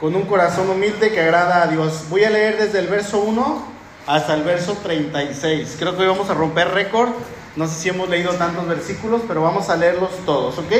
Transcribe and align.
con 0.00 0.14
un 0.14 0.22
corazón 0.22 0.70
humilde 0.70 1.12
que 1.12 1.20
agrada 1.20 1.62
a 1.62 1.66
Dios. 1.66 2.04
Voy 2.08 2.24
a 2.24 2.30
leer 2.30 2.58
desde 2.58 2.78
el 2.78 2.86
verso 2.86 3.20
1 3.20 3.62
hasta 4.06 4.34
el 4.34 4.42
verso 4.42 4.78
36. 4.82 5.76
Creo 5.78 5.94
que 5.96 6.02
hoy 6.02 6.08
vamos 6.08 6.30
a 6.30 6.34
romper 6.34 6.68
récord. 6.68 7.10
No 7.54 7.66
sé 7.66 7.74
si 7.74 7.88
hemos 7.90 8.08
leído 8.08 8.32
tantos 8.34 8.66
versículos, 8.66 9.22
pero 9.28 9.42
vamos 9.42 9.68
a 9.68 9.76
leerlos 9.76 10.10
todos, 10.24 10.56
¿ok? 10.56 10.72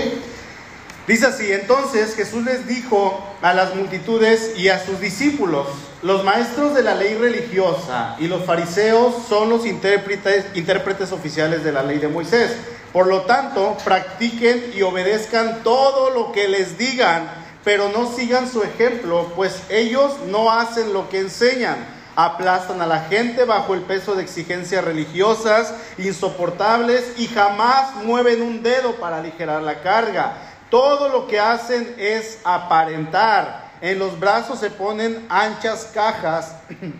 Dice 1.06 1.26
así, 1.26 1.52
entonces 1.52 2.14
Jesús 2.14 2.44
les 2.44 2.66
dijo 2.66 3.22
a 3.42 3.52
las 3.52 3.74
multitudes 3.74 4.52
y 4.56 4.68
a 4.68 4.78
sus 4.78 5.00
discípulos, 5.00 5.66
los 6.02 6.24
maestros 6.24 6.74
de 6.74 6.82
la 6.82 6.94
ley 6.94 7.14
religiosa 7.14 8.16
y 8.18 8.28
los 8.28 8.44
fariseos 8.44 9.14
son 9.28 9.50
los 9.50 9.66
intérpretes, 9.66 10.46
intérpretes 10.54 11.12
oficiales 11.12 11.64
de 11.64 11.72
la 11.72 11.82
ley 11.82 11.98
de 11.98 12.08
Moisés. 12.08 12.52
Por 12.92 13.06
lo 13.06 13.22
tanto, 13.22 13.76
practiquen 13.84 14.72
y 14.74 14.82
obedezcan 14.82 15.62
todo 15.62 16.10
lo 16.10 16.32
que 16.32 16.48
les 16.48 16.78
digan, 16.78 17.28
pero 17.70 17.88
no 17.88 18.12
sigan 18.12 18.50
su 18.50 18.64
ejemplo, 18.64 19.30
pues 19.36 19.62
ellos 19.68 20.12
no 20.26 20.50
hacen 20.50 20.92
lo 20.92 21.08
que 21.08 21.20
enseñan 21.20 21.76
aplastan 22.16 22.82
a 22.82 22.86
la 22.86 23.02
gente 23.02 23.44
bajo 23.44 23.74
el 23.74 23.82
peso 23.82 24.16
de 24.16 24.24
exigencias 24.24 24.84
religiosas 24.84 25.72
insoportables 25.96 27.14
y 27.16 27.28
jamás 27.28 27.94
mueven 28.02 28.42
un 28.42 28.64
dedo 28.64 28.96
para 28.96 29.18
aligerar 29.18 29.62
la 29.62 29.82
carga. 29.82 30.32
Todo 30.68 31.10
lo 31.10 31.28
que 31.28 31.38
hacen 31.38 31.94
es 31.96 32.40
aparentar. 32.42 33.70
En 33.80 34.00
los 34.00 34.18
brazos 34.18 34.58
se 34.58 34.70
ponen 34.70 35.24
anchas 35.28 35.92
cajas 35.94 36.56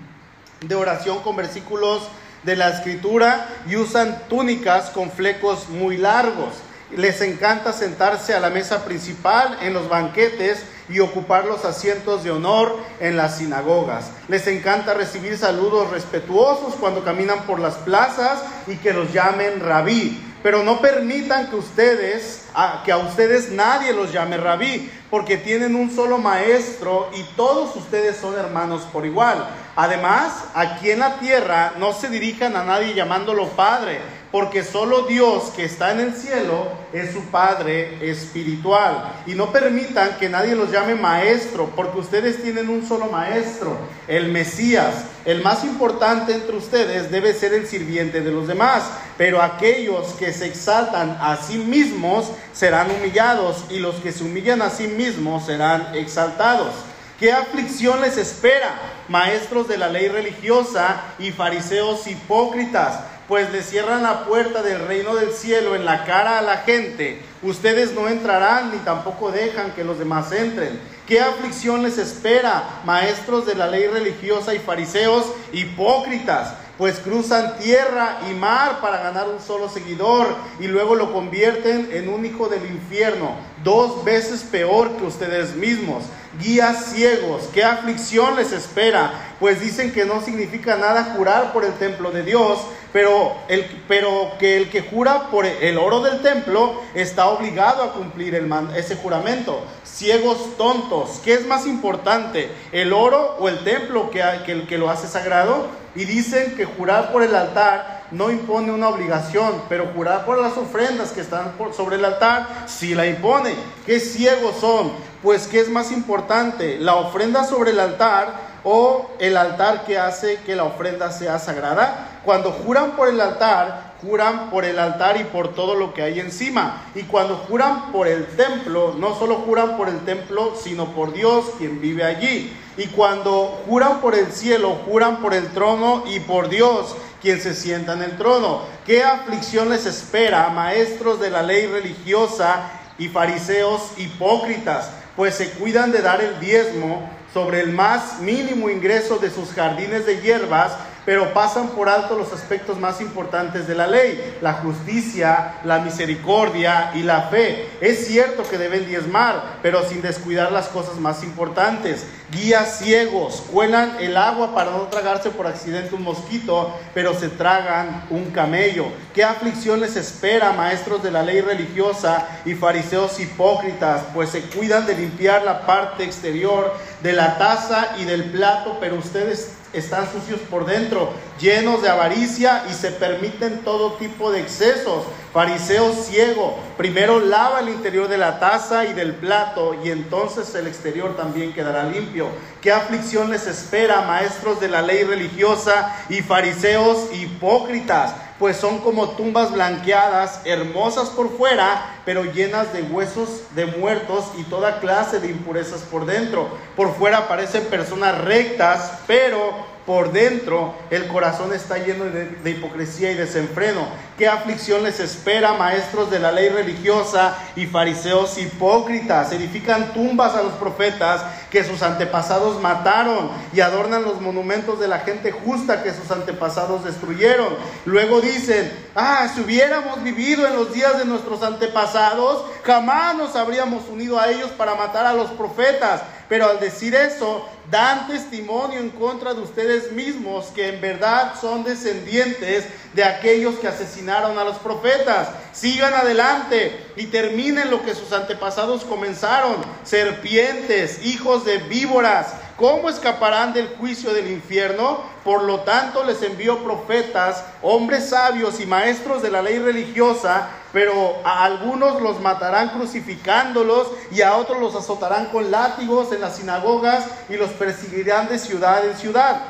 de 0.60 0.74
oración 0.76 1.18
con 1.24 1.34
versículos 1.34 2.06
de 2.44 2.54
la 2.54 2.68
escritura 2.68 3.48
y 3.66 3.74
usan 3.74 4.22
túnicas 4.28 4.90
con 4.90 5.10
flecos 5.10 5.68
muy 5.68 5.96
largos. 5.96 6.54
Les 6.96 7.20
encanta 7.20 7.72
sentarse 7.72 8.34
a 8.34 8.40
la 8.40 8.50
mesa 8.50 8.84
principal 8.84 9.58
en 9.62 9.74
los 9.74 9.88
banquetes 9.88 10.64
y 10.88 10.98
ocupar 10.98 11.44
los 11.44 11.64
asientos 11.64 12.24
de 12.24 12.32
honor 12.32 12.76
en 12.98 13.16
las 13.16 13.38
sinagogas. 13.38 14.10
Les 14.26 14.46
encanta 14.48 14.94
recibir 14.94 15.38
saludos 15.38 15.90
respetuosos 15.90 16.74
cuando 16.74 17.04
caminan 17.04 17.44
por 17.44 17.60
las 17.60 17.74
plazas 17.74 18.42
y 18.66 18.74
que 18.76 18.92
los 18.92 19.12
llamen 19.12 19.60
rabí. 19.60 20.26
Pero 20.42 20.64
no 20.64 20.80
permitan 20.80 21.48
que 21.48 21.56
ustedes, 21.56 22.44
que 22.84 22.92
a 22.92 22.96
ustedes 22.96 23.50
nadie 23.50 23.92
los 23.92 24.10
llame 24.10 24.38
rabí, 24.38 24.90
porque 25.10 25.36
tienen 25.36 25.74
un 25.74 25.94
solo 25.94 26.16
maestro 26.16 27.10
y 27.14 27.22
todos 27.36 27.76
ustedes 27.76 28.16
son 28.16 28.38
hermanos 28.38 28.82
por 28.90 29.04
igual. 29.04 29.46
Además, 29.76 30.44
aquí 30.54 30.90
en 30.90 31.00
la 31.00 31.18
tierra 31.18 31.74
no 31.78 31.92
se 31.92 32.08
dirijan 32.08 32.56
a 32.56 32.64
nadie 32.64 32.94
llamándolo 32.94 33.48
Padre, 33.48 34.00
porque 34.32 34.62
solo 34.62 35.02
Dios 35.02 35.50
que 35.56 35.64
está 35.64 35.90
en 35.90 36.00
el 36.00 36.14
cielo 36.14 36.68
es 36.92 37.12
su 37.12 37.22
Padre 37.26 37.98
espiritual. 38.08 39.22
Y 39.26 39.34
no 39.34 39.50
permitan 39.50 40.18
que 40.18 40.28
nadie 40.28 40.54
los 40.54 40.70
llame 40.70 40.94
maestro, 40.94 41.70
porque 41.74 41.98
ustedes 41.98 42.40
tienen 42.42 42.68
un 42.68 42.86
solo 42.86 43.06
maestro, 43.06 43.76
el 44.06 44.28
Mesías. 44.28 45.04
El 45.24 45.42
más 45.42 45.64
importante 45.64 46.32
entre 46.32 46.56
ustedes 46.56 47.10
debe 47.10 47.34
ser 47.34 47.54
el 47.54 47.66
sirviente 47.66 48.20
de 48.20 48.30
los 48.30 48.46
demás, 48.46 48.84
pero 49.18 49.42
aquellos 49.42 50.12
que 50.14 50.32
se 50.32 50.46
exaltan 50.46 51.18
a 51.20 51.36
sí 51.36 51.58
mismos 51.58 52.30
serán 52.52 52.88
humillados 52.90 53.64
y 53.68 53.80
los 53.80 53.96
que 53.96 54.12
se 54.12 54.22
humillan 54.22 54.62
a 54.62 54.70
sí 54.70 54.86
mismos 54.86 55.46
serán 55.46 55.94
exaltados. 55.94 56.72
¿Qué 57.18 57.32
aflicción 57.32 58.00
les 58.00 58.16
espera, 58.16 58.80
maestros 59.08 59.68
de 59.68 59.76
la 59.76 59.88
ley 59.88 60.08
religiosa 60.08 61.02
y 61.18 61.32
fariseos 61.32 62.06
hipócritas? 62.06 63.00
Pues 63.30 63.52
le 63.52 63.62
cierran 63.62 64.02
la 64.02 64.24
puerta 64.24 64.60
del 64.60 64.88
reino 64.88 65.14
del 65.14 65.30
cielo 65.30 65.76
en 65.76 65.84
la 65.84 66.04
cara 66.04 66.40
a 66.40 66.42
la 66.42 66.56
gente. 66.56 67.22
Ustedes 67.42 67.94
no 67.94 68.08
entrarán 68.08 68.72
ni 68.72 68.78
tampoco 68.78 69.30
dejan 69.30 69.70
que 69.70 69.84
los 69.84 70.00
demás 70.00 70.32
entren. 70.32 70.80
¿Qué 71.06 71.20
aflicción 71.20 71.84
les 71.84 71.96
espera, 71.96 72.80
maestros 72.84 73.46
de 73.46 73.54
la 73.54 73.68
ley 73.68 73.86
religiosa 73.86 74.52
y 74.52 74.58
fariseos 74.58 75.26
hipócritas? 75.52 76.54
Pues 76.80 76.98
cruzan 76.98 77.58
tierra 77.58 78.20
y 78.30 78.32
mar 78.32 78.80
para 78.80 79.02
ganar 79.02 79.28
un 79.28 79.38
solo 79.38 79.68
seguidor 79.68 80.26
y 80.58 80.66
luego 80.66 80.94
lo 80.94 81.12
convierten 81.12 81.90
en 81.92 82.08
un 82.08 82.24
hijo 82.24 82.48
del 82.48 82.64
infierno, 82.64 83.32
dos 83.62 84.02
veces 84.02 84.44
peor 84.44 84.96
que 84.96 85.04
ustedes 85.04 85.54
mismos. 85.54 86.04
Guías 86.40 86.86
ciegos, 86.94 87.50
¿qué 87.52 87.64
aflicción 87.64 88.34
les 88.36 88.52
espera? 88.52 89.12
Pues 89.38 89.60
dicen 89.60 89.92
que 89.92 90.06
no 90.06 90.22
significa 90.22 90.76
nada 90.76 91.12
jurar 91.14 91.52
por 91.52 91.66
el 91.66 91.74
templo 91.74 92.12
de 92.12 92.22
Dios, 92.22 92.60
pero, 92.94 93.34
el, 93.48 93.66
pero 93.86 94.32
que 94.38 94.56
el 94.56 94.70
que 94.70 94.80
jura 94.80 95.28
por 95.30 95.44
el 95.44 95.76
oro 95.76 96.00
del 96.00 96.22
templo 96.22 96.80
está 96.94 97.28
obligado 97.28 97.82
a 97.82 97.92
cumplir 97.92 98.34
el 98.34 98.50
ese 98.74 98.96
juramento. 98.96 99.60
Ciegos 99.84 100.56
tontos, 100.56 101.20
¿qué 101.22 101.34
es 101.34 101.46
más 101.46 101.66
importante, 101.66 102.50
el 102.72 102.94
oro 102.94 103.36
o 103.38 103.50
el 103.50 103.62
templo 103.64 104.08
que, 104.10 104.24
que, 104.46 104.66
que 104.66 104.78
lo 104.78 104.88
hace 104.88 105.08
sagrado? 105.08 105.79
Y 105.94 106.04
dicen 106.04 106.54
que 106.56 106.64
jurar 106.64 107.12
por 107.12 107.22
el 107.22 107.34
altar 107.34 108.04
no 108.10 108.30
impone 108.30 108.72
una 108.72 108.88
obligación, 108.88 109.62
pero 109.68 109.88
jurar 109.94 110.24
por 110.24 110.38
las 110.40 110.56
ofrendas 110.56 111.12
que 111.12 111.20
están 111.20 111.52
sobre 111.76 111.96
el 111.96 112.04
altar 112.04 112.64
sí 112.66 112.94
la 112.94 113.06
impone. 113.06 113.54
¿Qué 113.86 114.00
ciegos 114.00 114.56
son? 114.60 114.92
Pues 115.22 115.46
¿qué 115.46 115.60
es 115.60 115.68
más 115.68 115.92
importante? 115.92 116.78
¿La 116.78 116.94
ofrenda 116.94 117.44
sobre 117.44 117.70
el 117.72 117.80
altar 117.80 118.50
o 118.64 119.10
el 119.18 119.36
altar 119.36 119.84
que 119.84 119.98
hace 119.98 120.38
que 120.46 120.56
la 120.56 120.64
ofrenda 120.64 121.10
sea 121.10 121.38
sagrada? 121.38 122.20
Cuando 122.24 122.52
juran 122.52 122.92
por 122.92 123.08
el 123.08 123.20
altar, 123.20 123.89
juran 124.02 124.50
por 124.50 124.64
el 124.64 124.78
altar 124.78 125.20
y 125.20 125.24
por 125.24 125.54
todo 125.54 125.74
lo 125.74 125.94
que 125.94 126.02
hay 126.02 126.20
encima. 126.20 126.84
Y 126.94 127.02
cuando 127.02 127.36
juran 127.36 127.92
por 127.92 128.08
el 128.08 128.26
templo, 128.26 128.94
no 128.98 129.18
solo 129.18 129.36
juran 129.36 129.76
por 129.76 129.88
el 129.88 130.00
templo, 130.00 130.54
sino 130.60 130.92
por 130.92 131.12
Dios 131.12 131.46
quien 131.58 131.80
vive 131.80 132.04
allí. 132.04 132.56
Y 132.76 132.86
cuando 132.86 133.60
juran 133.66 134.00
por 134.00 134.14
el 134.14 134.32
cielo, 134.32 134.78
juran 134.86 135.20
por 135.20 135.34
el 135.34 135.48
trono 135.48 136.04
y 136.06 136.20
por 136.20 136.48
Dios 136.48 136.96
quien 137.20 137.40
se 137.40 137.54
sienta 137.54 137.92
en 137.92 138.02
el 138.02 138.16
trono. 138.16 138.62
¿Qué 138.86 139.04
aflicción 139.04 139.68
les 139.68 139.86
espera, 139.86 140.48
maestros 140.48 141.20
de 141.20 141.30
la 141.30 141.42
ley 141.42 141.66
religiosa 141.66 142.70
y 142.98 143.08
fariseos 143.08 143.92
hipócritas? 143.98 144.90
Pues 145.16 145.34
se 145.34 145.50
cuidan 145.50 145.92
de 145.92 146.00
dar 146.00 146.22
el 146.22 146.40
diezmo 146.40 147.08
sobre 147.34 147.60
el 147.60 147.70
más 147.70 148.20
mínimo 148.20 148.70
ingreso 148.70 149.18
de 149.18 149.30
sus 149.30 149.50
jardines 149.50 150.06
de 150.06 150.20
hierbas 150.20 150.72
pero 151.04 151.32
pasan 151.32 151.68
por 151.70 151.88
alto 151.88 152.16
los 152.16 152.32
aspectos 152.32 152.78
más 152.78 153.00
importantes 153.00 153.66
de 153.66 153.74
la 153.74 153.86
ley, 153.86 154.38
la 154.40 154.54
justicia, 154.54 155.54
la 155.64 155.78
misericordia 155.78 156.92
y 156.94 157.02
la 157.02 157.22
fe. 157.22 157.68
Es 157.80 158.06
cierto 158.06 158.42
que 158.48 158.58
deben 158.58 158.86
diezmar, 158.86 159.58
pero 159.62 159.88
sin 159.88 160.02
descuidar 160.02 160.52
las 160.52 160.68
cosas 160.68 160.96
más 160.96 161.22
importantes. 161.22 162.06
Guías 162.30 162.78
ciegos, 162.78 163.42
cuelan 163.50 163.96
el 163.98 164.16
agua 164.16 164.54
para 164.54 164.70
no 164.70 164.82
tragarse 164.82 165.30
por 165.30 165.48
accidente 165.48 165.96
un 165.96 166.04
mosquito, 166.04 166.78
pero 166.94 167.12
se 167.18 167.28
tragan 167.28 168.06
un 168.10 168.30
camello. 168.30 168.86
¿Qué 169.14 169.24
aflicción 169.24 169.80
les 169.80 169.96
espera, 169.96 170.52
maestros 170.52 171.02
de 171.02 171.10
la 171.10 171.22
ley 171.22 171.40
religiosa 171.40 172.28
y 172.44 172.54
fariseos 172.54 173.18
hipócritas? 173.18 174.02
Pues 174.14 174.30
se 174.30 174.42
cuidan 174.42 174.86
de 174.86 174.94
limpiar 174.94 175.42
la 175.42 175.66
parte 175.66 176.04
exterior 176.04 176.72
de 177.02 177.12
la 177.12 177.36
taza 177.38 177.96
y 177.98 178.04
del 178.04 178.24
plato, 178.30 178.78
pero 178.80 178.96
ustedes 178.96 179.50
están 179.72 180.10
sucios 180.10 180.40
por 180.50 180.66
dentro, 180.66 181.10
llenos 181.40 181.82
de 181.82 181.88
avaricia 181.88 182.64
y 182.70 182.74
se 182.74 182.90
permiten 182.90 183.60
todo 183.60 183.94
tipo 183.94 184.30
de 184.30 184.40
excesos. 184.40 185.04
Fariseo 185.32 185.92
ciego, 185.92 186.58
primero 186.76 187.20
lava 187.20 187.60
el 187.60 187.68
interior 187.68 188.08
de 188.08 188.18
la 188.18 188.40
taza 188.40 188.86
y 188.86 188.94
del 188.94 189.14
plato 189.14 189.76
y 189.84 189.90
entonces 189.90 190.52
el 190.56 190.66
exterior 190.66 191.16
también 191.16 191.52
quedará 191.52 191.84
limpio. 191.84 192.26
¿Qué 192.60 192.72
aflicción 192.72 193.30
les 193.30 193.46
espera, 193.46 194.02
maestros 194.02 194.58
de 194.58 194.68
la 194.68 194.82
ley 194.82 195.04
religiosa 195.04 195.96
y 196.08 196.22
fariseos 196.22 197.14
hipócritas? 197.14 198.12
Pues 198.40 198.56
son 198.56 198.78
como 198.78 199.10
tumbas 199.10 199.52
blanqueadas, 199.52 200.40
hermosas 200.44 201.10
por 201.10 201.36
fuera, 201.36 202.00
pero 202.04 202.24
llenas 202.24 202.72
de 202.72 202.82
huesos 202.82 203.42
de 203.54 203.66
muertos 203.66 204.24
y 204.36 204.44
toda 204.44 204.80
clase 204.80 205.20
de 205.20 205.28
impurezas 205.28 205.82
por 205.82 206.06
dentro. 206.06 206.48
Por 206.74 206.94
fuera 206.96 207.28
parecen 207.28 207.64
personas 207.66 208.18
rectas, 208.18 208.98
pero 209.06 209.69
por 209.86 210.12
dentro 210.12 210.74
el 210.90 211.06
corazón 211.08 211.52
está 211.52 211.78
lleno 211.78 212.04
de, 212.04 212.50
hipocresía 212.50 213.10
y 213.10 213.14
desenfreno. 213.14 213.86
¿Qué 214.18 214.28
aflicción 214.28 214.82
les 214.82 215.00
espera, 215.00 215.54
maestros 215.54 216.10
de 216.10 216.18
la 216.18 216.30
ley 216.30 216.50
religiosa 216.50 217.36
y 217.56 217.66
fariseos 217.66 218.36
hipócritas? 218.38 219.32
Edifican 219.32 219.92
tumbas 219.92 220.34
a 220.34 220.42
los 220.42 220.52
profetas 220.54 221.22
que 221.50 221.64
sus 221.64 221.82
antepasados 221.82 222.60
mataron 222.60 223.30
y 223.52 223.60
adornan 223.60 224.04
los 224.04 224.20
monumentos 224.20 224.78
de 224.78 224.88
la 224.88 225.00
gente 225.00 225.32
justa 225.32 225.82
que 225.82 225.94
sus 225.94 226.10
antepasados 226.10 226.84
destruyeron. 226.84 227.54
Luego 227.86 228.20
dicen, 228.20 228.70
ah, 228.94 229.28
si 229.34 229.40
hubiéramos 229.40 230.02
vivido 230.02 230.46
en 230.46 230.54
los 230.54 230.72
días 230.72 230.98
de 230.98 231.06
nuestros 231.06 231.42
antepasados, 231.42 232.44
jamás 232.62 233.16
nos 233.16 233.34
habríamos 233.36 233.88
unido 233.88 234.20
a 234.20 234.28
ellos 234.28 234.50
para 234.50 234.74
matar 234.74 235.06
a 235.06 235.14
los 235.14 235.30
profetas 235.30 236.02
pero 236.30 236.48
al 236.48 236.60
decir 236.60 236.94
eso, 236.94 237.44
dan 237.72 238.06
testimonio 238.06 238.78
en 238.78 238.90
contra 238.90 239.34
de 239.34 239.40
ustedes 239.40 239.90
mismos 239.90 240.46
que 240.54 240.68
en 240.68 240.80
verdad 240.80 241.34
son 241.40 241.64
descendientes 241.64 242.66
de 242.94 243.02
aquellos 243.02 243.56
que 243.56 243.66
asesinaron 243.66 244.38
a 244.38 244.44
los 244.44 244.56
profetas. 244.58 245.28
Sigan 245.52 245.92
adelante 245.92 246.86
y 246.94 247.06
terminen 247.06 247.68
lo 247.68 247.82
que 247.84 247.96
sus 247.96 248.12
antepasados 248.12 248.84
comenzaron, 248.84 249.56
serpientes, 249.82 251.04
hijos 251.04 251.44
de 251.44 251.58
víboras. 251.58 252.28
¿Cómo 252.56 252.88
escaparán 252.88 253.52
del 253.52 253.66
juicio 253.66 254.14
del 254.14 254.30
infierno? 254.30 255.02
Por 255.24 255.42
lo 255.42 255.60
tanto 255.60 256.04
les 256.04 256.22
envío 256.22 256.62
profetas, 256.62 257.42
hombres 257.60 258.10
sabios 258.10 258.60
y 258.60 258.66
maestros 258.66 259.20
de 259.20 259.32
la 259.32 259.42
ley 259.42 259.58
religiosa, 259.58 260.48
pero 260.72 261.16
a 261.24 261.44
algunos 261.44 262.00
los 262.00 262.20
matarán 262.20 262.70
crucificándolos 262.70 263.88
y 264.10 264.22
a 264.22 264.36
otros 264.36 264.60
los 264.60 264.74
azotarán 264.74 265.26
con 265.26 265.50
látigos 265.50 266.12
en 266.12 266.20
las 266.20 266.36
sinagogas 266.36 267.06
y 267.28 267.36
los 267.36 267.50
perseguirán 267.50 268.28
de 268.28 268.38
ciudad 268.38 268.86
en 268.86 268.96
ciudad. 268.96 269.40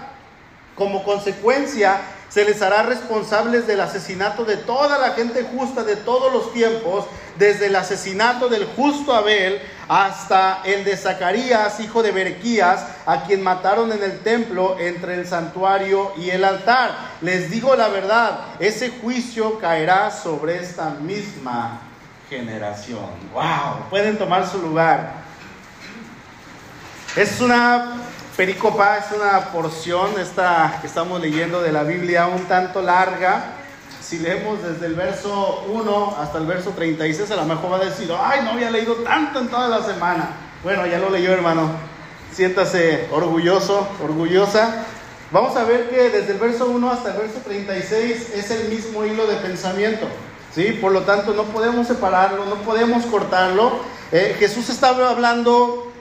Como 0.77 1.05
consecuencia, 1.05 2.01
se 2.31 2.45
les 2.45 2.63
hará 2.63 2.85
responsables 2.85 3.67
del 3.67 3.81
asesinato 3.81 4.45
de 4.45 4.57
toda 4.57 4.99
la 4.99 5.15
gente 5.15 5.47
justa 5.53 5.83
de 5.83 5.97
todos 5.97 6.33
los 6.33 6.53
tiempos, 6.53 7.07
desde 7.37 7.67
el 7.67 7.77
asesinato 7.77 8.49
del 8.49 8.67
justo 8.67 9.13
Abel 9.13 9.61
hasta 9.89 10.63
el 10.65 10.85
de 10.85 10.97
Zacarías, 10.97 11.81
hijo 11.81 12.03
de 12.03 12.13
Berequías, 12.13 12.87
a 13.05 13.25
quien 13.25 13.43
mataron 13.43 13.91
en 13.91 14.03
el 14.03 14.21
templo 14.21 14.79
entre 14.79 15.15
el 15.15 15.27
santuario 15.27 16.13
y 16.17 16.31
el 16.31 16.45
altar. 16.45 16.93
Les 17.21 17.51
digo 17.51 17.75
la 17.75 17.89
verdad, 17.89 18.41
ese 18.61 18.91
juicio 18.91 19.59
caerá 19.59 20.13
sobre 20.13 20.63
esta 20.63 20.91
misma 20.91 21.81
generación. 22.29 23.11
¡Wow! 23.35 23.89
Pueden 23.91 24.17
tomar 24.17 24.47
su 24.47 24.59
lugar. 24.63 25.15
Es 27.17 27.41
una 27.41 27.97
pericopa, 28.41 28.97
es 28.97 29.15
una 29.15 29.53
porción 29.53 30.19
esta 30.19 30.79
que 30.81 30.87
estamos 30.87 31.21
leyendo 31.21 31.61
de 31.61 31.73
la 31.73 31.83
Biblia 31.83 32.27
un 32.27 32.45
tanto 32.45 32.81
larga 32.81 33.53
si 34.01 34.19
leemos 34.19 34.63
desde 34.63 34.87
el 34.87 34.95
verso 34.95 35.67
1 35.69 36.17
hasta 36.19 36.39
el 36.39 36.47
verso 36.47 36.71
36, 36.71 37.31
a 37.33 37.37
lo 37.37 37.45
mejor 37.45 37.73
va 37.73 37.77
a 37.77 37.85
decir, 37.85 38.11
ay, 38.19 38.41
no 38.43 38.53
había 38.53 38.71
leído 38.71 38.95
tanto 39.05 39.41
en 39.41 39.49
toda 39.49 39.69
la 39.69 39.85
semana. 39.85 40.31
Bueno, 40.65 40.87
ya 40.87 40.99
lo 40.99 41.11
leyó, 41.11 41.33
hermano. 41.33 41.71
Siéntase 42.33 43.09
orgulloso, 43.13 43.87
orgullosa. 44.03 44.87
Vamos 45.33 45.55
a 45.57 45.65
ver 45.65 45.91
que 45.91 46.09
desde 46.09 46.33
el 46.33 46.39
verso 46.39 46.65
1 46.65 46.91
hasta 46.91 47.11
el 47.11 47.19
verso 47.19 47.41
36 47.45 48.31
es 48.37 48.51
el 48.51 48.71
mismo 48.71 49.05
hilo 49.05 49.27
de 49.27 49.37
pensamiento. 49.37 50.07
¿sí? 50.55 50.79
Por 50.81 50.93
lo 50.93 51.03
tanto, 51.03 51.35
no 51.35 51.43
podemos 51.43 51.89
separarlo, 51.89 52.47
no 52.47 52.55
podemos 52.63 53.05
cortarlo. 53.05 53.81
Eh, 54.13 54.35
Jesús 54.39 54.71
estaba 54.71 55.11
hablando 55.11 55.93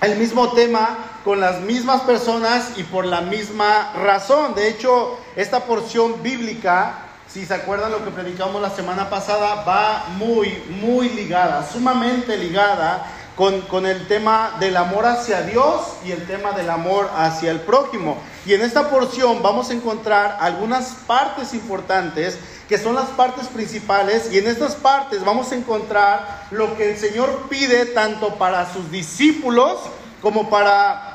el 0.00 0.16
mismo 0.16 0.52
tema 0.54 1.10
con 1.24 1.40
las 1.40 1.60
mismas 1.60 2.02
personas 2.02 2.72
y 2.76 2.82
por 2.82 3.06
la 3.06 3.22
misma 3.22 3.92
razón. 3.94 4.54
De 4.54 4.68
hecho, 4.68 5.18
esta 5.36 5.64
porción 5.64 6.22
bíblica 6.22 7.04
si 7.34 7.44
se 7.44 7.54
acuerdan 7.54 7.90
lo 7.90 8.04
que 8.04 8.12
predicamos 8.12 8.62
la 8.62 8.70
semana 8.70 9.10
pasada, 9.10 9.64
va 9.64 10.04
muy, 10.18 10.62
muy 10.80 11.08
ligada, 11.08 11.68
sumamente 11.68 12.36
ligada 12.36 13.06
con, 13.34 13.62
con, 13.62 13.86
el 13.86 14.06
tema 14.06 14.52
del 14.60 14.76
amor 14.76 15.04
hacia 15.04 15.42
Dios 15.42 15.80
y 16.04 16.12
el 16.12 16.28
tema 16.28 16.52
del 16.52 16.70
amor 16.70 17.10
hacia 17.16 17.50
el 17.50 17.58
prójimo. 17.58 18.18
Y 18.46 18.54
en 18.54 18.62
esta 18.62 18.88
porción 18.88 19.42
vamos 19.42 19.70
a 19.70 19.72
encontrar 19.72 20.38
algunas 20.40 20.90
partes 21.08 21.54
importantes 21.54 22.38
que 22.68 22.78
son 22.78 22.94
las 22.94 23.06
partes 23.06 23.48
principales 23.48 24.32
y 24.32 24.38
en 24.38 24.46
estas 24.46 24.76
partes 24.76 25.24
vamos 25.24 25.50
a 25.50 25.56
encontrar 25.56 26.46
lo 26.52 26.76
que 26.76 26.92
el 26.92 26.96
Señor 26.96 27.48
pide 27.48 27.86
tanto 27.86 28.36
para 28.36 28.72
sus 28.72 28.92
discípulos 28.92 29.78
como 30.22 30.48
para 30.48 31.13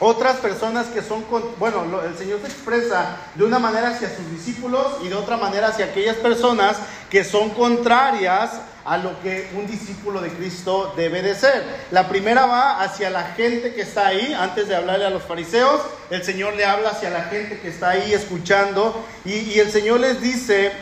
otras 0.00 0.38
personas 0.38 0.86
que 0.86 1.02
son, 1.02 1.24
bueno, 1.58 2.02
el 2.02 2.16
Señor 2.16 2.40
se 2.40 2.46
expresa 2.46 3.16
de 3.34 3.44
una 3.44 3.58
manera 3.58 3.90
hacia 3.90 4.08
sus 4.08 4.30
discípulos 4.30 4.86
y 5.04 5.08
de 5.08 5.14
otra 5.14 5.36
manera 5.36 5.68
hacia 5.68 5.84
aquellas 5.86 6.16
personas 6.16 6.78
que 7.10 7.22
son 7.22 7.50
contrarias 7.50 8.50
a 8.84 8.96
lo 8.96 9.20
que 9.20 9.50
un 9.54 9.66
discípulo 9.66 10.22
de 10.22 10.30
Cristo 10.30 10.94
debe 10.96 11.20
de 11.20 11.34
ser. 11.34 11.62
La 11.90 12.08
primera 12.08 12.46
va 12.46 12.82
hacia 12.82 13.10
la 13.10 13.24
gente 13.24 13.74
que 13.74 13.82
está 13.82 14.06
ahí, 14.06 14.34
antes 14.38 14.68
de 14.68 14.74
hablarle 14.74 15.04
a 15.04 15.10
los 15.10 15.22
fariseos, 15.22 15.82
el 16.08 16.24
Señor 16.24 16.54
le 16.54 16.64
habla 16.64 16.90
hacia 16.90 17.10
la 17.10 17.24
gente 17.24 17.60
que 17.60 17.68
está 17.68 17.90
ahí 17.90 18.14
escuchando 18.14 19.04
y, 19.24 19.34
y 19.34 19.58
el 19.60 19.70
Señor 19.70 20.00
les 20.00 20.20
dice, 20.22 20.72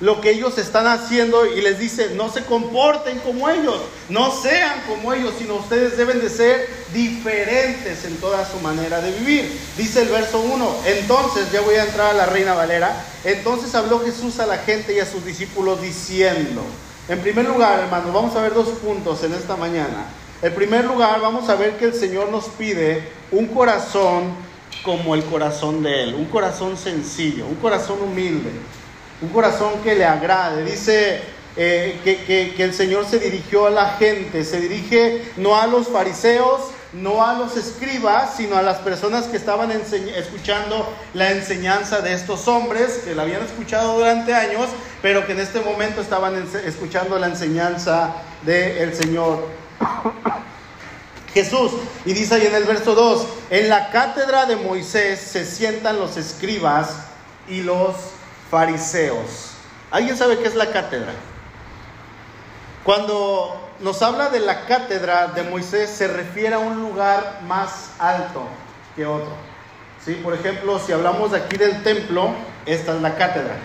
lo 0.00 0.20
que 0.20 0.30
ellos 0.30 0.58
están 0.58 0.86
haciendo 0.86 1.46
y 1.46 1.62
les 1.62 1.78
dice, 1.78 2.10
no 2.14 2.30
se 2.30 2.44
comporten 2.44 3.18
como 3.20 3.48
ellos, 3.48 3.80
no 4.10 4.30
sean 4.30 4.82
como 4.86 5.14
ellos, 5.14 5.34
sino 5.38 5.54
ustedes 5.54 5.96
deben 5.96 6.20
de 6.20 6.28
ser 6.28 6.68
diferentes 6.92 8.04
en 8.04 8.16
toda 8.16 8.44
su 8.44 8.58
manera 8.60 9.00
de 9.00 9.12
vivir. 9.12 9.58
Dice 9.76 10.02
el 10.02 10.08
verso 10.08 10.40
1, 10.40 10.76
entonces, 10.84 11.50
ya 11.50 11.62
voy 11.62 11.76
a 11.76 11.84
entrar 11.84 12.10
a 12.10 12.14
la 12.14 12.26
Reina 12.26 12.52
Valera, 12.52 13.04
entonces 13.24 13.74
habló 13.74 14.00
Jesús 14.00 14.38
a 14.38 14.46
la 14.46 14.58
gente 14.58 14.94
y 14.94 15.00
a 15.00 15.06
sus 15.06 15.24
discípulos 15.24 15.80
diciendo, 15.80 16.62
en 17.08 17.20
primer 17.20 17.46
lugar, 17.46 17.80
hermanos, 17.80 18.12
vamos 18.12 18.36
a 18.36 18.42
ver 18.42 18.52
dos 18.52 18.68
puntos 18.68 19.22
en 19.24 19.32
esta 19.32 19.56
mañana. 19.56 20.06
En 20.42 20.54
primer 20.54 20.84
lugar, 20.84 21.20
vamos 21.22 21.48
a 21.48 21.54
ver 21.54 21.78
que 21.78 21.86
el 21.86 21.94
Señor 21.94 22.28
nos 22.28 22.44
pide 22.44 23.08
un 23.30 23.46
corazón 23.46 24.34
como 24.84 25.14
el 25.14 25.24
corazón 25.24 25.82
de 25.82 26.02
Él, 26.02 26.14
un 26.14 26.26
corazón 26.26 26.76
sencillo, 26.76 27.46
un 27.46 27.54
corazón 27.54 27.98
humilde 28.02 28.50
un 29.22 29.28
corazón 29.30 29.80
que 29.82 29.94
le 29.94 30.04
agrade. 30.04 30.64
Dice 30.64 31.20
eh, 31.56 32.00
que, 32.04 32.54
que, 32.54 32.62
el 32.62 32.74
Señor 32.74 33.06
se 33.06 33.18
dirigió 33.18 33.66
a 33.66 33.70
la 33.70 33.90
gente, 33.90 34.44
se 34.44 34.60
dirige 34.60 35.32
no 35.36 35.56
a 35.56 35.66
los 35.66 35.88
fariseos, 35.88 36.60
no 36.92 37.24
a 37.24 37.34
los 37.34 37.56
escribas, 37.56 38.34
sino 38.36 38.56
a 38.56 38.62
las 38.62 38.78
personas 38.78 39.24
que 39.24 39.36
estaban 39.36 39.70
escuchando 39.70 40.88
la 41.14 41.30
enseñanza 41.30 42.00
de 42.00 42.14
estos 42.14 42.46
hombres, 42.48 43.02
que 43.04 43.14
la 43.14 43.22
habían 43.22 43.42
escuchado 43.42 43.96
durante 43.98 44.34
años, 44.34 44.68
pero 45.02 45.26
que 45.26 45.32
en 45.32 45.40
este 45.40 45.60
momento 45.60 46.00
estaban 46.00 46.34
escuchando 46.64 47.18
la 47.18 47.26
enseñanza 47.26 48.14
del 48.42 48.94
Señor. 48.94 49.46
Jesús. 51.36 51.72
Y 52.06 52.14
dice 52.14 52.34
ahí 52.34 52.46
en 52.46 52.54
el 52.54 52.64
verso 52.64 52.94
2, 52.94 53.26
en 53.50 53.68
la 53.68 53.90
cátedra 53.90 54.46
de 54.46 54.56
Moisés 54.56 55.20
se 55.20 55.44
sientan 55.44 55.98
los 55.98 56.16
escribas 56.16 56.96
y 57.46 57.60
los 57.60 57.94
fariseos. 58.50 59.52
¿Alguien 59.90 60.16
sabe 60.16 60.38
qué 60.38 60.48
es 60.48 60.54
la 60.54 60.70
cátedra? 60.70 61.12
Cuando 62.84 63.70
nos 63.80 64.00
habla 64.02 64.28
de 64.28 64.40
la 64.40 64.66
cátedra 64.66 65.28
de 65.28 65.42
Moisés 65.42 65.90
se 65.90 66.08
refiere 66.08 66.54
a 66.54 66.58
un 66.58 66.80
lugar 66.80 67.40
más 67.46 67.90
alto 67.98 68.46
que 68.94 69.06
otro. 69.06 69.32
¿Sí? 70.04 70.14
Por 70.22 70.34
ejemplo, 70.34 70.78
si 70.78 70.92
hablamos 70.92 71.32
aquí 71.32 71.56
del 71.56 71.82
templo, 71.82 72.30
esta 72.64 72.94
es 72.94 73.02
la 73.02 73.16
cátedra. 73.16 73.56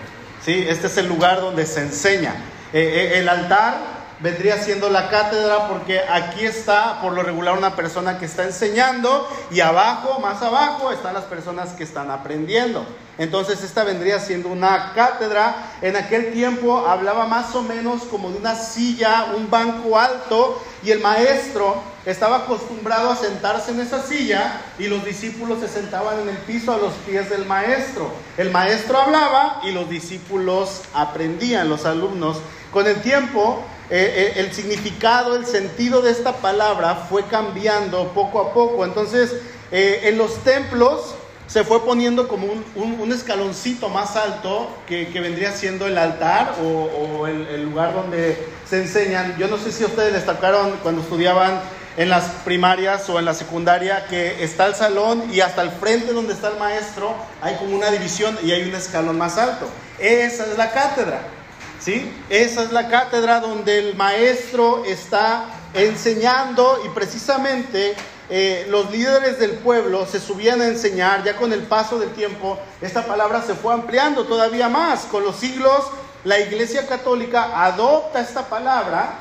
¿Sí? 0.44 0.64
Este 0.68 0.88
es 0.88 0.96
el 0.96 1.08
lugar 1.08 1.40
donde 1.40 1.66
se 1.66 1.80
enseña. 1.80 2.34
Eh, 2.72 3.12
eh, 3.14 3.18
el 3.20 3.28
altar 3.28 4.01
vendría 4.22 4.56
siendo 4.58 4.88
la 4.88 5.10
cátedra 5.10 5.68
porque 5.68 6.00
aquí 6.00 6.44
está 6.44 7.00
por 7.02 7.12
lo 7.12 7.22
regular 7.22 7.58
una 7.58 7.74
persona 7.74 8.18
que 8.18 8.26
está 8.26 8.44
enseñando 8.44 9.28
y 9.50 9.60
abajo, 9.60 10.20
más 10.20 10.40
abajo, 10.42 10.92
están 10.92 11.14
las 11.14 11.24
personas 11.24 11.70
que 11.70 11.82
están 11.82 12.10
aprendiendo. 12.10 12.86
Entonces 13.18 13.62
esta 13.62 13.84
vendría 13.84 14.20
siendo 14.20 14.48
una 14.48 14.92
cátedra. 14.94 15.72
En 15.82 15.96
aquel 15.96 16.32
tiempo 16.32 16.86
hablaba 16.86 17.26
más 17.26 17.54
o 17.54 17.62
menos 17.62 18.04
como 18.04 18.30
de 18.30 18.38
una 18.38 18.54
silla, 18.54 19.32
un 19.36 19.50
banco 19.50 19.98
alto 19.98 20.62
y 20.82 20.92
el 20.92 21.00
maestro 21.00 21.82
estaba 22.06 22.38
acostumbrado 22.38 23.10
a 23.10 23.16
sentarse 23.16 23.72
en 23.72 23.80
esa 23.80 24.02
silla 24.02 24.60
y 24.78 24.86
los 24.86 25.04
discípulos 25.04 25.60
se 25.60 25.68
sentaban 25.68 26.20
en 26.20 26.28
el 26.28 26.36
piso 26.38 26.72
a 26.72 26.78
los 26.78 26.92
pies 27.06 27.28
del 27.28 27.44
maestro. 27.44 28.10
El 28.36 28.50
maestro 28.50 28.98
hablaba 28.98 29.60
y 29.64 29.72
los 29.72 29.88
discípulos 29.90 30.82
aprendían, 30.94 31.68
los 31.68 31.84
alumnos. 31.84 32.38
Con 32.72 32.86
el 32.86 33.02
tiempo 33.02 33.62
eh, 33.94 34.32
eh, 34.34 34.40
el 34.40 34.54
significado, 34.54 35.36
el 35.36 35.44
sentido 35.44 36.00
de 36.00 36.12
esta 36.12 36.36
palabra 36.36 36.94
fue 37.10 37.24
cambiando 37.26 38.08
poco 38.14 38.40
a 38.40 38.54
poco. 38.54 38.86
Entonces, 38.86 39.34
eh, 39.70 40.04
en 40.04 40.16
los 40.16 40.42
templos 40.44 41.14
se 41.46 41.62
fue 41.62 41.84
poniendo 41.84 42.26
como 42.26 42.46
un, 42.74 43.12
escaloncito 43.12 43.90
más 43.90 44.16
alto 44.16 44.70
que, 44.86 45.04
vendría 45.12 45.52
siendo 45.52 45.86
el 45.86 45.98
altar 45.98 46.54
o, 46.64 47.26
el, 47.26 47.46
el, 47.48 47.64
lugar 47.64 47.92
donde 47.92 48.38
se 48.66 48.80
enseñan. 48.80 49.36
Yo 49.36 49.46
no 49.48 49.58
sé 49.58 49.70
si 49.70 49.84
ustedes 49.84 50.14
destacaron 50.14 50.70
cuando 50.82 51.02
estudiaban 51.02 51.60
en 51.98 52.08
las 52.08 52.24
primarias 52.46 53.10
o 53.10 53.18
en 53.18 53.26
la 53.26 53.34
secundaria 53.34 54.06
que 54.06 54.42
está 54.42 54.64
el 54.64 54.74
salón 54.74 55.24
y 55.30 55.40
hasta 55.40 55.60
el 55.60 55.70
frente 55.70 56.14
donde 56.14 56.32
está 56.32 56.48
el 56.48 56.58
maestro 56.58 57.14
hay 57.42 57.56
como 57.56 57.76
una 57.76 57.90
división 57.90 58.38
y 58.42 58.52
hay 58.52 58.62
un 58.66 58.74
escalón 58.74 59.18
más 59.18 59.36
alto. 59.36 59.68
Esa 59.98 60.46
es 60.46 60.56
la 60.56 60.70
cátedra. 60.70 61.41
¿Sí? 61.82 62.12
Esa 62.28 62.62
es 62.62 62.72
la 62.72 62.88
cátedra 62.88 63.40
donde 63.40 63.78
el 63.78 63.96
maestro 63.96 64.84
está 64.84 65.46
enseñando 65.74 66.80
y 66.84 66.88
precisamente 66.90 67.94
eh, 68.30 68.66
los 68.68 68.90
líderes 68.90 69.38
del 69.38 69.52
pueblo 69.52 70.06
se 70.06 70.20
subían 70.20 70.60
a 70.60 70.66
enseñar, 70.66 71.24
ya 71.24 71.36
con 71.36 71.52
el 71.52 71.62
paso 71.62 71.98
del 71.98 72.10
tiempo 72.10 72.58
esta 72.80 73.04
palabra 73.04 73.42
se 73.42 73.54
fue 73.54 73.74
ampliando 73.74 74.24
todavía 74.24 74.68
más, 74.68 75.04
con 75.06 75.24
los 75.24 75.36
siglos 75.36 75.84
la 76.24 76.38
Iglesia 76.38 76.86
Católica 76.86 77.64
adopta 77.64 78.20
esta 78.20 78.46
palabra 78.48 79.14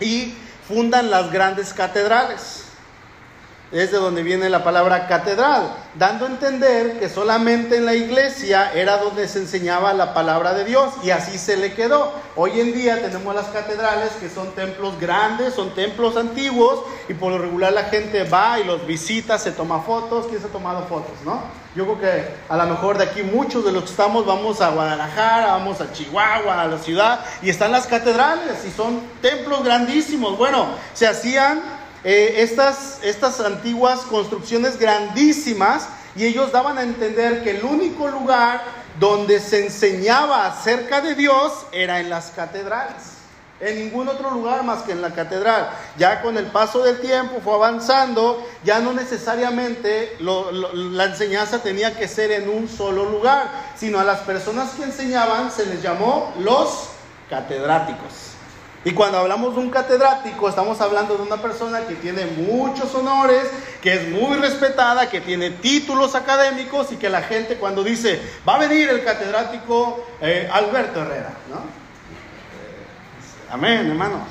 y 0.00 0.34
fundan 0.66 1.10
las 1.10 1.30
grandes 1.30 1.74
catedrales. 1.74 2.63
Es 3.74 3.90
de 3.90 3.98
donde 3.98 4.22
viene 4.22 4.48
la 4.48 4.62
palabra 4.62 5.08
catedral, 5.08 5.74
dando 5.96 6.26
a 6.26 6.28
entender 6.28 7.00
que 7.00 7.08
solamente 7.08 7.76
en 7.76 7.84
la 7.84 7.94
iglesia 7.94 8.72
era 8.72 8.98
donde 8.98 9.26
se 9.26 9.40
enseñaba 9.40 9.92
la 9.92 10.14
palabra 10.14 10.54
de 10.54 10.64
Dios 10.64 10.94
y 11.02 11.10
así 11.10 11.38
se 11.38 11.56
le 11.56 11.74
quedó. 11.74 12.12
Hoy 12.36 12.60
en 12.60 12.72
día 12.72 13.02
tenemos 13.02 13.34
las 13.34 13.46
catedrales 13.46 14.10
que 14.20 14.30
son 14.30 14.52
templos 14.52 15.00
grandes, 15.00 15.54
son 15.54 15.74
templos 15.74 16.16
antiguos 16.16 16.84
y 17.08 17.14
por 17.14 17.32
lo 17.32 17.38
regular 17.38 17.72
la 17.72 17.84
gente 17.84 18.22
va 18.22 18.60
y 18.60 18.64
los 18.64 18.86
visita, 18.86 19.40
se 19.40 19.50
toma 19.50 19.80
fotos, 19.80 20.26
¿quién 20.28 20.40
se 20.40 20.46
ha 20.46 20.50
tomado 20.50 20.86
fotos, 20.86 21.14
no? 21.24 21.64
Yo 21.74 21.84
creo 21.86 22.00
que 22.00 22.28
a 22.48 22.56
lo 22.56 22.66
mejor 22.66 22.98
de 22.98 23.04
aquí 23.04 23.24
muchos 23.24 23.64
de 23.64 23.72
los 23.72 23.82
que 23.82 23.90
estamos 23.90 24.24
vamos 24.24 24.60
a 24.60 24.70
Guadalajara, 24.70 25.46
vamos 25.48 25.80
a 25.80 25.92
Chihuahua, 25.92 26.62
a 26.62 26.68
la 26.68 26.78
ciudad 26.78 27.24
y 27.42 27.50
están 27.50 27.72
las 27.72 27.88
catedrales 27.88 28.64
y 28.64 28.70
son 28.70 29.00
templos 29.20 29.64
grandísimos. 29.64 30.38
Bueno, 30.38 30.68
se 30.92 31.08
hacían 31.08 31.73
eh, 32.04 32.42
estas, 32.42 32.98
estas 33.02 33.40
antiguas 33.40 34.00
construcciones 34.00 34.78
grandísimas 34.78 35.88
y 36.14 36.26
ellos 36.26 36.52
daban 36.52 36.76
a 36.76 36.82
entender 36.82 37.42
que 37.42 37.52
el 37.52 37.64
único 37.64 38.08
lugar 38.08 38.62
donde 39.00 39.40
se 39.40 39.64
enseñaba 39.64 40.46
acerca 40.46 41.00
de 41.00 41.14
Dios 41.14 41.66
era 41.72 42.00
en 42.00 42.10
las 42.10 42.30
catedrales. 42.30 43.14
En 43.60 43.78
ningún 43.78 44.08
otro 44.08 44.30
lugar 44.30 44.64
más 44.64 44.82
que 44.82 44.92
en 44.92 45.00
la 45.00 45.14
catedral. 45.14 45.70
Ya 45.96 46.20
con 46.20 46.36
el 46.36 46.46
paso 46.46 46.82
del 46.82 47.00
tiempo 47.00 47.40
fue 47.42 47.54
avanzando, 47.54 48.46
ya 48.64 48.80
no 48.80 48.92
necesariamente 48.92 50.16
la 50.20 51.04
enseñanza 51.04 51.62
tenía 51.62 51.96
que 51.96 52.06
ser 52.06 52.32
en 52.32 52.50
un 52.50 52.68
solo 52.68 53.06
lugar, 53.06 53.48
sino 53.76 53.98
a 53.98 54.04
las 54.04 54.20
personas 54.20 54.72
que 54.72 54.84
enseñaban 54.84 55.50
se 55.50 55.64
les 55.66 55.80
llamó 55.80 56.34
los 56.40 56.88
catedráticos. 57.30 58.33
Y 58.84 58.92
cuando 58.92 59.18
hablamos 59.18 59.54
de 59.54 59.60
un 59.62 59.70
catedrático, 59.70 60.46
estamos 60.48 60.78
hablando 60.82 61.16
de 61.16 61.22
una 61.22 61.38
persona 61.38 61.86
que 61.86 61.94
tiene 61.94 62.26
muchos 62.26 62.94
honores, 62.94 63.50
que 63.80 63.94
es 63.94 64.08
muy 64.10 64.36
respetada, 64.36 65.08
que 65.08 65.22
tiene 65.22 65.50
títulos 65.50 66.14
académicos 66.14 66.92
y 66.92 66.96
que 66.96 67.08
la 67.08 67.22
gente 67.22 67.56
cuando 67.56 67.82
dice, 67.82 68.20
va 68.46 68.56
a 68.56 68.58
venir 68.58 68.90
el 68.90 69.02
catedrático 69.02 70.06
eh, 70.20 70.48
Alberto 70.52 71.00
Herrera, 71.00 71.32
¿no? 71.48 71.84
Amén, 73.50 73.88
hermanos. 73.88 74.22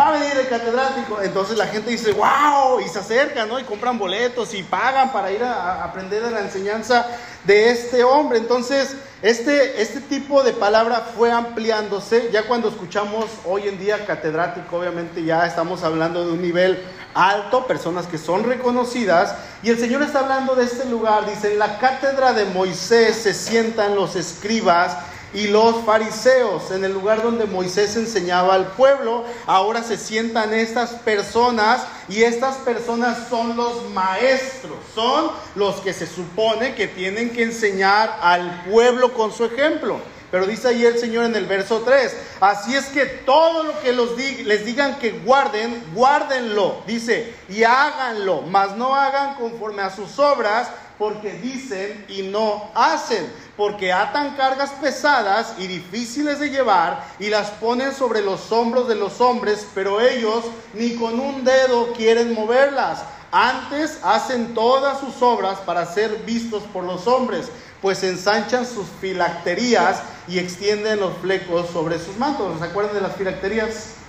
Va 0.00 0.08
a 0.08 0.12
venir 0.12 0.32
el 0.34 0.48
catedrático. 0.48 1.20
Entonces 1.20 1.58
la 1.58 1.66
gente 1.66 1.90
dice, 1.90 2.12
wow, 2.12 2.80
y 2.80 2.88
se 2.88 3.00
acercan, 3.00 3.46
¿no? 3.46 3.60
Y 3.60 3.64
compran 3.64 3.98
boletos 3.98 4.54
y 4.54 4.62
pagan 4.62 5.12
para 5.12 5.30
ir 5.30 5.44
a, 5.44 5.84
aprender 5.84 6.22
de 6.22 6.30
la 6.30 6.40
enseñanza 6.40 7.06
de 7.44 7.68
este 7.68 8.02
hombre. 8.02 8.38
Entonces, 8.38 8.96
este, 9.20 9.82
este 9.82 10.00
tipo 10.00 10.42
de 10.42 10.54
palabra 10.54 11.10
fue 11.14 11.30
ampliándose. 11.30 12.30
Ya 12.32 12.44
cuando 12.44 12.70
escuchamos 12.70 13.26
hoy 13.44 13.68
en 13.68 13.78
día 13.78 14.06
catedrático, 14.06 14.78
obviamente 14.78 15.22
ya 15.22 15.44
estamos 15.44 15.82
hablando 15.82 16.24
de 16.24 16.32
un 16.32 16.40
nivel 16.40 16.82
alto, 17.12 17.66
personas 17.66 18.06
que 18.06 18.16
son 18.16 18.44
reconocidas. 18.44 19.34
Y 19.62 19.68
el 19.68 19.78
Señor 19.78 20.00
está 20.00 20.20
hablando 20.20 20.54
de 20.54 20.64
este 20.64 20.86
lugar. 20.86 21.28
Dice, 21.28 21.52
en 21.52 21.58
la 21.58 21.78
cátedra 21.78 22.32
de 22.32 22.46
Moisés 22.46 23.16
se 23.16 23.34
sientan 23.34 23.94
los 23.96 24.16
escribas 24.16 24.96
y 25.32 25.46
los 25.46 25.84
fariseos, 25.84 26.70
en 26.72 26.84
el 26.84 26.92
lugar 26.92 27.22
donde 27.22 27.46
Moisés 27.46 27.96
enseñaba 27.96 28.54
al 28.54 28.66
pueblo, 28.72 29.24
ahora 29.46 29.82
se 29.82 29.96
sientan 29.96 30.52
estas 30.52 30.90
personas 30.90 31.82
y 32.08 32.22
estas 32.22 32.56
personas 32.56 33.28
son 33.28 33.56
los 33.56 33.88
maestros, 33.90 34.78
son 34.94 35.30
los 35.54 35.76
que 35.76 35.92
se 35.92 36.06
supone 36.06 36.74
que 36.74 36.88
tienen 36.88 37.30
que 37.30 37.44
enseñar 37.44 38.18
al 38.20 38.64
pueblo 38.64 39.14
con 39.14 39.32
su 39.32 39.44
ejemplo. 39.44 40.00
Pero 40.30 40.46
dice 40.46 40.68
ahí 40.68 40.84
el 40.84 40.98
Señor 40.98 41.24
en 41.24 41.34
el 41.34 41.46
verso 41.46 41.82
3, 41.84 42.16
así 42.40 42.74
es 42.76 42.86
que 42.86 43.04
todo 43.04 43.64
lo 43.64 43.80
que 43.80 43.92
los 43.92 44.16
les 44.16 44.64
digan 44.64 44.98
que 44.98 45.10
guarden, 45.10 45.82
guárdenlo, 45.92 46.82
dice, 46.86 47.34
y 47.48 47.64
háganlo, 47.64 48.42
mas 48.42 48.76
no 48.76 48.94
hagan 48.94 49.34
conforme 49.34 49.82
a 49.82 49.94
sus 49.94 50.18
obras, 50.20 50.68
porque 51.00 51.32
dicen 51.32 52.04
y 52.10 52.20
no 52.20 52.70
hacen, 52.74 53.26
porque 53.56 53.90
atan 53.90 54.36
cargas 54.36 54.70
pesadas 54.82 55.54
y 55.58 55.66
difíciles 55.66 56.38
de 56.38 56.50
llevar 56.50 57.02
y 57.18 57.30
las 57.30 57.48
ponen 57.52 57.94
sobre 57.94 58.20
los 58.20 58.52
hombros 58.52 58.86
de 58.86 58.96
los 58.96 59.18
hombres, 59.22 59.66
pero 59.74 60.02
ellos 60.02 60.44
ni 60.74 60.96
con 60.96 61.18
un 61.18 61.42
dedo 61.42 61.94
quieren 61.94 62.34
moverlas. 62.34 63.02
Antes 63.32 63.98
hacen 64.02 64.52
todas 64.52 65.00
sus 65.00 65.22
obras 65.22 65.58
para 65.60 65.86
ser 65.86 66.18
vistos 66.26 66.64
por 66.64 66.84
los 66.84 67.06
hombres, 67.06 67.46
pues 67.80 68.02
ensanchan 68.02 68.66
sus 68.66 68.86
filacterías 69.00 70.02
y 70.28 70.38
extienden 70.38 71.00
los 71.00 71.16
flecos 71.16 71.70
sobre 71.70 71.98
sus 71.98 72.18
mantos. 72.18 72.58
¿Se 72.58 72.64
acuerdan 72.66 72.94
de 72.94 73.00
las 73.00 73.16
filacterías? 73.16 73.99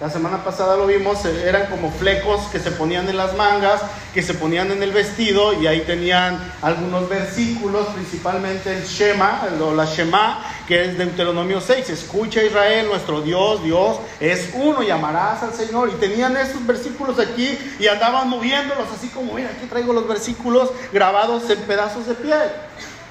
La 0.00 0.10
semana 0.10 0.42
pasada 0.42 0.76
lo 0.76 0.88
vimos, 0.88 1.24
eh, 1.24 1.48
eran 1.48 1.66
como 1.66 1.88
flecos 1.92 2.48
que 2.50 2.58
se 2.58 2.72
ponían 2.72 3.08
en 3.08 3.16
las 3.16 3.36
mangas, 3.36 3.80
que 4.12 4.24
se 4.24 4.34
ponían 4.34 4.72
en 4.72 4.82
el 4.82 4.90
vestido 4.90 5.52
y 5.52 5.68
ahí 5.68 5.82
tenían 5.82 6.36
algunos 6.62 7.08
versículos, 7.08 7.86
principalmente 7.94 8.76
el 8.76 8.84
Shema, 8.84 9.46
o 9.62 9.72
la 9.72 9.84
Shema, 9.84 10.44
que 10.66 10.84
es 10.84 10.98
Deuteronomio 10.98 11.60
6. 11.60 11.90
Escucha 11.90 12.42
Israel, 12.42 12.88
nuestro 12.88 13.22
Dios, 13.22 13.62
Dios 13.62 13.98
es 14.18 14.50
uno, 14.54 14.82
llamarás 14.82 15.44
al 15.44 15.54
Señor. 15.54 15.88
Y 15.88 16.00
tenían 16.00 16.36
estos 16.36 16.66
versículos 16.66 17.20
aquí 17.20 17.56
y 17.78 17.86
andaban 17.86 18.28
moviéndolos 18.28 18.88
así 18.92 19.06
como, 19.08 19.34
mira, 19.34 19.50
aquí 19.50 19.66
traigo 19.66 19.92
los 19.92 20.08
versículos 20.08 20.70
grabados 20.92 21.48
en 21.48 21.60
pedazos 21.60 22.08
de 22.08 22.14
piel. 22.14 22.50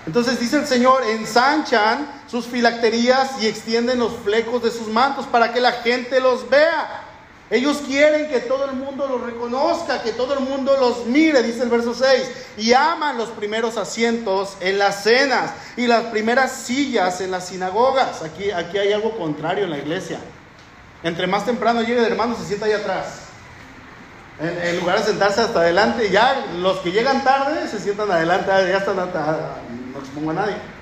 Entonces 0.05 0.37
dice 0.37 0.57
el 0.57 0.67
Señor, 0.67 1.01
ensanchan 1.03 2.22
sus 2.33 2.47
filacterías 2.47 3.43
y 3.43 3.45
extienden 3.45 3.99
los 3.99 4.11
flecos 4.23 4.63
de 4.63 4.71
sus 4.71 4.87
mantos 4.87 5.27
para 5.27 5.53
que 5.53 5.61
la 5.61 5.71
gente 5.71 6.19
los 6.19 6.49
vea. 6.49 7.03
Ellos 7.51 7.83
quieren 7.85 8.27
que 8.27 8.39
todo 8.39 8.65
el 8.65 8.71
mundo 8.71 9.05
los 9.07 9.21
reconozca, 9.21 10.01
que 10.01 10.13
todo 10.13 10.33
el 10.33 10.39
mundo 10.39 10.75
los 10.79 11.05
mire, 11.05 11.43
dice 11.43 11.61
el 11.61 11.69
verso 11.69 11.93
6. 11.93 12.31
Y 12.57 12.73
aman 12.73 13.19
los 13.19 13.29
primeros 13.29 13.77
asientos 13.77 14.57
en 14.61 14.79
las 14.79 15.03
cenas 15.03 15.51
y 15.77 15.85
las 15.85 16.05
primeras 16.05 16.51
sillas 16.51 17.21
en 17.21 17.29
las 17.29 17.49
sinagogas. 17.49 18.23
Aquí, 18.23 18.49
aquí 18.49 18.79
hay 18.79 18.93
algo 18.93 19.15
contrario 19.15 19.65
en 19.65 19.69
la 19.69 19.77
iglesia. 19.77 20.17
Entre 21.03 21.27
más 21.27 21.45
temprano 21.45 21.81
llegue 21.81 21.99
el 21.99 22.11
hermano, 22.11 22.35
se 22.35 22.45
sienta 22.45 22.65
ahí 22.65 22.71
atrás. 22.71 23.19
En, 24.39 24.79
lugar 24.79 24.97
de 24.97 25.05
sentarse 25.05 25.41
hasta 25.41 25.59
adelante, 25.59 26.09
ya 26.09 26.47
los 26.57 26.79
que 26.79 26.91
llegan 26.91 27.23
tarde 27.23 27.67
se 27.67 27.77
sientan 27.77 28.09
adelante, 28.09 28.47
ya 28.47 28.77
están 28.77 28.97
pongo 30.15 30.31
a 30.31 30.33
nadie. 30.33 30.72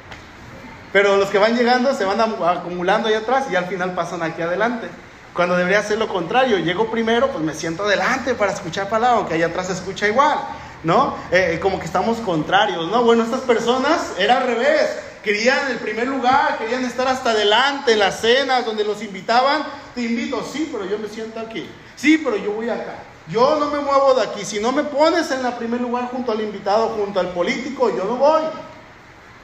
Pero 0.91 1.17
los 1.17 1.29
que 1.29 1.37
van 1.37 1.55
llegando 1.55 1.93
se 1.93 2.05
van 2.05 2.19
acumulando 2.19 3.07
ahí 3.07 3.13
atrás 3.13 3.45
y 3.51 3.55
al 3.55 3.65
final 3.65 3.93
pasan 3.93 4.23
aquí 4.23 4.41
adelante. 4.41 4.89
Cuando 5.33 5.55
debería 5.55 5.81
ser 5.81 5.97
lo 5.97 6.09
contrario, 6.09 6.57
llego 6.57 6.91
primero, 6.91 7.29
pues 7.29 7.43
me 7.43 7.53
siento 7.53 7.83
adelante 7.83 8.35
para 8.35 8.51
escuchar 8.51 8.89
palabra, 8.89 9.19
aunque 9.19 9.35
allá 9.35 9.47
atrás 9.47 9.67
se 9.67 9.73
escucha 9.73 10.07
igual, 10.07 10.37
¿no? 10.83 11.15
Eh, 11.31 11.53
eh, 11.53 11.59
como 11.61 11.79
que 11.79 11.85
estamos 11.85 12.17
contrarios, 12.17 12.91
¿no? 12.91 13.03
Bueno, 13.03 13.23
estas 13.23 13.39
personas 13.41 14.13
era 14.17 14.39
al 14.39 14.47
revés, 14.47 14.89
querían 15.23 15.71
el 15.71 15.77
primer 15.77 16.07
lugar, 16.07 16.57
querían 16.57 16.83
estar 16.83 17.07
hasta 17.07 17.29
adelante 17.29 17.93
en 17.93 17.99
las 17.99 18.19
cenas 18.19 18.65
donde 18.65 18.83
los 18.83 19.01
invitaban. 19.01 19.63
Te 19.95 20.01
invito, 20.01 20.43
sí, 20.43 20.69
pero 20.69 20.85
yo 20.85 20.99
me 20.99 21.07
siento 21.07 21.39
aquí. 21.39 21.69
Sí, 21.95 22.19
pero 22.21 22.35
yo 22.35 22.51
voy 22.51 22.69
acá. 22.69 22.95
Yo 23.29 23.57
no 23.57 23.67
me 23.67 23.79
muevo 23.79 24.13
de 24.15 24.23
aquí. 24.23 24.43
Si 24.43 24.59
no 24.59 24.73
me 24.73 24.83
pones 24.83 25.31
en 25.31 25.45
el 25.45 25.53
primer 25.53 25.79
lugar 25.79 26.09
junto 26.11 26.33
al 26.33 26.41
invitado, 26.41 26.89
junto 26.89 27.21
al 27.21 27.29
político, 27.29 27.89
yo 27.95 28.03
no 28.03 28.15
voy. 28.17 28.41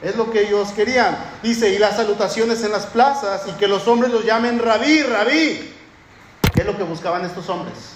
Es 0.01 0.15
lo 0.15 0.31
que 0.31 0.47
ellos 0.47 0.69
querían. 0.73 1.17
Dice, 1.41 1.69
y 1.73 1.79
las 1.79 1.95
salutaciones 1.95 2.63
en 2.63 2.71
las 2.71 2.85
plazas 2.85 3.47
y 3.47 3.51
que 3.53 3.67
los 3.67 3.87
hombres 3.87 4.11
los 4.11 4.23
llamen 4.23 4.59
rabí, 4.59 5.01
rabí. 5.01 5.73
¿Qué 6.53 6.61
es 6.61 6.65
lo 6.65 6.77
que 6.77 6.83
buscaban 6.83 7.25
estos 7.25 7.49
hombres? 7.49 7.95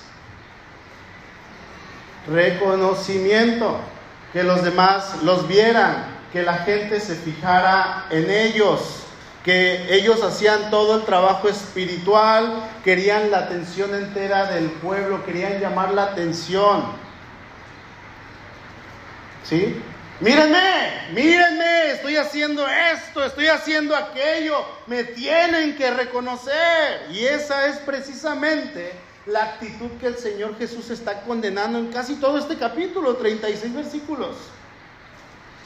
Reconocimiento, 2.27 3.79
que 4.33 4.43
los 4.43 4.63
demás 4.63 5.21
los 5.23 5.47
vieran, 5.47 6.05
que 6.31 6.43
la 6.43 6.59
gente 6.59 6.99
se 6.99 7.15
fijara 7.15 8.05
en 8.09 8.29
ellos, 8.29 9.03
que 9.43 9.93
ellos 9.93 10.23
hacían 10.23 10.69
todo 10.69 10.97
el 10.97 11.03
trabajo 11.03 11.49
espiritual, 11.49 12.69
querían 12.83 13.31
la 13.31 13.39
atención 13.39 13.93
entera 13.93 14.45
del 14.45 14.69
pueblo, 14.71 15.23
querían 15.25 15.59
llamar 15.59 15.93
la 15.93 16.03
atención. 16.03 16.83
¿Sí? 19.43 19.81
Mírenme, 20.21 21.09
mírenme, 21.13 21.93
estoy 21.93 22.15
haciendo 22.15 22.63
esto, 22.67 23.25
estoy 23.25 23.47
haciendo 23.47 23.95
aquello, 23.95 24.63
me 24.85 25.03
tienen 25.03 25.75
que 25.75 25.89
reconocer. 25.89 27.07
Y 27.11 27.25
esa 27.25 27.65
es 27.65 27.77
precisamente 27.77 28.93
la 29.25 29.43
actitud 29.45 29.89
que 29.99 30.05
el 30.05 30.17
Señor 30.17 30.55
Jesús 30.59 30.91
está 30.91 31.21
condenando 31.21 31.79
en 31.79 31.87
casi 31.87 32.17
todo 32.17 32.37
este 32.37 32.55
capítulo, 32.55 33.15
36 33.15 33.73
versículos. 33.73 34.35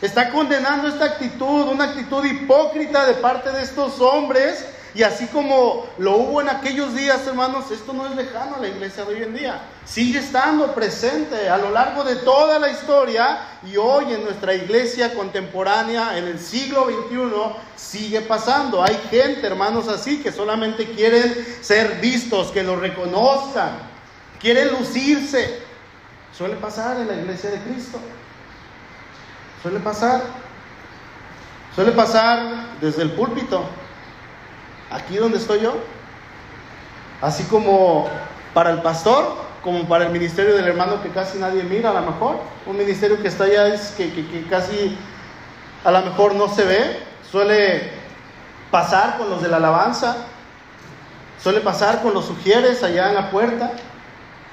Está 0.01 0.29
condenando 0.29 0.87
esta 0.87 1.03
actitud, 1.03 1.67
una 1.67 1.85
actitud 1.85 2.23
hipócrita 2.23 3.05
de 3.07 3.15
parte 3.15 3.51
de 3.51 3.61
estos 3.61 3.99
hombres 3.99 4.65
y 4.95 5.03
así 5.03 5.27
como 5.27 5.87
lo 5.97 6.15
hubo 6.15 6.41
en 6.41 6.47
aquellos 6.47 6.95
días, 6.95 7.27
hermanos, 7.27 7.69
esto 7.69 7.91
no 7.91 8.07
es 8.07 8.15
lejano 8.15 8.55
a 8.55 8.59
la 8.59 8.69
iglesia 8.69 9.03
de 9.03 9.13
hoy 9.13 9.23
en 9.23 9.35
día. 9.35 9.61
Sigue 9.83 10.19
estando 10.19 10.73
presente 10.73 11.49
a 11.49 11.57
lo 11.57 11.69
largo 11.71 12.05
de 12.05 12.15
toda 12.15 12.59
la 12.59 12.69
historia 12.69 13.39
y 13.69 13.75
hoy 13.75 14.13
en 14.13 14.23
nuestra 14.23 14.53
iglesia 14.53 15.13
contemporánea, 15.13 16.17
en 16.17 16.23
el 16.27 16.39
siglo 16.39 16.85
XXI, 16.85 17.17
sigue 17.75 18.21
pasando. 18.21 18.81
Hay 18.81 18.97
gente, 19.09 19.45
hermanos, 19.45 19.89
así 19.89 20.23
que 20.23 20.31
solamente 20.31 20.85
quieren 20.91 21.45
ser 21.59 21.99
vistos, 21.99 22.51
que 22.51 22.63
lo 22.63 22.77
reconozcan, 22.77 23.71
quieren 24.39 24.71
lucirse. 24.71 25.59
Suele 26.31 26.55
pasar 26.55 27.01
en 27.01 27.09
la 27.09 27.15
iglesia 27.15 27.49
de 27.49 27.59
Cristo. 27.59 27.99
Suele 29.61 29.79
pasar. 29.81 30.21
Suele 31.75 31.91
pasar 31.91 32.77
desde 32.79 33.01
el 33.01 33.11
púlpito, 33.11 33.65
aquí 34.95 35.17
donde 35.17 35.37
estoy 35.37 35.61
yo. 35.61 35.75
Así 37.21 37.43
como 37.43 38.07
para 38.53 38.71
el 38.71 38.81
pastor, 38.81 39.35
como 39.63 39.87
para 39.87 40.05
el 40.05 40.11
ministerio 40.11 40.55
del 40.55 40.67
hermano 40.67 41.01
que 41.01 41.09
casi 41.09 41.37
nadie 41.37 41.63
mira 41.63 41.91
a 41.91 41.93
lo 41.93 42.01
mejor. 42.01 42.37
Un 42.65 42.77
ministerio 42.77 43.21
que 43.21 43.27
está 43.27 43.45
allá 43.45 43.67
es 43.67 43.91
que, 43.97 44.11
que, 44.13 44.45
casi 44.49 44.97
a 45.83 45.91
lo 45.91 46.01
mejor 46.01 46.35
no 46.35 46.47
se 46.47 46.63
ve. 46.63 46.99
Suele 47.29 47.91
pasar 48.71 49.17
con 49.17 49.29
los 49.29 49.41
de 49.41 49.49
la 49.49 49.57
alabanza. 49.57 50.17
Suele 51.41 51.61
pasar 51.61 52.01
con 52.01 52.13
los 52.13 52.25
sugieres 52.25 52.83
allá 52.83 53.09
en 53.09 53.15
la 53.15 53.31
puerta. 53.31 53.71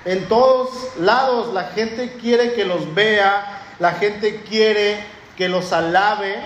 En 0.04 0.28
todos 0.28 0.70
lados 0.98 1.52
la 1.54 1.64
gente 1.64 2.16
quiere 2.20 2.54
que 2.54 2.64
los 2.64 2.92
vea, 2.94 3.60
la 3.78 3.92
gente 3.92 4.42
quiere 4.48 5.04
que 5.36 5.48
los 5.48 5.72
alabe. 5.72 6.40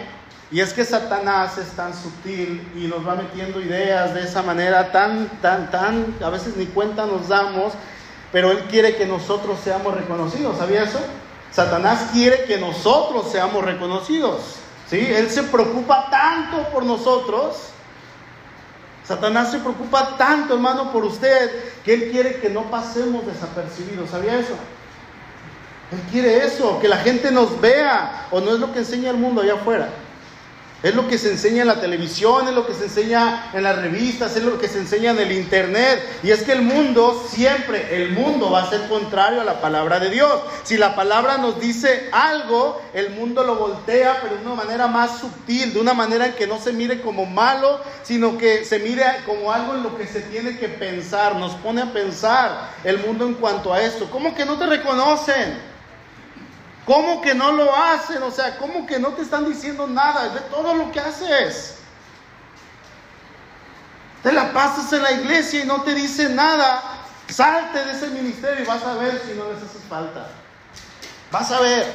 Y 0.51 0.61
es 0.61 0.73
que 0.73 0.85
Satanás 0.85 1.59
es 1.59 1.71
tan 1.71 1.93
sutil 1.93 2.67
y 2.77 2.87
nos 2.87 3.07
va 3.07 3.17
metiendo 3.17 3.61
ideas 3.61 4.15
de 4.15 4.23
esa 4.23 4.43
manera 4.43 4.93
tan, 4.93 5.29
tan, 5.43 5.71
tan, 5.71 6.15
a 6.23 6.31
veces 6.31 6.57
ni 6.57 6.67
cuenta 6.67 7.05
nos 7.05 7.29
damos, 7.29 7.73
pero 8.31 8.53
él 8.53 8.61
quiere 8.71 8.97
que 8.97 9.07
nosotros 9.07 9.59
seamos 9.63 9.95
reconocidos. 9.95 10.59
¿Sabía 10.59 10.85
eso? 10.85 11.01
Satanás 11.51 12.11
quiere 12.13 12.45
que 12.45 12.59
nosotros 12.59 13.31
seamos 13.33 13.65
reconocidos. 13.65 14.57
¿sí? 14.89 14.99
Él 15.01 15.31
se 15.31 15.43
preocupa 15.43 16.09
tanto 16.11 16.71
por 16.71 16.85
nosotros 16.85 17.73
Satanás 19.07 19.53
se 19.53 19.59
preocupa 19.61 20.17
tanto, 20.19 20.55
hermano, 20.55 20.91
por 20.91 21.05
usted, 21.05 21.51
que 21.85 21.95
Él 21.95 22.11
quiere 22.11 22.41
que 22.41 22.51
no 22.51 22.65
pasemos 22.65 23.25
desapercibidos. 23.25 24.11
¿Sabía 24.11 24.37
eso? 24.39 24.55
Él 25.93 26.01
quiere 26.11 26.45
eso, 26.45 26.81
que 26.81 26.89
la 26.89 26.97
gente 26.97 27.31
nos 27.31 27.61
vea, 27.61 28.27
o 28.33 28.41
no 28.41 28.53
es 28.53 28.59
lo 28.59 28.73
que 28.73 28.81
enseña 28.81 29.11
el 29.11 29.17
mundo 29.17 29.43
allá 29.43 29.55
afuera. 29.55 29.91
Es 30.87 30.95
lo 30.95 31.09
que 31.09 31.19
se 31.19 31.33
enseña 31.33 31.63
en 31.63 31.67
la 31.67 31.81
televisión, 31.81 32.47
es 32.47 32.55
lo 32.55 32.65
que 32.65 32.73
se 32.73 32.85
enseña 32.85 33.51
en 33.53 33.65
las 33.65 33.77
revistas, 33.77 34.37
es 34.37 34.45
lo 34.45 34.57
que 34.57 34.69
se 34.69 34.79
enseña 34.79 35.11
en 35.11 35.19
el 35.19 35.33
internet. 35.33 36.01
Y 36.23 36.31
es 36.31 36.45
que 36.45 36.53
el 36.53 36.63
mundo 36.63 37.27
siempre, 37.29 37.97
el 37.97 38.13
mundo 38.13 38.53
va 38.53 38.63
a 38.63 38.71
ser 38.71 38.83
contrario 38.89 39.41
a 39.41 39.45
la 39.45 39.61
palabra 39.61 39.99
de 39.99 40.11
Dios. 40.11 40.33
Si 40.63 40.77
la 40.77 40.95
palabra 40.95 41.39
nos 41.39 41.59
dice 41.59 42.09
algo, 42.13 42.81
el 42.95 43.11
mundo 43.11 43.43
lo 43.43 43.57
voltea, 43.57 44.21
pero 44.23 44.37
de 44.37 44.47
una 44.47 44.55
manera 44.55 44.87
más 44.87 45.19
sutil, 45.19 45.75
de 45.75 45.81
una 45.81 45.93
manera 45.93 46.27
en 46.27 46.35
que 46.35 46.47
no 46.47 46.61
se 46.61 46.73
mire 46.73 47.01
como 47.01 47.27
malo, 47.27 47.81
sino 48.05 48.39
que 48.39 48.65
se 48.65 48.79
mire 48.79 49.07
como 49.27 49.51
algo 49.51 49.75
en 49.75 49.83
lo 49.83 49.99
que 49.99 50.07
se 50.07 50.21
tiene 50.21 50.57
que 50.57 50.69
pensar. 50.69 51.35
Nos 51.35 51.55
pone 51.55 51.83
a 51.83 51.93
pensar 51.93 52.71
el 52.85 52.99
mundo 52.99 53.27
en 53.27 53.35
cuanto 53.35 53.75
a 53.75 53.83
esto. 53.83 54.09
¿Cómo 54.09 54.37
que 54.37 54.45
no 54.45 54.57
te 54.57 54.67
reconocen? 54.67 55.76
¿Cómo 56.87 57.21
que 57.21 57.35
no 57.35 57.51
lo 57.51 57.75
hacen? 57.75 58.23
O 58.23 58.31
sea, 58.31 58.57
¿cómo 58.59 58.87
que 58.87 59.01
no 59.01 59.09
te 59.09 59.23
están 59.23 59.45
diciendo 59.45 59.89
nada 59.89 60.29
de 60.29 60.41
todo 60.43 60.73
lo 60.73 60.93
que 60.93 61.01
haces? 61.01 61.79
Te 64.23 64.33
la 64.33 64.53
pasas 64.53 64.93
en 64.93 65.03
la 65.03 65.13
iglesia 65.13 65.65
y 65.65 65.67
no 65.67 65.83
te 65.83 65.95
dicen 65.95 66.37
nada. 66.37 66.83
Salte 67.29 67.85
de 67.85 67.91
ese 67.91 68.09
ministerio 68.09 68.63
y 68.63 68.67
vas 68.67 68.85
a 68.85 68.95
ver 68.95 69.21
si 69.27 69.35
no 69.35 69.53
les 69.53 69.63
haces 69.63 69.83
falta. 69.89 70.29
Vas 71.33 71.51
a 71.51 71.61
ver 71.61 71.93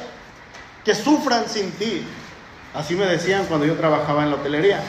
que 0.84 0.94
sufran 0.94 1.48
sin 1.48 1.72
ti. 1.72 2.06
Así 2.74 2.94
me 2.94 3.06
decían 3.06 3.46
cuando 3.46 3.64
yo 3.64 3.76
trabajaba 3.76 4.24
en 4.24 4.30
la 4.30 4.36
hotelería. 4.36 4.80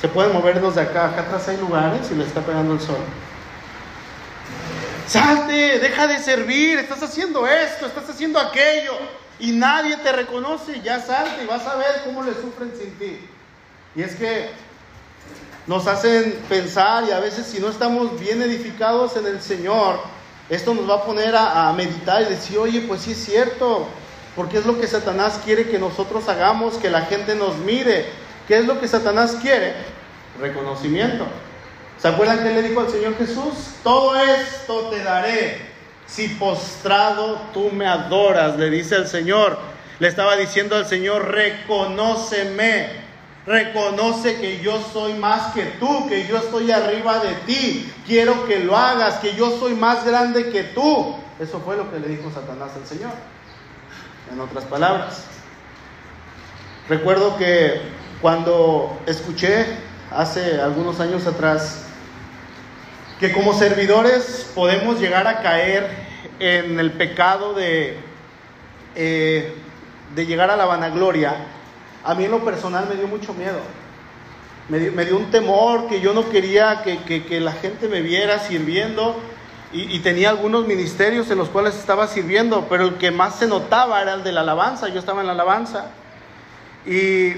Se 0.00 0.08
pueden 0.08 0.32
movernos 0.32 0.74
de 0.74 0.82
acá. 0.82 1.06
Acá 1.06 1.22
atrás 1.22 1.48
hay 1.48 1.56
lugares 1.56 2.10
y 2.10 2.16
le 2.16 2.24
está 2.24 2.40
pegando 2.40 2.74
el 2.74 2.80
sol. 2.80 2.98
Salte, 5.06 5.78
deja 5.78 6.06
de 6.06 6.18
servir, 6.18 6.78
estás 6.78 7.02
haciendo 7.02 7.46
esto, 7.46 7.86
estás 7.86 8.08
haciendo 8.08 8.38
aquello 8.40 8.94
y 9.38 9.52
nadie 9.52 9.96
te 9.98 10.12
reconoce, 10.12 10.80
ya 10.80 11.00
salte 11.00 11.44
y 11.44 11.46
vas 11.46 11.66
a 11.66 11.76
ver 11.76 12.02
cómo 12.04 12.22
le 12.22 12.32
sufren 12.32 12.72
sin 12.78 12.90
ti. 12.98 13.18
Y 13.94 14.02
es 14.02 14.14
que 14.14 14.48
nos 15.66 15.86
hacen 15.86 16.38
pensar 16.48 17.04
y 17.04 17.10
a 17.10 17.20
veces 17.20 17.46
si 17.46 17.60
no 17.60 17.68
estamos 17.68 18.18
bien 18.18 18.40
edificados 18.42 19.16
en 19.16 19.26
el 19.26 19.42
Señor, 19.42 20.00
esto 20.48 20.74
nos 20.74 20.88
va 20.88 20.96
a 20.96 21.04
poner 21.04 21.36
a, 21.36 21.68
a 21.68 21.72
meditar 21.74 22.22
y 22.22 22.26
decir, 22.26 22.58
oye, 22.58 22.80
pues 22.82 23.02
sí 23.02 23.12
es 23.12 23.24
cierto, 23.24 23.86
porque 24.34 24.58
es 24.58 24.66
lo 24.66 24.80
que 24.80 24.86
Satanás 24.86 25.40
quiere 25.44 25.68
que 25.68 25.78
nosotros 25.78 26.28
hagamos, 26.28 26.74
que 26.74 26.90
la 26.90 27.02
gente 27.02 27.34
nos 27.34 27.56
mire. 27.58 28.06
¿Qué 28.48 28.58
es 28.58 28.66
lo 28.66 28.80
que 28.80 28.88
Satanás 28.88 29.36
quiere? 29.40 29.74
Reconocimiento. 30.40 31.26
¿Se 31.98 32.08
acuerdan 32.08 32.42
que 32.42 32.50
le 32.50 32.62
dijo 32.62 32.80
al 32.80 32.90
Señor 32.90 33.16
Jesús? 33.16 33.76
Todo 33.82 34.16
esto 34.16 34.88
te 34.90 35.02
daré 35.02 35.74
si 36.06 36.28
postrado 36.28 37.40
tú 37.52 37.70
me 37.70 37.86
adoras, 37.86 38.56
le 38.56 38.70
dice 38.70 38.96
al 38.96 39.08
Señor. 39.08 39.58
Le 39.98 40.08
estaba 40.08 40.36
diciendo 40.36 40.76
al 40.76 40.86
Señor, 40.86 41.30
reconóceme, 41.30 42.88
reconoce 43.46 44.40
que 44.40 44.60
yo 44.60 44.80
soy 44.92 45.14
más 45.14 45.54
que 45.54 45.64
tú, 45.80 46.08
que 46.08 46.26
yo 46.26 46.36
estoy 46.38 46.70
arriba 46.72 47.20
de 47.20 47.32
ti, 47.46 47.92
quiero 48.06 48.46
que 48.46 48.58
lo 48.58 48.76
hagas, 48.76 49.16
que 49.16 49.34
yo 49.34 49.58
soy 49.58 49.74
más 49.74 50.04
grande 50.04 50.50
que 50.50 50.64
tú. 50.64 51.16
Eso 51.38 51.60
fue 51.60 51.76
lo 51.76 51.90
que 51.90 52.00
le 52.00 52.08
dijo 52.08 52.30
Satanás 52.30 52.72
al 52.76 52.86
Señor, 52.86 53.12
en 54.32 54.40
otras 54.40 54.64
palabras. 54.64 55.24
Recuerdo 56.88 57.36
que 57.38 57.80
cuando 58.20 59.00
escuché 59.06 59.64
hace 60.14 60.60
algunos 60.60 61.00
años 61.00 61.26
atrás 61.26 61.84
que 63.18 63.32
como 63.32 63.54
servidores 63.54 64.50
podemos 64.54 65.00
llegar 65.00 65.26
a 65.26 65.40
caer 65.42 65.88
en 66.38 66.78
el 66.80 66.92
pecado 66.92 67.54
de, 67.54 67.96
eh, 68.94 69.54
de 70.14 70.26
llegar 70.26 70.50
a 70.50 70.56
la 70.56 70.64
vanagloria, 70.64 71.34
a 72.04 72.14
mí 72.14 72.24
en 72.24 72.32
lo 72.32 72.44
personal 72.44 72.86
me 72.88 72.96
dio 72.96 73.06
mucho 73.06 73.34
miedo. 73.34 73.58
Me 74.68 74.78
dio, 74.78 75.16
un 75.18 75.30
temor 75.30 75.88
que 75.88 76.00
yo 76.00 76.14
no 76.14 76.30
quería 76.30 76.82
que, 76.82 77.40
la 77.40 77.52
gente 77.52 77.86
me 77.86 78.00
viera 78.00 78.38
sirviendo 78.38 79.14
y, 79.74 79.94
y, 79.94 79.98
tenía 80.00 80.30
algunos 80.30 80.66
ministerios 80.66 81.30
en 81.30 81.36
los 81.36 81.50
cuales 81.50 81.74
estaba 81.74 82.06
sirviendo, 82.06 82.66
pero 82.70 82.84
el 82.84 82.94
que 82.94 83.10
más 83.10 83.36
se 83.36 83.46
notaba 83.46 84.00
era 84.00 84.14
el 84.14 84.24
de 84.24 84.32
la 84.32 84.40
alabanza, 84.40 84.88
yo 84.88 85.00
estaba 85.00 85.20
en 85.20 85.26
la 85.26 85.34
alabanza. 85.34 85.90
Y 86.86 87.34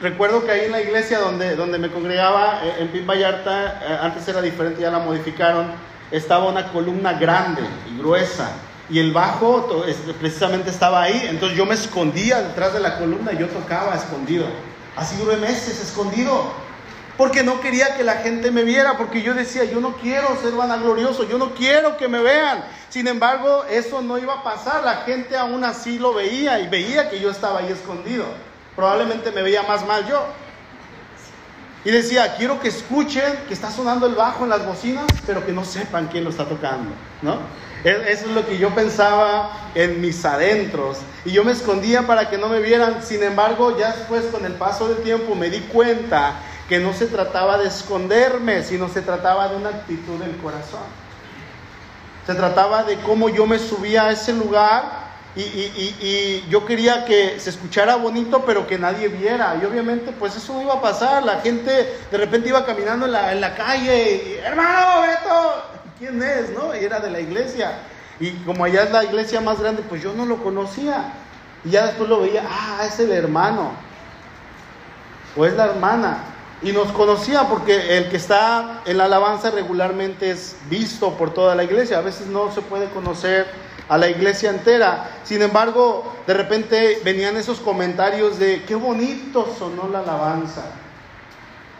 recuerdo 0.00 0.44
que 0.44 0.50
ahí 0.50 0.64
en 0.66 0.72
la 0.72 0.80
iglesia 0.80 1.18
donde, 1.18 1.56
donde 1.56 1.78
me 1.78 1.90
congregaba, 1.90 2.60
eh, 2.64 2.76
en 2.80 2.88
Pin 2.88 3.06
Vallarta, 3.06 3.80
eh, 3.82 3.98
antes 4.00 4.26
era 4.28 4.42
diferente, 4.42 4.82
ya 4.82 4.90
la 4.90 4.98
modificaron, 4.98 5.66
estaba 6.10 6.46
una 6.46 6.70
columna 6.72 7.14
grande 7.14 7.62
y 7.90 7.98
gruesa. 7.98 8.50
Y 8.90 8.98
el 8.98 9.12
bajo 9.12 9.82
precisamente 10.20 10.68
estaba 10.68 11.02
ahí, 11.02 11.26
entonces 11.30 11.56
yo 11.56 11.64
me 11.64 11.74
escondía 11.74 12.42
detrás 12.42 12.74
de 12.74 12.80
la 12.80 12.98
columna 12.98 13.32
y 13.32 13.38
yo 13.38 13.48
tocaba 13.48 13.94
escondido. 13.94 14.46
Así 14.94 15.16
duré 15.16 15.38
meses 15.38 15.80
escondido, 15.80 16.52
porque 17.16 17.42
no 17.42 17.60
quería 17.62 17.96
que 17.96 18.04
la 18.04 18.16
gente 18.16 18.50
me 18.50 18.62
viera, 18.62 18.98
porque 18.98 19.22
yo 19.22 19.32
decía, 19.32 19.64
yo 19.64 19.80
no 19.80 19.96
quiero 19.96 20.36
ser 20.42 20.52
vanaglorioso, 20.52 21.26
yo 21.26 21.38
no 21.38 21.54
quiero 21.54 21.96
que 21.96 22.08
me 22.08 22.18
vean. 22.18 22.62
Sin 22.90 23.08
embargo, 23.08 23.64
eso 23.70 24.02
no 24.02 24.18
iba 24.18 24.34
a 24.34 24.42
pasar, 24.42 24.84
la 24.84 24.96
gente 24.96 25.34
aún 25.34 25.64
así 25.64 25.98
lo 25.98 26.12
veía 26.12 26.60
y 26.60 26.68
veía 26.68 27.08
que 27.08 27.20
yo 27.20 27.30
estaba 27.30 27.60
ahí 27.60 27.72
escondido 27.72 28.26
probablemente 28.76 29.30
me 29.30 29.42
veía 29.42 29.62
más 29.62 29.86
mal 29.86 30.06
yo. 30.06 30.24
Y 31.84 31.90
decía, 31.90 32.36
quiero 32.36 32.60
que 32.60 32.68
escuchen 32.68 33.40
que 33.46 33.52
está 33.52 33.70
sonando 33.70 34.06
el 34.06 34.14
bajo 34.14 34.44
en 34.44 34.50
las 34.50 34.64
bocinas, 34.64 35.04
pero 35.26 35.44
que 35.44 35.52
no 35.52 35.64
sepan 35.64 36.08
quién 36.08 36.24
lo 36.24 36.30
está 36.30 36.46
tocando, 36.46 36.90
¿no? 37.20 37.38
Eso 37.84 38.26
es 38.26 38.30
lo 38.30 38.46
que 38.46 38.56
yo 38.56 38.74
pensaba 38.74 39.50
en 39.74 40.00
mis 40.00 40.24
adentros. 40.24 40.96
Y 41.26 41.32
yo 41.32 41.44
me 41.44 41.52
escondía 41.52 42.06
para 42.06 42.30
que 42.30 42.38
no 42.38 42.48
me 42.48 42.60
vieran. 42.60 43.02
Sin 43.04 43.22
embargo, 43.22 43.76
ya 43.78 43.92
después, 43.92 44.24
con 44.26 44.46
el 44.46 44.54
paso 44.54 44.88
del 44.88 45.02
tiempo, 45.02 45.34
me 45.34 45.50
di 45.50 45.60
cuenta 45.60 46.36
que 46.66 46.78
no 46.78 46.94
se 46.94 47.06
trataba 47.06 47.58
de 47.58 47.68
esconderme, 47.68 48.62
sino 48.62 48.88
se 48.88 49.02
trataba 49.02 49.48
de 49.48 49.56
una 49.56 49.68
actitud 49.68 50.18
del 50.18 50.34
corazón. 50.38 50.80
Se 52.26 52.34
trataba 52.34 52.84
de 52.84 52.96
cómo 53.00 53.28
yo 53.28 53.44
me 53.44 53.58
subía 53.58 54.04
a 54.04 54.12
ese 54.12 54.32
lugar 54.32 55.03
y, 55.36 56.44
yo 56.48 56.64
quería 56.64 57.04
que 57.04 57.40
se 57.40 57.50
escuchara 57.50 57.96
bonito, 57.96 58.44
pero 58.46 58.66
que 58.66 58.78
nadie 58.78 59.08
viera. 59.08 59.58
Y 59.60 59.64
obviamente, 59.64 60.12
pues 60.12 60.36
eso 60.36 60.54
no 60.54 60.62
iba 60.62 60.74
a 60.74 60.80
pasar. 60.80 61.24
La 61.24 61.40
gente 61.40 61.98
de 62.10 62.18
repente 62.18 62.48
iba 62.48 62.64
caminando 62.64 63.06
en 63.06 63.12
la, 63.12 63.32
en 63.32 63.40
la 63.40 63.54
calle, 63.54 64.38
y, 64.40 64.44
hermano, 64.44 65.02
Beto, 65.02 65.64
¿quién 65.98 66.22
es? 66.22 66.50
¿No? 66.50 66.74
Y 66.74 66.84
era 66.84 67.00
de 67.00 67.10
la 67.10 67.20
iglesia. 67.20 67.78
Y 68.20 68.30
como 68.44 68.64
allá 68.64 68.84
es 68.84 68.92
la 68.92 69.04
iglesia 69.04 69.40
más 69.40 69.60
grande, 69.60 69.82
pues 69.88 70.02
yo 70.02 70.12
no 70.12 70.24
lo 70.24 70.42
conocía. 70.42 71.12
Y 71.64 71.70
ya 71.70 71.86
después 71.86 72.08
lo 72.08 72.20
veía, 72.20 72.44
ah, 72.48 72.84
es 72.86 73.00
el 73.00 73.10
hermano. 73.10 73.72
O 75.36 75.44
es 75.44 75.54
la 75.54 75.66
hermana. 75.66 76.18
Y 76.62 76.72
nos 76.72 76.92
conocía 76.92 77.48
porque 77.48 77.98
el 77.98 78.08
que 78.08 78.16
está 78.16 78.82
en 78.86 78.98
la 78.98 79.06
alabanza 79.06 79.50
regularmente 79.50 80.30
es 80.30 80.56
visto 80.70 81.14
por 81.14 81.34
toda 81.34 81.56
la 81.56 81.64
iglesia. 81.64 81.98
A 81.98 82.02
veces 82.02 82.28
no 82.28 82.52
se 82.52 82.62
puede 82.62 82.88
conocer 82.90 83.46
a 83.88 83.98
la 83.98 84.08
iglesia 84.08 84.50
entera. 84.50 85.10
Sin 85.24 85.42
embargo, 85.42 86.14
de 86.26 86.34
repente 86.34 87.00
venían 87.04 87.36
esos 87.36 87.60
comentarios 87.60 88.38
de 88.38 88.64
qué 88.64 88.74
bonito 88.74 89.54
sonó 89.58 89.88
la 89.88 90.00
alabanza, 90.00 90.64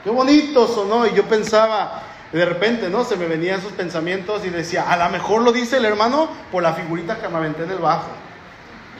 qué 0.03 0.11
bonito 0.11 0.67
sonó. 0.69 1.07
Y 1.07 1.14
yo 1.14 1.25
pensaba, 1.25 2.03
de 2.33 2.45
repente, 2.45 2.90
¿no? 2.90 3.05
Se 3.05 3.17
me 3.17 3.27
venían 3.27 3.61
esos 3.61 3.73
pensamientos 3.73 4.45
y 4.45 4.51
decía, 4.51 4.90
a 4.90 4.97
lo 4.97 5.09
mejor 5.11 5.43
lo 5.43 5.53
dice 5.53 5.77
el 5.77 5.85
hermano 5.85 6.29
por 6.51 6.62
la 6.62 6.75
figurita 6.75 7.21
que 7.21 7.29
me 7.29 7.37
aventé 7.37 7.64
en 7.64 7.71
el 7.71 7.79
bajo. 7.79 8.09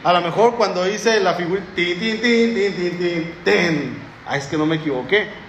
A 0.05 0.13
lo 0.13 0.21
mejor 0.21 0.57
cuando 0.57 0.87
hice 0.89 1.21
la 1.21 1.35
figurita, 1.35 1.67
tin. 1.75 4.05
Ah, 4.27 4.37
es 4.37 4.47
que 4.47 4.57
no 4.57 4.67
me 4.67 4.77
equivoqué. 4.77 5.44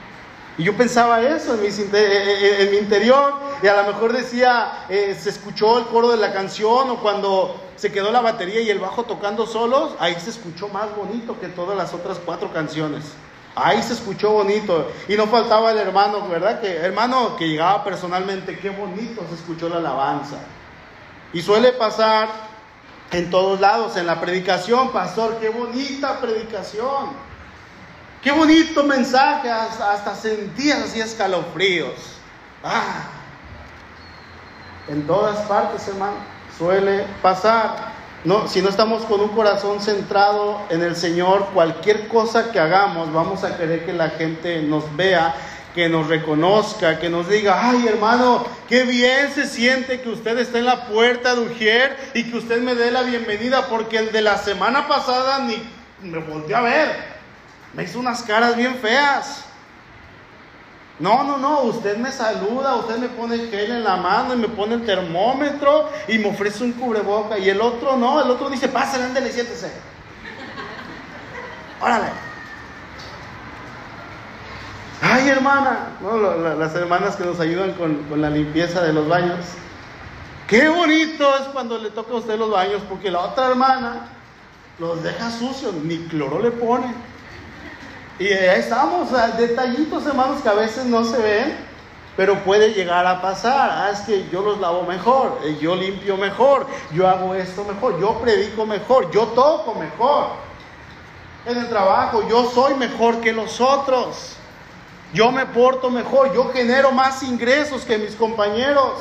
Y 0.58 0.64
yo 0.64 0.76
pensaba 0.76 1.22
eso 1.22 1.56
en 1.56 1.62
mi, 1.62 1.68
en 1.68 2.72
mi 2.72 2.78
interior. 2.78 3.34
Y 3.62 3.68
a 3.68 3.82
lo 3.82 3.92
mejor 3.92 4.14
decía, 4.14 4.86
eh, 4.90 5.18
se 5.20 5.30
escuchó 5.30 5.78
el 5.80 5.86
coro 5.86 6.10
de 6.10 6.18
la 6.18 6.34
canción 6.34 6.90
o 6.90 7.00
cuando 7.02 7.62
se 7.76 7.92
quedó 7.92 8.12
la 8.12 8.22
batería 8.22 8.62
y 8.62 8.70
el 8.70 8.80
bajo 8.80 9.04
tocando 9.04 9.46
solos, 9.46 9.96
ahí 10.00 10.16
se 10.20 10.30
escuchó 10.30 10.70
más 10.70 10.96
bonito 10.96 11.40
que 11.40 11.48
todas 11.48 11.78
las 11.78 11.94
otras 11.94 12.20
cuatro 12.24 12.52
canciones. 12.54 13.04
Ahí 13.56 13.82
se 13.82 13.94
escuchó 13.94 14.32
bonito. 14.32 14.92
Y 15.08 15.16
no 15.16 15.28
faltaba 15.28 15.72
el 15.72 15.78
hermano, 15.78 16.28
¿verdad? 16.28 16.62
Que 16.62 16.76
hermano 16.76 17.36
que 17.38 17.48
llegaba 17.48 17.84
personalmente, 17.84 18.60
qué 18.60 18.70
bonito 18.70 19.26
se 19.30 19.36
escuchó 19.36 19.70
la 19.70 19.78
alabanza. 19.78 20.38
Y 21.34 21.42
suele 21.42 21.74
pasar 21.74 22.30
en 23.12 23.30
todos 23.30 23.60
lados, 23.60 23.96
en 23.98 24.08
la 24.08 24.20
predicación, 24.20 24.92
pastor, 24.92 25.38
qué 25.40 25.50
bonita 25.50 26.20
predicación. 26.20 27.25
Qué 28.26 28.32
bonito 28.32 28.84
mensaje, 28.84 29.52
hasta, 29.52 30.16
sentías 30.16 30.80
así 30.80 31.00
escalofríos. 31.00 31.94
Ah, 32.64 33.04
en 34.88 35.06
todas 35.06 35.46
partes, 35.46 35.88
hermano, 35.88 36.16
suele 36.58 37.06
pasar. 37.22 37.94
No, 38.24 38.48
si 38.48 38.64
no 38.64 38.70
estamos 38.70 39.04
con 39.04 39.22
un 39.22 39.28
corazón 39.28 39.80
centrado 39.80 40.60
en 40.72 40.82
el 40.82 40.96
Señor, 40.96 41.50
cualquier 41.54 42.08
cosa 42.08 42.52
que 42.52 42.60
hagamos, 42.60 43.14
vamos 43.14 43.44
a 43.44 43.58
querer 43.58 43.86
que 43.86 43.94
la 43.94 44.10
gente 44.10 44.64
nos 44.64 44.96
vea, 44.96 45.36
que 45.76 45.88
nos 45.88 46.08
reconozca, 46.08 46.98
que 46.98 47.12
nos 47.12 47.30
diga, 47.30 47.60
ay 47.62 47.86
hermano, 47.88 48.44
qué 48.68 48.86
bien 48.86 49.32
se 49.36 49.46
siente 49.46 50.02
que 50.02 50.10
usted 50.10 50.36
esté 50.40 50.58
en 50.58 50.66
la 50.66 50.88
puerta 50.88 51.36
de 51.36 51.42
Ujier 51.42 51.96
y 52.16 52.24
que 52.24 52.38
usted 52.38 52.60
me 52.60 52.74
dé 52.74 52.90
la 52.90 53.04
bienvenida, 53.04 53.68
porque 53.68 54.00
el 54.00 54.12
de 54.12 54.24
la 54.24 54.40
semana 54.40 54.88
pasada 54.88 55.38
ni 55.42 55.62
me 56.02 56.18
volteó 56.18 56.58
a 56.58 56.62
ver, 56.62 57.15
me 57.76 57.84
hizo 57.84 58.00
unas 58.00 58.24
caras 58.24 58.56
bien 58.56 58.76
feas. 58.76 59.44
No, 60.98 61.24
no, 61.24 61.38
no, 61.38 61.64
usted 61.64 61.98
me 61.98 62.10
saluda, 62.10 62.76
usted 62.76 62.98
me 62.98 63.10
pone 63.10 63.38
gel 63.38 63.72
en 63.72 63.84
la 63.84 63.98
mano 63.98 64.34
y 64.34 64.38
me 64.38 64.48
pone 64.48 64.76
el 64.76 64.86
termómetro 64.86 65.90
y 66.08 66.18
me 66.18 66.30
ofrece 66.30 66.64
un 66.64 66.72
cubreboca. 66.72 67.38
Y 67.38 67.50
el 67.50 67.60
otro 67.60 67.98
no, 67.98 68.22
el 68.24 68.32
otro 68.32 68.50
dice, 68.50 68.70
pásale, 68.70 69.04
ándale, 69.04 69.30
siéntese. 69.32 69.74
Órale. 71.82 72.08
Ay, 75.02 75.28
hermana, 75.28 75.90
las 76.58 76.74
hermanas 76.76 77.18
que 77.18 77.26
nos 77.26 77.42
ayudan 77.42 77.74
con, 77.74 77.96
con 78.04 78.22
la 78.22 78.30
limpieza 78.30 78.82
de 78.82 78.94
los 78.94 79.08
baños. 79.10 79.46
Qué 80.48 80.70
bonito 80.70 81.36
es 81.36 81.44
cuando 81.52 81.78
le 81.78 81.90
toca 81.90 82.14
a 82.14 82.18
usted 82.18 82.40
los 82.40 82.52
baños, 82.52 82.82
porque 82.88 83.12
la 83.12 83.20
otra 83.20 83.50
hermana 83.50 84.08
los 84.80 85.04
deja 85.04 85.30
sucios, 85.30 85.74
ni 85.74 85.98
cloro 86.08 86.42
le 86.42 86.52
pone. 86.52 87.15
Y 88.18 88.28
ahí 88.28 88.62
estamos, 88.62 89.10
detallitos 89.38 90.06
hermanos 90.06 90.42
que 90.42 90.48
a 90.48 90.54
veces 90.54 90.86
no 90.86 91.04
se 91.04 91.18
ven, 91.18 91.58
pero 92.16 92.40
puede 92.46 92.74
llegar 92.74 93.06
a 93.06 93.22
pasar. 93.22 93.70
Ah, 93.72 93.90
es 93.92 94.00
que 94.02 94.30
yo 94.32 94.42
los 94.42 94.60
lavo 94.62 94.84
mejor, 94.84 95.40
eh, 95.44 95.58
yo 95.60 95.76
limpio 95.76 96.16
mejor, 96.16 96.66
yo 96.94 97.10
hago 97.10 97.36
esto 97.36 97.66
mejor, 97.66 98.00
yo 98.00 98.18
predico 98.20 98.66
mejor, 98.66 99.12
yo 99.12 99.24
toco 99.28 99.76
mejor. 99.76 100.28
En 101.46 101.58
el 101.58 101.68
trabajo 101.68 102.28
yo 102.30 102.50
soy 102.50 102.76
mejor 102.76 103.20
que 103.20 103.34
los 103.34 103.60
otros. 103.60 104.38
Yo 105.14 105.32
me 105.32 105.46
porto 105.46 105.90
mejor, 105.90 106.34
yo 106.34 106.52
genero 106.54 106.92
más 106.92 107.22
ingresos 107.22 107.84
que 107.84 107.98
mis 107.98 108.16
compañeros. 108.16 108.94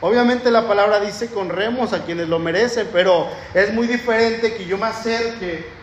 Obviamente 0.00 0.50
la 0.50 0.66
palabra 0.66 0.98
dice 0.98 1.28
con 1.30 1.50
remos 1.50 1.92
a 1.92 2.04
quienes 2.04 2.28
lo 2.28 2.40
merecen, 2.40 2.88
pero 2.92 3.28
es 3.54 3.72
muy 3.72 3.86
diferente 3.86 4.54
que 4.56 4.66
yo 4.66 4.76
me 4.76 4.86
acerque 4.86 5.75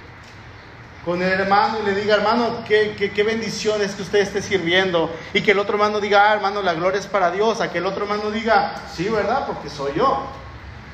con 1.06 1.22
el 1.22 1.30
hermano 1.30 1.80
y 1.82 1.86
le 1.86 1.96
diga, 1.96 2.16
hermano, 2.16 2.63
qué, 2.66 2.96
qué, 3.13 3.24
bendición 3.24 3.82
es 3.82 3.94
que 3.94 4.04
usted 4.04 4.20
esté 4.20 4.42
sirviendo. 4.42 5.13
Y 5.34 5.42
que 5.42 5.52
el 5.52 5.60
otro 5.60 5.76
hermano 5.76 6.00
diga, 6.00 6.32
ah, 6.32 6.34
hermano, 6.36 6.62
la 6.62 6.74
gloria 6.74 7.00
es 7.00 7.08
para 7.08 7.30
Dios. 7.30 7.60
A 7.60 7.72
que 7.72 7.80
el 7.80 7.86
otro 7.86 8.06
hermano 8.06 8.32
diga, 8.32 8.76
sí, 8.94 9.10
¿verdad? 9.10 9.46
Porque 9.46 9.70
soy 9.70 9.94
yo. 9.98 10.26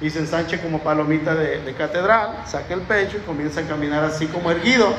Y 0.01 0.09
se 0.09 0.19
ensanche 0.19 0.59
como 0.61 0.79
palomita 0.79 1.35
de, 1.35 1.61
de 1.61 1.73
catedral, 1.73 2.43
saque 2.47 2.73
el 2.73 2.81
pecho 2.81 3.17
y 3.17 3.21
comienza 3.21 3.61
a 3.61 3.65
caminar 3.65 4.03
así 4.03 4.27
como 4.27 4.49
erguido. 4.49 4.93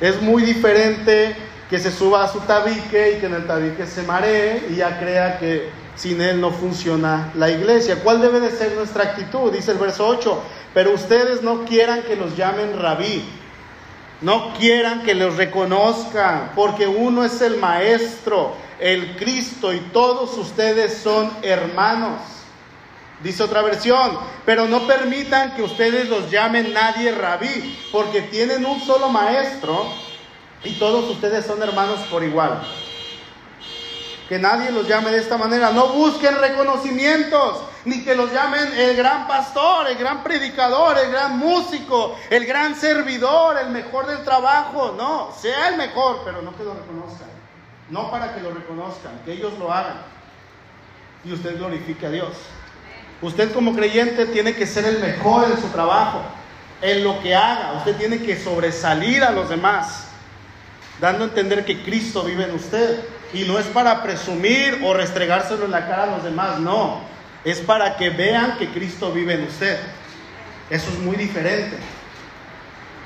Es 0.00 0.22
muy 0.22 0.44
diferente 0.44 1.36
que 1.68 1.78
se 1.78 1.90
suba 1.90 2.24
a 2.24 2.28
su 2.28 2.38
tabique 2.40 3.16
y 3.16 3.20
que 3.20 3.26
en 3.26 3.34
el 3.34 3.46
tabique 3.46 3.86
se 3.86 4.02
maree 4.02 4.68
y 4.70 4.76
ya 4.76 4.98
crea 4.98 5.38
que 5.38 5.68
sin 5.96 6.20
él 6.22 6.40
no 6.40 6.52
funciona 6.52 7.32
la 7.34 7.50
iglesia. 7.50 7.96
¿Cuál 8.02 8.20
debe 8.20 8.40
de 8.40 8.50
ser 8.50 8.72
nuestra 8.76 9.02
actitud? 9.02 9.52
Dice 9.52 9.72
el 9.72 9.78
verso 9.78 10.06
8, 10.06 10.42
pero 10.72 10.92
ustedes 10.92 11.42
no 11.42 11.64
quieran 11.64 12.02
que 12.02 12.16
los 12.16 12.36
llamen 12.36 12.78
rabí 12.78 13.24
no 14.20 14.54
quieran 14.54 15.02
que 15.02 15.14
los 15.14 15.36
reconozcan, 15.36 16.52
porque 16.54 16.86
uno 16.86 17.24
es 17.24 17.40
el 17.42 17.56
Maestro, 17.58 18.54
el 18.80 19.16
Cristo, 19.16 19.72
y 19.72 19.80
todos 19.92 20.36
ustedes 20.38 20.98
son 20.98 21.30
hermanos. 21.42 22.20
Dice 23.22 23.42
otra 23.42 23.62
versión, 23.62 24.18
pero 24.44 24.66
no 24.66 24.86
permitan 24.86 25.54
que 25.54 25.62
ustedes 25.62 26.08
los 26.08 26.30
llamen 26.30 26.72
nadie 26.72 27.12
rabí, 27.12 27.78
porque 27.90 28.22
tienen 28.22 28.66
un 28.66 28.80
solo 28.80 29.08
maestro 29.08 29.86
y 30.64 30.72
todos 30.74 31.10
ustedes 31.10 31.46
son 31.46 31.62
hermanos 31.62 32.00
por 32.10 32.22
igual. 32.22 32.62
Que 34.28 34.38
nadie 34.38 34.72
los 34.72 34.88
llame 34.88 35.10
de 35.10 35.18
esta 35.18 35.38
manera. 35.38 35.70
No 35.70 35.88
busquen 35.88 36.36
reconocimientos, 36.40 37.60
ni 37.84 38.02
que 38.02 38.16
los 38.16 38.32
llamen 38.32 38.72
el 38.76 38.96
gran 38.96 39.28
pastor, 39.28 39.88
el 39.88 39.96
gran 39.96 40.24
predicador, 40.24 40.98
el 40.98 41.12
gran 41.12 41.38
músico, 41.38 42.16
el 42.28 42.44
gran 42.44 42.74
servidor, 42.74 43.56
el 43.58 43.70
mejor 43.70 44.06
del 44.06 44.24
trabajo. 44.24 44.94
No, 44.96 45.32
sea 45.40 45.68
el 45.68 45.76
mejor, 45.76 46.22
pero 46.24 46.42
no 46.42 46.56
que 46.56 46.64
lo 46.64 46.74
reconozcan. 46.74 47.28
No 47.88 48.10
para 48.10 48.34
que 48.34 48.40
lo 48.40 48.52
reconozcan, 48.52 49.20
que 49.24 49.32
ellos 49.32 49.52
lo 49.58 49.72
hagan. 49.72 50.02
Y 51.24 51.32
usted 51.32 51.56
glorifique 51.56 52.06
a 52.06 52.10
Dios. 52.10 52.30
Usted 53.22 53.52
como 53.52 53.74
creyente 53.74 54.26
tiene 54.26 54.54
que 54.54 54.66
ser 54.66 54.84
el 54.84 54.98
mejor 54.98 55.44
en 55.50 55.60
su 55.60 55.68
trabajo, 55.68 56.20
en 56.82 57.04
lo 57.04 57.20
que 57.22 57.34
haga. 57.34 57.74
Usted 57.78 57.96
tiene 57.96 58.20
que 58.22 58.38
sobresalir 58.38 59.22
a 59.22 59.30
los 59.30 59.48
demás, 59.48 60.08
dando 61.00 61.24
a 61.24 61.28
entender 61.28 61.64
que 61.64 61.82
Cristo 61.82 62.24
vive 62.24 62.44
en 62.44 62.54
usted. 62.54 63.04
Y 63.32 63.44
no 63.44 63.58
es 63.58 63.66
para 63.66 64.02
presumir 64.02 64.80
o 64.84 64.94
restregárselo 64.94 65.64
en 65.64 65.70
la 65.70 65.86
cara 65.86 66.04
a 66.04 66.06
los 66.06 66.24
demás, 66.24 66.58
no. 66.60 67.00
Es 67.44 67.60
para 67.60 67.96
que 67.96 68.10
vean 68.10 68.56
que 68.58 68.68
Cristo 68.70 69.12
vive 69.12 69.34
en 69.34 69.44
usted. 69.44 69.78
Eso 70.70 70.90
es 70.90 70.98
muy 70.98 71.16
diferente. 71.16 71.76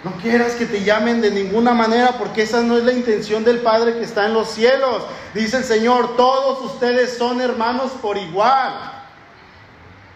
No 0.02 0.12
quieras 0.12 0.52
que 0.52 0.64
te 0.64 0.82
llamen 0.82 1.20
de 1.20 1.30
ninguna 1.30 1.74
manera 1.74 2.12
porque 2.18 2.42
esa 2.42 2.62
no 2.62 2.78
es 2.78 2.84
la 2.84 2.92
intención 2.92 3.44
del 3.44 3.58
Padre 3.58 3.98
que 3.98 4.04
está 4.04 4.26
en 4.26 4.32
los 4.32 4.50
cielos. 4.50 5.02
Dice 5.34 5.58
el 5.58 5.64
Señor, 5.64 6.16
todos 6.16 6.72
ustedes 6.72 7.18
son 7.18 7.40
hermanos 7.42 7.92
por 8.00 8.16
igual. 8.16 8.72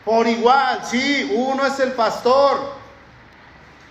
Por 0.04 0.26
igual, 0.26 0.80
sí, 0.84 1.30
uno 1.34 1.66
es 1.66 1.78
el 1.80 1.92
pastor, 1.92 2.74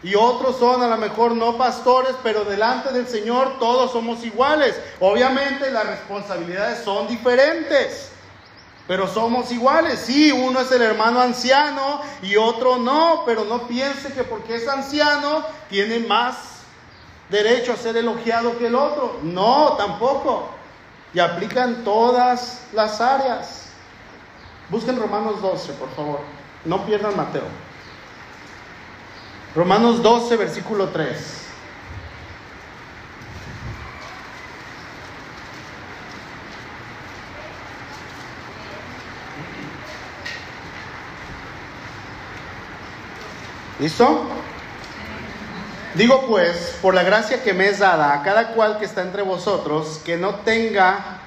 y 0.04 0.16
otros 0.16 0.58
son 0.58 0.84
a 0.84 0.88
lo 0.88 0.98
mejor 0.98 1.32
no 1.32 1.58
pastores, 1.58 2.14
pero 2.22 2.44
delante 2.44 2.92
del 2.92 3.08
Señor 3.08 3.58
todos 3.58 3.92
somos 3.92 4.24
iguales. 4.26 4.80
Obviamente 5.00 5.72
las 5.72 5.88
responsabilidades 5.88 6.84
son 6.84 7.08
diferentes, 7.08 8.12
pero 8.86 9.08
somos 9.08 9.50
iguales. 9.52 10.00
Sí, 10.00 10.32
uno 10.32 10.60
es 10.60 10.72
el 10.74 10.82
hermano 10.82 11.22
anciano 11.22 12.02
y 12.22 12.36
otro 12.36 12.78
no, 12.78 13.24
pero 13.26 13.46
no 13.46 13.66
piense 13.66 14.12
que 14.12 14.26
porque 14.26 14.56
es 14.56 14.68
anciano 14.68 15.46
tiene 15.70 16.00
más 16.00 16.36
derecho 17.30 17.72
a 17.72 17.78
ser 17.78 17.96
elogiado 17.96 18.58
que 18.58 18.68
el 18.68 18.76
otro. 18.76 19.20
No, 19.24 19.74
tampoco. 19.78 20.50
Y 21.14 21.20
aplican 21.20 21.86
todas 21.86 22.62
las 22.74 23.00
áreas. 23.00 23.70
Busquen 24.70 25.00
Romanos 25.00 25.42
12, 25.42 25.74
por 25.74 25.90
favor. 25.92 26.20
No 26.66 26.86
pierdan 26.86 27.16
Mateo. 27.16 27.44
Romanos 29.56 30.02
12, 30.02 30.36
versículo 30.36 30.90
3. 30.90 31.44
¿Listo? 43.80 44.24
Digo 45.94 46.26
pues, 46.28 46.78
por 46.82 46.96
la 46.96 47.04
gracia 47.04 47.44
que 47.44 47.54
me 47.54 47.68
es 47.68 47.78
dada 47.78 48.14
a 48.14 48.24
cada 48.24 48.54
cual 48.54 48.80
que 48.80 48.86
está 48.86 49.04
entre 49.04 49.22
vosotros, 49.22 50.02
que 50.04 50.18
no 50.18 50.36
tenga 50.36 51.20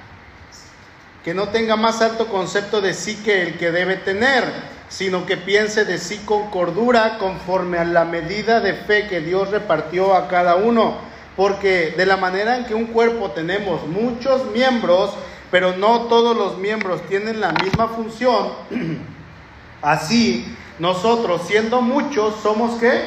que 1.23 1.33
no 1.33 1.49
tenga 1.49 1.75
más 1.75 2.01
alto 2.01 2.27
concepto 2.27 2.79
de 2.79 2.93
sí 2.93 3.17
que 3.17 3.41
el 3.41 3.57
que 3.57 3.71
debe 3.71 3.97
tener 3.97 4.45
sino 4.89 5.25
que 5.25 5.37
piense 5.37 5.85
de 5.85 5.97
sí 5.97 6.19
con 6.25 6.49
cordura 6.49 7.17
conforme 7.17 7.77
a 7.77 7.85
la 7.85 8.05
medida 8.05 8.59
de 8.61 8.73
fe 8.73 9.07
que 9.07 9.19
Dios 9.19 9.51
repartió 9.51 10.13
a 10.13 10.27
cada 10.27 10.55
uno. 10.55 10.95
Porque 11.35 11.93
de 11.95 12.05
la 12.05 12.17
manera 12.17 12.57
en 12.57 12.65
que 12.65 12.73
un 12.73 12.87
cuerpo 12.87 13.31
tenemos 13.31 13.85
muchos 13.87 14.45
miembros, 14.51 15.11
pero 15.51 15.77
no 15.77 16.03
todos 16.03 16.35
los 16.35 16.57
miembros 16.57 17.01
tienen 17.07 17.39
la 17.39 17.51
misma 17.51 17.89
función. 17.89 18.53
Así, 19.81 20.55
nosotros 20.79 21.41
siendo 21.45 21.81
muchos, 21.81 22.35
somos 22.41 22.79
qué? 22.79 23.03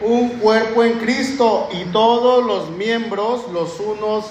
Un 0.00 0.30
cuerpo 0.38 0.84
en 0.84 0.98
Cristo 0.98 1.68
y 1.72 1.84
todos 1.86 2.44
los 2.44 2.70
miembros 2.70 3.50
los 3.52 3.80
unos 3.80 4.26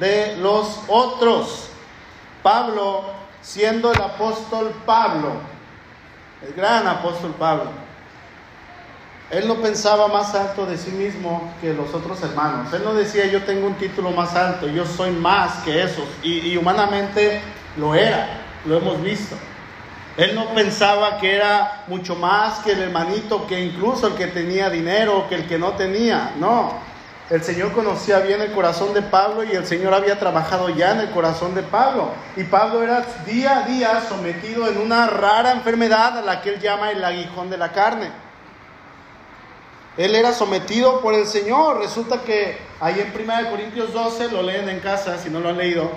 de 0.00 0.36
los 0.38 0.80
otros. 0.88 1.68
Pablo, 2.42 3.04
siendo 3.42 3.92
el 3.92 4.00
apóstol 4.00 4.72
Pablo, 4.86 5.32
el 6.46 6.54
gran 6.54 6.86
apóstol 6.86 7.34
Pablo, 7.38 7.70
él 9.32 9.48
no 9.48 9.56
pensaba 9.56 10.08
más 10.08 10.34
alto 10.34 10.66
de 10.66 10.76
sí 10.76 10.90
mismo 10.90 11.50
que 11.62 11.72
los 11.72 11.94
otros 11.94 12.22
hermanos. 12.22 12.70
Él 12.74 12.82
no 12.84 12.92
decía 12.92 13.24
yo 13.26 13.42
tengo 13.44 13.66
un 13.66 13.74
título 13.76 14.10
más 14.10 14.34
alto, 14.34 14.68
yo 14.68 14.84
soy 14.84 15.10
más 15.10 15.62
que 15.64 15.82
esos. 15.82 16.04
Y, 16.22 16.54
humanamente 16.58 17.40
lo 17.78 17.94
era, 17.94 18.28
lo 18.66 18.76
hemos 18.76 19.02
visto. 19.02 19.34
Él 20.18 20.34
no 20.34 20.52
pensaba 20.54 21.16
que 21.16 21.34
era 21.34 21.84
mucho 21.86 22.14
más 22.14 22.58
que 22.58 22.72
el 22.72 22.82
hermanito, 22.82 23.46
que 23.46 23.58
incluso 23.64 24.08
el 24.08 24.14
que 24.14 24.26
tenía 24.26 24.68
dinero, 24.68 25.26
que 25.30 25.36
el 25.36 25.48
que 25.48 25.58
no 25.58 25.72
tenía. 25.72 26.32
No, 26.38 26.74
el 27.30 27.42
Señor 27.42 27.72
conocía 27.72 28.18
bien 28.18 28.42
el 28.42 28.52
corazón 28.52 28.92
de 28.92 29.02
Pablo 29.02 29.44
y 29.44 29.52
el 29.52 29.66
Señor 29.66 29.94
había 29.94 30.18
trabajado 30.18 30.68
ya 30.68 30.92
en 30.92 31.00
el 31.00 31.10
corazón 31.10 31.54
de 31.54 31.62
Pablo. 31.62 32.10
Y 32.36 32.44
Pablo 32.44 32.82
era 32.82 33.06
día 33.24 33.58
a 33.58 33.62
día 33.62 34.02
sometido 34.06 34.68
en 34.68 34.78
una 34.78 35.06
rara 35.06 35.52
enfermedad 35.52 36.18
a 36.18 36.22
la 36.22 36.42
que 36.42 36.50
él 36.50 36.60
llama 36.60 36.90
el 36.90 37.02
aguijón 37.02 37.48
de 37.48 37.56
la 37.56 37.72
carne. 37.72 38.10
Él 39.96 40.14
era 40.14 40.32
sometido 40.32 41.00
por 41.00 41.14
el 41.14 41.26
Señor. 41.26 41.78
Resulta 41.78 42.22
que 42.22 42.58
ahí 42.80 43.00
en 43.00 43.12
1 43.14 43.50
Corintios 43.50 43.92
12, 43.92 44.30
lo 44.30 44.42
leen 44.42 44.68
en 44.68 44.80
casa 44.80 45.18
si 45.18 45.30
no 45.30 45.40
lo 45.40 45.50
han 45.50 45.58
leído, 45.58 45.90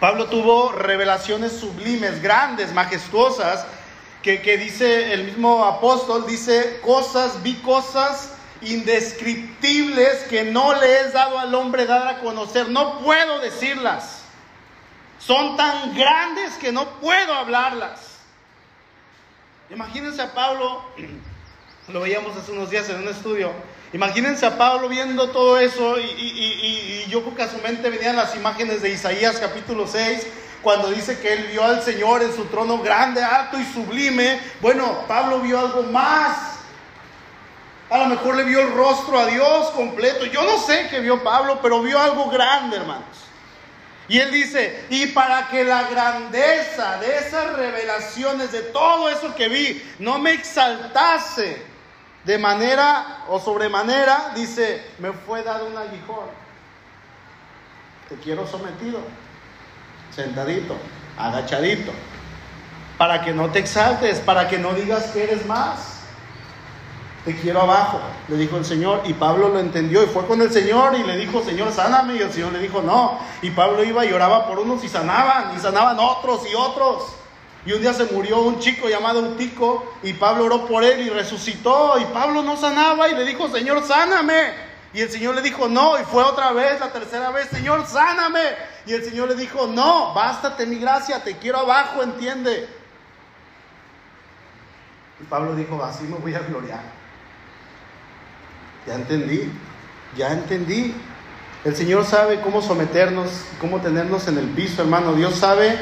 Pablo 0.00 0.26
tuvo 0.26 0.72
revelaciones 0.72 1.52
sublimes, 1.52 2.20
grandes, 2.22 2.72
majestuosas, 2.72 3.64
que, 4.22 4.42
que 4.42 4.58
dice 4.58 5.12
el 5.12 5.24
mismo 5.24 5.64
apóstol, 5.64 6.26
dice 6.26 6.80
cosas, 6.84 7.42
vi 7.42 7.54
cosas 7.54 8.32
indescriptibles 8.64 10.24
que 10.24 10.44
no 10.44 10.78
le 10.80 11.00
es 11.00 11.12
dado 11.12 11.38
al 11.38 11.54
hombre 11.54 11.86
dar 11.86 12.06
a 12.08 12.18
conocer. 12.20 12.68
No 12.68 13.00
puedo 13.00 13.38
decirlas. 13.40 14.22
Son 15.18 15.56
tan 15.56 15.94
grandes 15.94 16.54
que 16.54 16.72
no 16.72 16.88
puedo 17.00 17.34
hablarlas. 17.34 18.18
Imagínense 19.70 20.20
a 20.20 20.34
Pablo 20.34 20.82
lo 21.88 22.00
veíamos 22.00 22.36
hace 22.36 22.52
unos 22.52 22.70
días 22.70 22.88
en 22.88 22.98
un 22.98 23.08
estudio. 23.08 23.50
Imagínense 23.92 24.46
a 24.46 24.56
Pablo 24.56 24.88
viendo 24.88 25.30
todo 25.30 25.58
eso 25.58 25.98
y, 25.98 27.04
yo 27.08 27.22
creo 27.22 27.34
que 27.34 27.42
a 27.42 27.50
su 27.50 27.58
mente 27.58 27.90
venían 27.90 28.16
las 28.16 28.34
imágenes 28.34 28.80
de 28.80 28.90
Isaías 28.90 29.36
capítulo 29.38 29.86
6, 29.86 30.26
cuando 30.62 30.90
dice 30.90 31.18
que 31.20 31.34
él 31.34 31.48
vio 31.50 31.62
al 31.62 31.82
Señor 31.82 32.22
en 32.22 32.34
su 32.34 32.46
trono 32.46 32.78
grande, 32.78 33.22
alto 33.22 33.58
y 33.58 33.64
sublime. 33.64 34.40
Bueno, 34.62 35.04
Pablo 35.06 35.40
vio 35.40 35.58
algo 35.58 35.82
más. 35.82 36.51
A 37.92 37.98
lo 37.98 38.06
mejor 38.06 38.36
le 38.36 38.44
vio 38.44 38.60
el 38.60 38.72
rostro 38.72 39.18
a 39.18 39.26
Dios 39.26 39.68
completo. 39.72 40.24
Yo 40.24 40.42
no 40.44 40.56
sé 40.56 40.86
qué 40.88 41.00
vio 41.00 41.22
Pablo, 41.22 41.58
pero 41.60 41.82
vio 41.82 42.00
algo 42.00 42.30
grande, 42.30 42.78
hermanos. 42.78 43.04
Y 44.08 44.18
él 44.18 44.30
dice, 44.30 44.86
y 44.88 45.08
para 45.08 45.48
que 45.48 45.62
la 45.62 45.82
grandeza 45.82 46.96
de 46.96 47.18
esas 47.18 47.52
revelaciones, 47.52 48.50
de 48.50 48.62
todo 48.62 49.10
eso 49.10 49.34
que 49.34 49.50
vi, 49.50 49.94
no 49.98 50.18
me 50.18 50.32
exaltase, 50.32 51.62
de 52.24 52.38
manera 52.38 53.24
o 53.28 53.38
sobremanera, 53.38 54.32
dice, 54.34 54.82
me 54.98 55.12
fue 55.12 55.42
dado 55.42 55.66
un 55.66 55.76
aguijón. 55.76 56.30
Te 58.08 58.14
quiero 58.16 58.46
sometido, 58.46 59.00
sentadito, 60.16 60.78
agachadito, 61.18 61.92
para 62.96 63.22
que 63.22 63.32
no 63.32 63.50
te 63.50 63.58
exaltes, 63.58 64.18
para 64.20 64.48
que 64.48 64.56
no 64.56 64.72
digas 64.72 65.08
que 65.08 65.24
eres 65.24 65.44
más. 65.44 66.01
Te 67.24 67.36
quiero 67.36 67.60
abajo, 67.60 68.00
le 68.28 68.36
dijo 68.36 68.56
el 68.56 68.64
Señor. 68.64 69.02
Y 69.04 69.14
Pablo 69.14 69.48
lo 69.48 69.60
entendió 69.60 70.02
y 70.02 70.06
fue 70.06 70.26
con 70.26 70.40
el 70.40 70.50
Señor 70.50 70.96
y 70.96 71.04
le 71.04 71.16
dijo, 71.16 71.42
Señor, 71.42 71.72
sáname. 71.72 72.16
Y 72.16 72.20
el 72.20 72.32
Señor 72.32 72.52
le 72.52 72.58
dijo, 72.58 72.82
no. 72.82 73.18
Y 73.42 73.50
Pablo 73.50 73.84
iba 73.84 74.04
y 74.04 74.12
oraba 74.12 74.46
por 74.46 74.58
unos 74.58 74.82
y 74.82 74.88
sanaban, 74.88 75.56
y 75.56 75.60
sanaban 75.60 75.98
otros 76.00 76.42
y 76.50 76.54
otros. 76.54 77.14
Y 77.64 77.72
un 77.72 77.80
día 77.80 77.94
se 77.94 78.06
murió 78.06 78.40
un 78.40 78.58
chico 78.58 78.88
llamado 78.88 79.20
Utico 79.20 79.94
y 80.02 80.14
Pablo 80.14 80.46
oró 80.46 80.66
por 80.66 80.82
él 80.82 81.00
y 81.00 81.10
resucitó 81.10 81.96
y 81.96 82.04
Pablo 82.06 82.42
no 82.42 82.56
sanaba 82.56 83.08
y 83.08 83.14
le 83.14 83.24
dijo, 83.24 83.48
Señor, 83.48 83.86
sáname. 83.86 84.72
Y 84.92 85.00
el 85.00 85.10
Señor 85.10 85.36
le 85.36 85.42
dijo, 85.42 85.68
no, 85.68 85.98
y 85.98 86.02
fue 86.02 86.22
otra 86.24 86.52
vez, 86.52 86.80
la 86.80 86.92
tercera 86.92 87.30
vez, 87.30 87.48
Señor, 87.48 87.86
sáname. 87.86 88.40
Y 88.84 88.92
el 88.92 89.04
Señor 89.04 89.28
le 89.28 89.36
dijo, 89.36 89.68
no, 89.68 90.12
bástate 90.12 90.66
mi 90.66 90.76
gracia, 90.76 91.22
te 91.22 91.36
quiero 91.38 91.60
abajo, 91.60 92.02
entiende. 92.02 92.68
Y 95.20 95.24
Pablo 95.24 95.54
dijo, 95.54 95.82
así 95.82 96.02
me 96.04 96.16
voy 96.16 96.34
a 96.34 96.40
gloriar. 96.40 97.01
Ya 98.86 98.94
entendí, 98.94 99.50
ya 100.16 100.32
entendí. 100.32 100.94
El 101.64 101.76
Señor 101.76 102.04
sabe 102.04 102.40
cómo 102.40 102.60
someternos, 102.60 103.30
cómo 103.60 103.80
tenernos 103.80 104.26
en 104.26 104.38
el 104.38 104.46
piso, 104.46 104.82
hermano. 104.82 105.14
Dios 105.14 105.36
sabe 105.36 105.78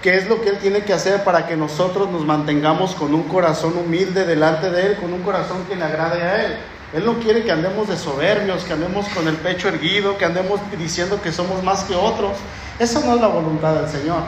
qué 0.00 0.16
es 0.16 0.28
lo 0.28 0.40
que 0.40 0.50
Él 0.50 0.58
tiene 0.58 0.82
que 0.82 0.92
hacer 0.92 1.24
para 1.24 1.46
que 1.46 1.56
nosotros 1.56 2.10
nos 2.10 2.24
mantengamos 2.24 2.94
con 2.94 3.12
un 3.14 3.24
corazón 3.24 3.76
humilde 3.76 4.24
delante 4.24 4.70
de 4.70 4.86
Él, 4.86 4.96
con 4.96 5.12
un 5.12 5.22
corazón 5.22 5.64
que 5.68 5.74
le 5.74 5.84
agrade 5.84 6.22
a 6.22 6.44
Él. 6.44 6.56
Él 6.92 7.04
no 7.04 7.18
quiere 7.18 7.42
que 7.42 7.50
andemos 7.50 7.88
de 7.88 7.96
soberbios, 7.96 8.62
que 8.62 8.72
andemos 8.72 9.08
con 9.08 9.26
el 9.26 9.34
pecho 9.34 9.66
erguido, 9.66 10.16
que 10.16 10.24
andemos 10.24 10.60
diciendo 10.78 11.20
que 11.20 11.32
somos 11.32 11.64
más 11.64 11.82
que 11.82 11.96
otros. 11.96 12.36
Eso 12.78 13.00
no 13.04 13.16
es 13.16 13.20
la 13.20 13.26
voluntad 13.26 13.74
del 13.74 13.88
Señor. 13.88 14.22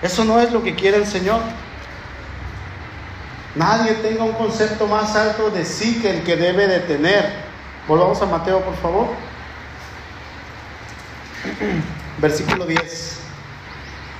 Eso 0.00 0.24
no 0.24 0.38
es 0.38 0.52
lo 0.52 0.62
que 0.62 0.76
quiere 0.76 0.98
el 0.98 1.06
Señor. 1.06 1.40
Nadie 3.56 3.94
tenga 3.94 4.22
un 4.22 4.34
concepto 4.34 4.86
más 4.86 5.16
alto 5.16 5.50
de 5.50 5.64
sí 5.64 6.00
que 6.00 6.10
el 6.10 6.22
que 6.22 6.36
debe 6.36 6.68
de 6.68 6.80
tener. 6.80 7.32
Volvamos 7.88 8.22
a 8.22 8.26
Mateo, 8.26 8.60
por 8.60 8.76
favor. 8.76 9.08
Versículo 12.18 12.66
10 12.66 13.16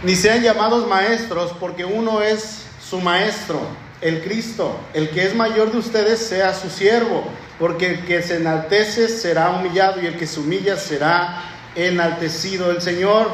ni 0.03 0.15
sean 0.15 0.43
llamados 0.43 0.87
maestros, 0.87 1.53
porque 1.59 1.85
uno 1.85 2.21
es 2.21 2.63
su 2.81 3.01
maestro, 3.01 3.61
el 4.01 4.23
Cristo. 4.23 4.79
El 4.93 5.11
que 5.11 5.27
es 5.27 5.35
mayor 5.35 5.73
de 5.73 5.79
ustedes 5.79 6.21
sea 6.21 6.55
su 6.55 6.71
siervo, 6.71 7.25
porque 7.59 7.87
el 7.87 8.05
que 8.05 8.23
se 8.23 8.37
enaltece 8.37 9.09
será 9.09 9.51
humillado 9.51 10.01
y 10.03 10.07
el 10.07 10.17
que 10.17 10.27
se 10.27 10.41
humilla 10.41 10.77
será 10.77 11.43
enaltecido. 11.75 12.71
El 12.71 12.83
Señor 12.83 13.31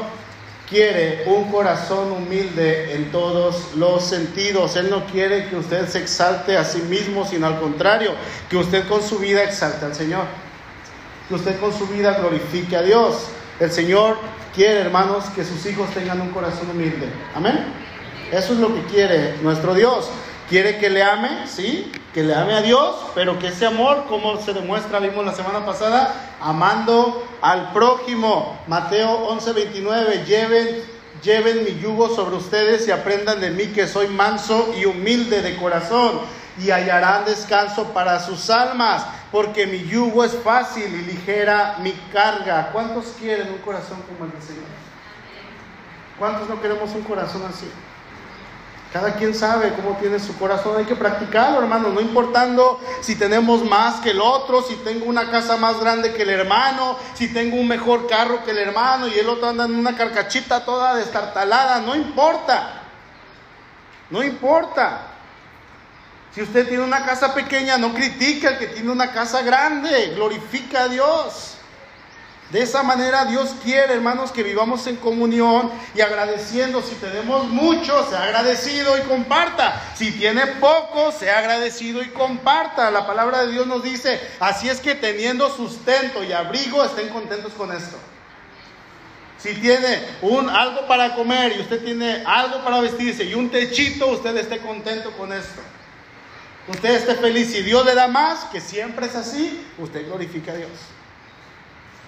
quiere 0.73 1.23
un 1.27 1.51
corazón 1.51 2.11
humilde 2.11 2.95
en 2.95 3.11
todos 3.11 3.75
los 3.75 4.03
sentidos. 4.03 4.75
Él 4.75 4.89
no 4.89 5.05
quiere 5.05 5.47
que 5.47 5.55
usted 5.55 5.87
se 5.87 5.99
exalte 5.99 6.57
a 6.57 6.65
sí 6.65 6.81
mismo, 6.81 7.27
sino 7.27 7.45
al 7.45 7.59
contrario, 7.59 8.13
que 8.49 8.57
usted 8.57 8.87
con 8.87 9.03
su 9.03 9.19
vida 9.19 9.43
exalte 9.43 9.85
al 9.85 9.93
Señor. 9.93 10.25
Que 11.27 11.35
usted 11.35 11.59
con 11.59 11.71
su 11.77 11.85
vida 11.85 12.13
glorifique 12.13 12.75
a 12.75 12.81
Dios. 12.81 13.27
El 13.59 13.71
Señor 13.71 14.17
quiere, 14.55 14.79
hermanos, 14.79 15.25
que 15.35 15.43
sus 15.43 15.63
hijos 15.67 15.91
tengan 15.93 16.19
un 16.19 16.29
corazón 16.29 16.67
humilde. 16.71 17.07
Amén. 17.35 17.65
Eso 18.31 18.53
es 18.53 18.59
lo 18.59 18.73
que 18.73 18.81
quiere 18.85 19.35
nuestro 19.43 19.75
Dios. 19.75 20.09
Quiere 20.49 20.77
que 20.77 20.89
le 20.89 21.01
ame, 21.01 21.47
sí, 21.47 21.91
que 22.13 22.21
le 22.21 22.35
ame 22.35 22.53
a 22.53 22.61
Dios, 22.61 22.95
pero 23.15 23.39
que 23.39 23.47
ese 23.47 23.65
amor, 23.65 24.05
como 24.07 24.39
se 24.41 24.53
demuestra, 24.53 24.99
vimos 24.99 25.25
la 25.25 25.33
semana 25.33 25.65
pasada, 25.65 26.35
amando 26.41 27.25
al 27.41 27.71
prójimo. 27.71 28.59
Mateo 28.67 29.29
11:29, 29.29 30.25
lleven, 30.25 30.83
lleven 31.23 31.63
mi 31.63 31.79
yugo 31.79 32.13
sobre 32.13 32.35
ustedes 32.35 32.87
y 32.87 32.91
aprendan 32.91 33.39
de 33.39 33.51
mí 33.51 33.67
que 33.67 33.87
soy 33.87 34.07
manso 34.07 34.73
y 34.77 34.85
humilde 34.85 35.41
de 35.41 35.55
corazón 35.55 36.19
y 36.59 36.69
hallarán 36.69 37.25
descanso 37.25 37.93
para 37.93 38.19
sus 38.19 38.49
almas, 38.49 39.05
porque 39.31 39.65
mi 39.65 39.83
yugo 39.85 40.23
es 40.23 40.35
fácil 40.43 40.93
y 40.93 41.13
ligera 41.13 41.77
mi 41.79 41.93
carga. 42.11 42.69
¿Cuántos 42.71 43.05
quieren 43.19 43.47
un 43.49 43.59
corazón 43.59 44.03
como 44.03 44.25
el 44.25 44.31
del 44.31 44.41
Señor? 44.41 44.65
¿Cuántos 46.19 46.47
no 46.47 46.61
queremos 46.61 46.91
un 46.91 47.01
corazón 47.01 47.41
así? 47.49 47.67
Cada 48.93 49.15
quien 49.15 49.33
sabe 49.33 49.73
cómo 49.73 49.97
tiene 49.97 50.19
su 50.19 50.37
corazón, 50.37 50.77
hay 50.77 50.85
que 50.85 50.95
practicarlo, 50.95 51.59
hermano, 51.59 51.89
no 51.89 51.99
importando 51.99 52.79
si 53.01 53.15
tenemos 53.15 53.65
más 53.65 53.95
que 54.01 54.11
el 54.11 54.21
otro, 54.21 54.61
si 54.61 54.75
tengo 54.75 55.05
una 55.05 55.31
casa 55.31 55.57
más 55.57 55.79
grande 55.79 56.13
que 56.13 56.21
el 56.21 56.29
hermano, 56.29 56.95
si 57.15 57.33
tengo 57.33 57.57
un 57.57 57.67
mejor 57.67 58.05
carro 58.07 58.45
que 58.45 58.51
el 58.51 58.59
hermano 58.59 59.07
y 59.07 59.17
el 59.17 59.27
otro 59.27 59.49
anda 59.49 59.65
en 59.65 59.73
una 59.73 59.97
carcachita 59.97 60.63
toda 60.63 60.93
destartalada, 60.93 61.79
no 61.79 61.95
importa, 61.95 62.83
no 64.11 64.21
importa. 64.21 65.07
Si 66.35 66.43
usted 66.43 66.67
tiene 66.67 66.83
una 66.83 67.03
casa 67.03 67.33
pequeña, 67.33 67.79
no 67.79 67.95
critique 67.95 68.47
al 68.47 68.59
que 68.59 68.67
tiene 68.67 68.91
una 68.91 69.11
casa 69.11 69.41
grande, 69.41 70.13
glorifica 70.13 70.83
a 70.83 70.87
Dios. 70.87 71.52
De 72.53 72.61
esa 72.61 72.83
manera 72.83 73.25
Dios 73.25 73.49
quiere, 73.63 73.95
hermanos, 73.95 74.31
que 74.31 74.43
vivamos 74.43 74.85
en 74.85 74.97
comunión 74.97 75.71
y 75.95 76.01
agradeciendo. 76.01 76.83
Si 76.83 76.93
tenemos 76.93 77.47
mucho, 77.49 78.07
sea 78.07 78.25
agradecido 78.25 78.95
y 78.95 79.01
comparta. 79.01 79.81
Si 79.95 80.11
tiene 80.11 80.45
poco, 80.45 81.11
sea 81.11 81.39
agradecido 81.39 82.03
y 82.03 82.09
comparta. 82.09 82.91
La 82.91 83.07
palabra 83.07 83.43
de 83.43 83.53
Dios 83.53 83.65
nos 83.65 83.81
dice, 83.81 84.21
así 84.39 84.69
es 84.69 84.79
que 84.81 84.93
teniendo 84.93 85.49
sustento 85.49 86.23
y 86.23 86.31
abrigo, 86.31 86.85
estén 86.85 87.09
contentos 87.09 87.53
con 87.53 87.71
esto. 87.71 87.97
Si 89.39 89.55
tiene 89.55 90.03
un 90.21 90.47
algo 90.47 90.85
para 90.85 91.15
comer 91.15 91.55
y 91.57 91.61
usted 91.61 91.83
tiene 91.83 92.23
algo 92.23 92.63
para 92.63 92.81
vestirse 92.81 93.23
y 93.23 93.33
un 93.33 93.49
techito, 93.49 94.05
usted 94.09 94.37
esté 94.37 94.59
contento 94.59 95.11
con 95.13 95.33
esto. 95.33 95.59
Usted 96.67 96.91
esté 96.91 97.15
feliz. 97.15 97.51
Si 97.51 97.63
Dios 97.63 97.83
le 97.83 97.95
da 97.95 98.07
más, 98.07 98.45
que 98.51 98.61
siempre 98.61 99.07
es 99.07 99.15
así, 99.15 99.65
usted 99.79 100.05
glorifica 100.05 100.51
a 100.51 100.55
Dios. 100.57 100.69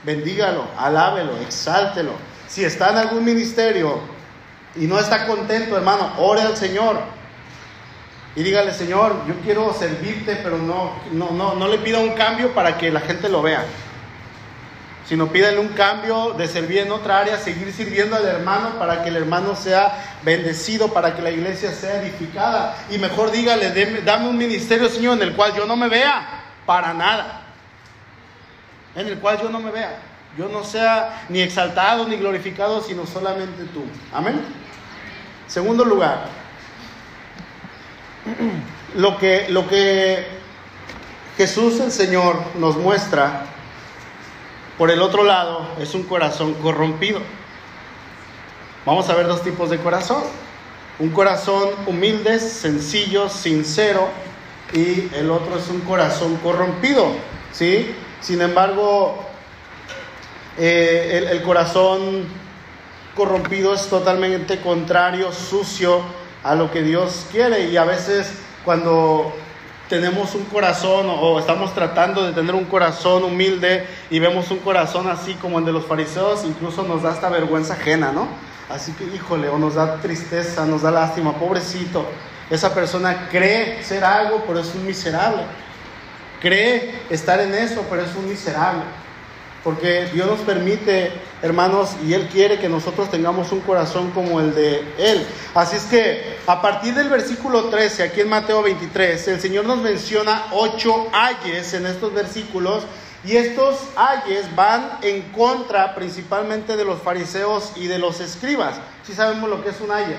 Bendígalo, 0.05 0.65
alábelo, 0.77 1.35
exáltelo. 1.41 2.11
Si 2.47 2.63
está 2.63 2.91
en 2.91 2.97
algún 2.97 3.25
ministerio 3.25 3.99
y 4.75 4.85
no 4.85 4.99
está 4.99 5.25
contento, 5.25 5.75
hermano, 5.75 6.13
ore 6.19 6.41
al 6.41 6.55
Señor. 6.55 6.99
Y 8.35 8.43
dígale, 8.43 8.71
Señor, 8.71 9.25
yo 9.27 9.33
quiero 9.43 9.73
servirte, 9.73 10.35
pero 10.43 10.59
no, 10.59 10.91
no, 11.11 11.31
no, 11.31 11.55
no 11.55 11.67
le 11.67 11.79
pida 11.79 11.99
un 11.99 12.13
cambio 12.13 12.53
para 12.53 12.77
que 12.77 12.91
la 12.91 12.99
gente 12.99 13.29
lo 13.29 13.41
vea. 13.41 13.65
Sino 15.07 15.31
pídale 15.31 15.59
un 15.59 15.69
cambio 15.69 16.33
de 16.33 16.47
servir 16.47 16.79
en 16.79 16.91
otra 16.91 17.19
área, 17.19 17.37
seguir 17.37 17.71
sirviendo 17.71 18.15
al 18.15 18.25
hermano 18.25 18.77
para 18.77 19.03
que 19.03 19.09
el 19.09 19.15
hermano 19.15 19.55
sea 19.55 20.17
bendecido, 20.23 20.93
para 20.93 21.15
que 21.15 21.21
la 21.21 21.31
iglesia 21.31 21.71
sea 21.71 22.01
edificada. 22.01 22.75
Y 22.91 22.99
mejor 22.99 23.31
dígale, 23.31 23.71
dame 24.03 24.29
un 24.29 24.37
ministerio, 24.37 24.87
Señor, 24.89 25.17
en 25.17 25.23
el 25.23 25.35
cual 25.35 25.55
yo 25.55 25.65
no 25.65 25.75
me 25.75 25.89
vea 25.89 26.43
para 26.65 26.93
nada. 26.93 27.44
En 28.95 29.07
el 29.07 29.19
cual 29.19 29.41
yo 29.41 29.49
no 29.49 29.59
me 29.59 29.71
vea. 29.71 29.99
Yo 30.37 30.49
no 30.49 30.63
sea 30.63 31.25
ni 31.29 31.41
exaltado 31.41 32.07
ni 32.07 32.17
glorificado, 32.17 32.81
sino 32.81 33.05
solamente 33.05 33.63
tú. 33.73 33.83
Amén. 34.13 34.41
Segundo 35.47 35.85
lugar, 35.85 36.25
lo 38.95 39.17
que, 39.17 39.47
lo 39.49 39.67
que 39.67 40.25
Jesús 41.37 41.79
el 41.79 41.91
Señor 41.91 42.37
nos 42.55 42.77
muestra, 42.77 43.45
por 44.77 44.91
el 44.91 45.01
otro 45.01 45.23
lado, 45.23 45.67
es 45.79 45.93
un 45.93 46.03
corazón 46.03 46.53
corrompido. 46.55 47.21
Vamos 48.85 49.09
a 49.09 49.15
ver 49.15 49.27
dos 49.27 49.41
tipos 49.41 49.69
de 49.69 49.77
corazón. 49.77 50.23
Un 50.99 51.09
corazón 51.09 51.69
humilde, 51.87 52.39
sencillo, 52.39 53.29
sincero, 53.29 54.09
y 54.73 55.09
el 55.15 55.29
otro 55.31 55.57
es 55.57 55.69
un 55.69 55.81
corazón 55.81 56.37
corrompido. 56.37 57.07
¿sí? 57.51 57.95
Sin 58.21 58.41
embargo, 58.41 59.17
eh, 60.57 61.27
el 61.31 61.41
corazón 61.43 62.25
corrompido 63.15 63.73
es 63.73 63.87
totalmente 63.87 64.59
contrario, 64.59 65.31
sucio 65.31 66.01
a 66.43 66.53
lo 66.55 66.71
que 66.71 66.83
Dios 66.83 67.25
quiere. 67.31 67.69
Y 67.69 67.77
a 67.77 67.85
veces 67.85 68.31
cuando 68.63 69.33
tenemos 69.89 70.35
un 70.35 70.43
corazón 70.45 71.07
o 71.09 71.39
estamos 71.39 71.73
tratando 71.73 72.25
de 72.25 72.33
tener 72.33 72.55
un 72.55 72.65
corazón 72.65 73.23
humilde 73.23 73.87
y 74.09 74.19
vemos 74.19 74.49
un 74.51 74.59
corazón 74.59 75.07
así 75.07 75.35
como 75.35 75.59
el 75.59 75.65
de 75.65 75.71
los 75.71 75.85
fariseos, 75.85 76.43
incluso 76.43 76.83
nos 76.83 77.03
da 77.03 77.11
esta 77.13 77.29
vergüenza 77.29 77.73
ajena, 77.73 78.11
¿no? 78.11 78.27
Así 78.69 78.93
que, 78.93 79.03
híjole, 79.03 79.47
o 79.49 79.59
nos 79.59 79.75
da 79.75 79.97
tristeza, 80.01 80.65
nos 80.65 80.81
da 80.81 80.89
lástima, 80.89 81.33
pobrecito. 81.33 82.05
Esa 82.49 82.73
persona 82.73 83.27
cree 83.31 83.83
ser 83.83 84.03
algo, 84.03 84.43
pero 84.47 84.59
es 84.59 84.73
un 84.73 84.85
miserable. 84.85 85.43
Cree 86.41 86.93
estar 87.09 87.39
en 87.39 87.53
eso, 87.53 87.85
pero 87.89 88.03
es 88.03 88.15
un 88.15 88.27
miserable 88.27 88.83
porque 89.65 90.07
Dios 90.13 90.27
nos 90.27 90.41
permite, 90.41 91.11
hermanos, 91.41 91.95
y 92.05 92.13
Él 92.13 92.29
quiere 92.31 92.59
que 92.59 92.69
nosotros 92.69 93.09
tengamos 93.09 93.51
un 93.51 93.61
corazón 93.61 94.11
como 94.11 94.39
el 94.39 94.53
de 94.53 94.85
Él. 94.99 95.25
Así 95.55 95.75
es 95.75 95.85
que 95.85 96.37
a 96.45 96.61
partir 96.61 96.93
del 96.93 97.09
versículo 97.09 97.63
13, 97.69 98.03
aquí 98.03 98.21
en 98.21 98.29
Mateo 98.29 98.61
23, 98.61 99.27
el 99.27 99.41
Señor 99.41 99.65
nos 99.65 99.79
menciona 99.79 100.49
ocho 100.51 101.07
ayes 101.11 101.73
en 101.73 101.87
estos 101.87 102.13
versículos, 102.13 102.83
y 103.23 103.37
estos 103.37 103.79
ayes 103.95 104.55
van 104.55 104.99
en 105.01 105.23
contra 105.31 105.95
principalmente 105.95 106.77
de 106.77 106.85
los 106.85 107.01
fariseos 107.01 107.71
y 107.75 107.87
de 107.87 107.97
los 107.97 108.19
escribas. 108.19 108.75
¿Sí 109.03 109.13
sabemos 109.13 109.49
lo 109.49 109.63
que 109.63 109.71
es 109.71 109.81
un 109.81 109.89
aye? 109.89 110.17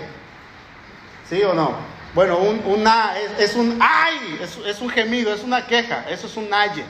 ¿Sí 1.31 1.40
o 1.44 1.55
no? 1.55 1.95
Bueno, 2.16 2.38
un, 2.38 2.62
una, 2.64 3.12
es, 3.38 3.55
un 3.57 3.79
ay, 3.79 4.40
es, 4.64 4.81
un 4.81 4.88
gemido, 4.88 5.35
es 5.35 5.42
una 5.42 5.66
queja, 5.66 6.07
eso 6.09 6.26
es 6.26 6.37
un 6.38 6.52
aye. 6.52 6.83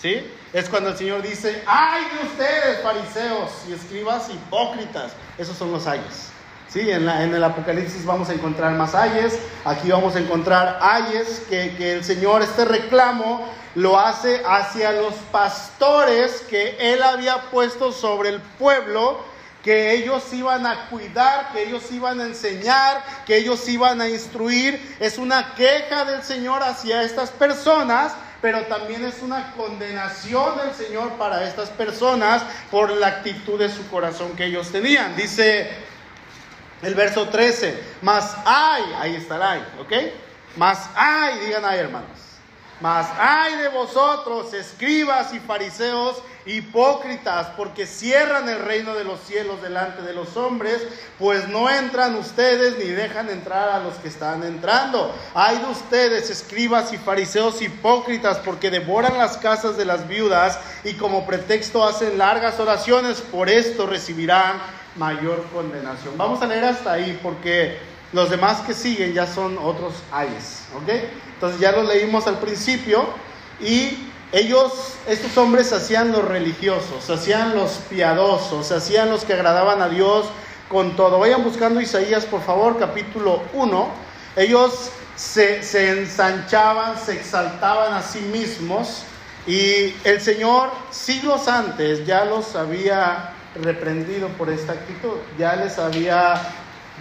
¿Sí? 0.00 0.26
Es 0.50 0.70
cuando 0.70 0.88
el 0.88 0.96
Señor 0.96 1.20
dice, 1.20 1.62
ay 1.66 2.04
de 2.04 2.26
ustedes, 2.26 2.82
fariseos 2.82 3.50
y 3.68 3.74
escribas 3.74 4.30
hipócritas. 4.30 5.12
Esos 5.36 5.58
son 5.58 5.72
los 5.72 5.86
ayes. 5.86 6.30
¿Sí? 6.68 6.90
En, 6.90 7.06
en, 7.06 7.34
el 7.34 7.44
Apocalipsis 7.44 8.06
vamos 8.06 8.30
a 8.30 8.32
encontrar 8.32 8.72
más 8.72 8.94
ayes. 8.94 9.38
Aquí 9.66 9.90
vamos 9.90 10.16
a 10.16 10.20
encontrar 10.20 10.78
ayes 10.80 11.42
que, 11.50 11.76
que 11.76 11.92
el 11.92 12.02
Señor, 12.02 12.40
este 12.40 12.64
reclamo, 12.64 13.46
lo 13.74 13.98
hace 13.98 14.42
hacia 14.48 14.92
los 14.92 15.12
pastores 15.30 16.46
que 16.48 16.78
Él 16.80 17.02
había 17.02 17.50
puesto 17.50 17.92
sobre 17.92 18.30
el 18.30 18.40
pueblo 18.40 19.20
que 19.62 19.92
ellos 19.92 20.32
iban 20.32 20.66
a 20.66 20.88
cuidar, 20.88 21.52
que 21.52 21.62
ellos 21.62 21.90
iban 21.92 22.20
a 22.20 22.24
enseñar, 22.24 23.02
que 23.24 23.36
ellos 23.36 23.68
iban 23.68 24.00
a 24.00 24.08
instruir. 24.08 24.96
Es 24.98 25.18
una 25.18 25.54
queja 25.54 26.04
del 26.04 26.22
Señor 26.22 26.62
hacia 26.62 27.02
estas 27.02 27.30
personas 27.30 28.12
pero 28.42 28.62
también 28.62 29.04
es 29.04 29.22
una 29.22 29.52
condenación 29.52 30.58
del 30.58 30.74
Señor 30.74 31.12
para 31.12 31.46
estas 31.46 31.70
personas 31.70 32.42
por 32.72 32.90
la 32.90 33.06
actitud 33.06 33.56
de 33.56 33.68
su 33.68 33.88
corazón 33.88 34.34
que 34.34 34.46
ellos 34.46 34.72
tenían. 34.72 35.14
Dice 35.14 35.70
el 36.82 36.96
verso 36.96 37.28
13, 37.28 37.80
más 38.02 38.36
hay, 38.44 38.82
ahí 38.98 39.26
hay, 39.30 39.60
¿ok? 39.78 39.92
Más 40.56 40.90
hay, 40.96 41.38
digan 41.46 41.64
ahí 41.64 41.78
hermanos. 41.78 42.31
Mas 42.82 43.06
hay 43.16 43.54
de 43.58 43.68
vosotros, 43.68 44.52
escribas 44.52 45.32
y 45.32 45.38
fariseos, 45.38 46.20
hipócritas, 46.46 47.46
porque 47.56 47.86
cierran 47.86 48.48
el 48.48 48.58
reino 48.58 48.94
de 48.94 49.04
los 49.04 49.20
cielos 49.20 49.62
delante 49.62 50.02
de 50.02 50.12
los 50.12 50.36
hombres, 50.36 50.82
pues 51.16 51.48
no 51.48 51.70
entran 51.70 52.16
ustedes 52.16 52.76
ni 52.78 52.86
dejan 52.86 53.30
entrar 53.30 53.68
a 53.68 53.78
los 53.78 53.94
que 53.94 54.08
están 54.08 54.42
entrando. 54.42 55.14
Hay 55.32 55.58
de 55.58 55.66
ustedes, 55.66 56.28
escribas 56.28 56.92
y 56.92 56.98
fariseos 56.98 57.62
hipócritas, 57.62 58.38
porque 58.38 58.68
devoran 58.68 59.16
las 59.16 59.36
casas 59.36 59.76
de 59.76 59.84
las 59.84 60.08
viudas 60.08 60.58
y 60.82 60.94
como 60.94 61.24
pretexto 61.24 61.84
hacen 61.84 62.18
largas 62.18 62.58
oraciones, 62.58 63.20
por 63.20 63.48
esto 63.48 63.86
recibirán 63.86 64.60
mayor 64.96 65.46
condenación. 65.52 66.18
Vamos 66.18 66.42
a 66.42 66.46
leer 66.46 66.64
hasta 66.64 66.94
ahí, 66.94 67.16
porque 67.22 67.91
los 68.12 68.30
demás 68.30 68.60
que 68.60 68.74
siguen 68.74 69.14
ya 69.14 69.26
son 69.26 69.58
otros 69.58 69.94
ayes, 70.12 70.64
¿ok? 70.76 70.88
Entonces 71.34 71.60
ya 71.60 71.72
lo 71.72 71.82
leímos 71.82 72.26
al 72.26 72.38
principio 72.38 73.06
y 73.60 74.08
ellos, 74.32 74.94
estos 75.06 75.36
hombres 75.36 75.72
hacían 75.72 76.10
los 76.12 76.24
religiosos, 76.24 77.10
hacían 77.10 77.54
los 77.54 77.72
piadosos, 77.90 78.72
hacían 78.72 79.10
los 79.10 79.24
que 79.24 79.34
agradaban 79.34 79.82
a 79.82 79.88
Dios 79.88 80.26
con 80.68 80.96
todo. 80.96 81.18
Vayan 81.18 81.44
buscando 81.44 81.80
Isaías, 81.80 82.24
por 82.24 82.40
favor, 82.42 82.78
capítulo 82.78 83.42
1. 83.52 83.88
Ellos 84.36 84.90
se 85.16 85.90
ensanchaban, 85.90 86.98
se 86.98 87.12
exaltaban 87.12 87.92
a 87.92 88.02
sí 88.02 88.20
mismos 88.20 89.02
y 89.46 89.94
el 90.04 90.20
Señor 90.20 90.70
siglos 90.90 91.48
antes 91.48 92.06
ya 92.06 92.24
los 92.24 92.56
había 92.56 93.34
reprendido 93.60 94.28
por 94.28 94.48
esta 94.48 94.72
actitud, 94.72 95.16
ya 95.38 95.56
les 95.56 95.78
había 95.78 96.40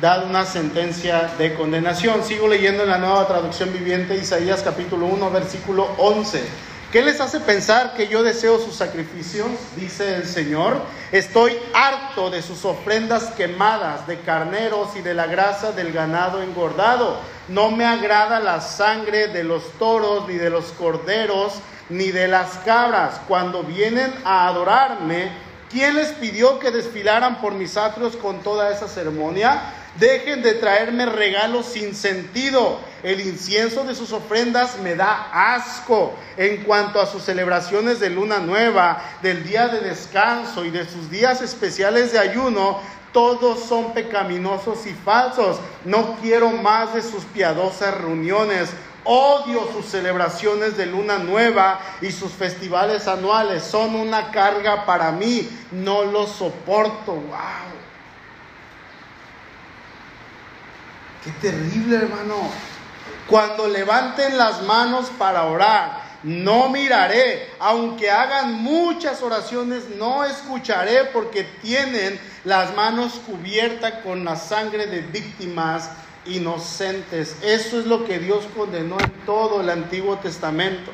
dado 0.01 0.25
una 0.25 0.45
sentencia 0.45 1.29
de 1.37 1.53
condenación. 1.53 2.23
Sigo 2.23 2.47
leyendo 2.47 2.81
en 2.81 2.89
la 2.89 2.97
nueva 2.97 3.27
traducción 3.27 3.71
viviente 3.71 4.17
Isaías 4.17 4.63
capítulo 4.63 5.05
1 5.05 5.29
versículo 5.29 5.87
11. 5.99 6.41
¿Qué 6.91 7.03
les 7.03 7.21
hace 7.21 7.39
pensar 7.39 7.93
que 7.93 8.07
yo 8.07 8.23
deseo 8.23 8.59
sus 8.59 8.75
sacrificios? 8.75 9.47
Dice 9.75 10.15
el 10.15 10.25
Señor. 10.25 10.81
Estoy 11.11 11.55
harto 11.75 12.31
de 12.31 12.41
sus 12.41 12.65
ofrendas 12.65 13.25
quemadas, 13.37 14.07
de 14.07 14.19
carneros 14.21 14.89
y 14.95 15.01
de 15.01 15.13
la 15.13 15.27
grasa 15.27 15.71
del 15.71 15.93
ganado 15.93 16.41
engordado. 16.41 17.19
No 17.47 17.69
me 17.69 17.85
agrada 17.85 18.39
la 18.39 18.59
sangre 18.59 19.27
de 19.27 19.43
los 19.43 19.71
toros, 19.77 20.27
ni 20.27 20.33
de 20.33 20.49
los 20.49 20.71
corderos, 20.71 21.53
ni 21.89 22.09
de 22.09 22.27
las 22.27 22.57
cabras. 22.65 23.21
Cuando 23.27 23.61
vienen 23.61 24.11
a 24.25 24.47
adorarme, 24.47 25.31
¿quién 25.69 25.95
les 25.95 26.09
pidió 26.13 26.57
que 26.57 26.71
desfilaran 26.71 27.39
por 27.39 27.53
mis 27.53 27.77
atrios 27.77 28.15
con 28.15 28.41
toda 28.41 28.71
esa 28.71 28.87
ceremonia? 28.87 29.75
Dejen 29.99 30.41
de 30.41 30.53
traerme 30.53 31.05
regalos 31.05 31.65
sin 31.65 31.93
sentido. 31.95 32.79
El 33.03 33.19
incienso 33.19 33.83
de 33.83 33.93
sus 33.93 34.13
ofrendas 34.13 34.77
me 34.79 34.95
da 34.95 35.29
asco. 35.55 36.13
En 36.37 36.63
cuanto 36.63 37.01
a 37.01 37.05
sus 37.05 37.23
celebraciones 37.23 37.99
de 37.99 38.09
luna 38.09 38.39
nueva, 38.39 39.01
del 39.21 39.43
día 39.43 39.67
de 39.67 39.81
descanso 39.81 40.63
y 40.63 40.69
de 40.69 40.85
sus 40.85 41.09
días 41.09 41.41
especiales 41.41 42.13
de 42.13 42.19
ayuno, 42.19 42.79
todos 43.11 43.65
son 43.65 43.93
pecaminosos 43.93 44.85
y 44.87 44.93
falsos. 44.93 45.59
No 45.83 46.15
quiero 46.21 46.51
más 46.51 46.93
de 46.93 47.01
sus 47.01 47.25
piadosas 47.25 47.99
reuniones. 47.99 48.69
Odio 49.03 49.67
sus 49.73 49.87
celebraciones 49.87 50.77
de 50.77 50.85
luna 50.85 51.17
nueva 51.17 51.81
y 52.01 52.11
sus 52.11 52.31
festivales 52.31 53.07
anuales. 53.07 53.63
Son 53.63 53.95
una 53.95 54.31
carga 54.31 54.85
para 54.85 55.11
mí. 55.11 55.49
No 55.71 56.05
los 56.05 56.31
soporto. 56.31 57.21
Qué 61.23 61.31
terrible, 61.41 61.97
hermano. 61.97 62.49
Cuando 63.27 63.67
levanten 63.67 64.37
las 64.37 64.63
manos 64.63 65.09
para 65.17 65.45
orar 65.45 66.01
no 66.23 66.69
miraré, 66.69 67.49
aunque 67.59 68.11
hagan 68.11 68.53
muchas 68.53 69.23
oraciones, 69.23 69.89
no 69.97 70.23
escucharé 70.23 71.05
porque 71.05 71.43
tienen 71.63 72.19
las 72.43 72.75
manos 72.75 73.13
cubiertas 73.25 73.93
con 74.03 74.23
la 74.23 74.35
sangre 74.35 74.85
de 74.85 75.01
víctimas 75.01 75.89
inocentes. 76.25 77.37
Eso 77.41 77.79
es 77.79 77.87
lo 77.87 78.05
que 78.05 78.19
Dios 78.19 78.45
condenó 78.55 78.99
en 78.99 79.11
todo 79.25 79.61
el 79.61 79.69
Antiguo 79.71 80.17
Testamento. 80.17 80.91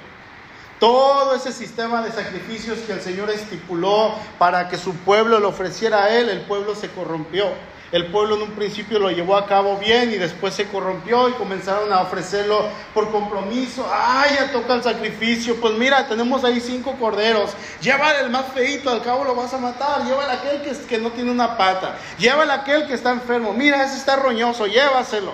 Todo 0.80 1.36
ese 1.36 1.52
sistema 1.52 2.02
de 2.04 2.12
sacrificios 2.12 2.78
que 2.80 2.94
el 2.94 3.02
Señor 3.02 3.30
estipuló 3.30 4.14
para 4.38 4.70
que 4.70 4.78
su 4.78 4.94
pueblo 4.94 5.40
le 5.40 5.48
ofreciera 5.48 6.06
a 6.06 6.10
Él, 6.10 6.30
el 6.30 6.42
pueblo 6.42 6.74
se 6.76 6.90
corrompió. 6.90 7.48
El 7.90 8.08
pueblo 8.08 8.36
en 8.36 8.42
un 8.42 8.52
principio 8.52 9.00
lo 9.00 9.10
llevó 9.12 9.38
a 9.38 9.48
cabo 9.48 9.78
bien 9.78 10.12
y 10.12 10.18
después 10.18 10.54
se 10.54 10.68
corrompió 10.68 11.30
y 11.30 11.34
comenzaron 11.34 11.92
a 11.94 12.02
ofrecerlo 12.02 12.66
por 12.94 13.10
compromiso. 13.12 13.90
¡Ay, 13.90 14.36
ya 14.36 14.52
toca 14.52 14.74
el 14.74 14.84
sacrificio! 14.84 15.56
Pues 15.62 15.74
mira, 15.76 16.06
tenemos 16.06 16.44
ahí 16.44 16.60
cinco 16.60 16.96
corderos. 17.00 17.52
Llévale 17.80 18.22
el 18.22 18.30
más 18.30 18.48
feito, 18.54 18.90
al 18.90 19.02
cabo 19.02 19.24
lo 19.24 19.36
vas 19.36 19.54
a 19.54 19.58
matar. 19.58 20.04
Llévale 20.04 20.34
aquel 20.34 20.62
que, 20.64 20.78
que 20.86 20.98
no 20.98 21.12
tiene 21.12 21.32
una 21.32 21.56
pata. 21.56 21.98
Llévale 22.18 22.52
aquel 22.52 22.88
que 22.88 22.94
está 22.94 23.12
enfermo. 23.12 23.54
Mira, 23.54 23.82
ese 23.86 23.96
está 23.96 24.18
roñoso, 24.18 24.68
llévaselo. 24.68 25.34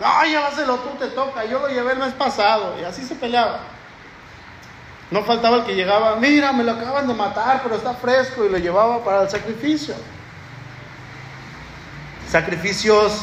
No, 0.00 0.24
llévaselo, 0.24 0.76
tú 0.76 0.96
te 0.98 1.08
toca. 1.08 1.44
Yo 1.44 1.58
lo 1.58 1.68
llevé 1.68 1.92
el 1.92 1.98
mes 1.98 2.14
pasado 2.14 2.74
y 2.80 2.84
así 2.84 3.02
se 3.02 3.16
peleaba. 3.16 3.60
No 5.10 5.22
faltaba 5.24 5.58
el 5.58 5.64
que 5.64 5.74
llegaba, 5.74 6.16
mira, 6.16 6.52
me 6.52 6.64
lo 6.64 6.72
acaban 6.72 7.06
de 7.06 7.14
matar, 7.14 7.60
pero 7.62 7.76
está 7.76 7.94
fresco 7.94 8.44
y 8.44 8.48
lo 8.48 8.58
llevaba 8.58 9.04
para 9.04 9.22
el 9.22 9.30
sacrificio. 9.30 9.94
Sacrificios 12.36 13.22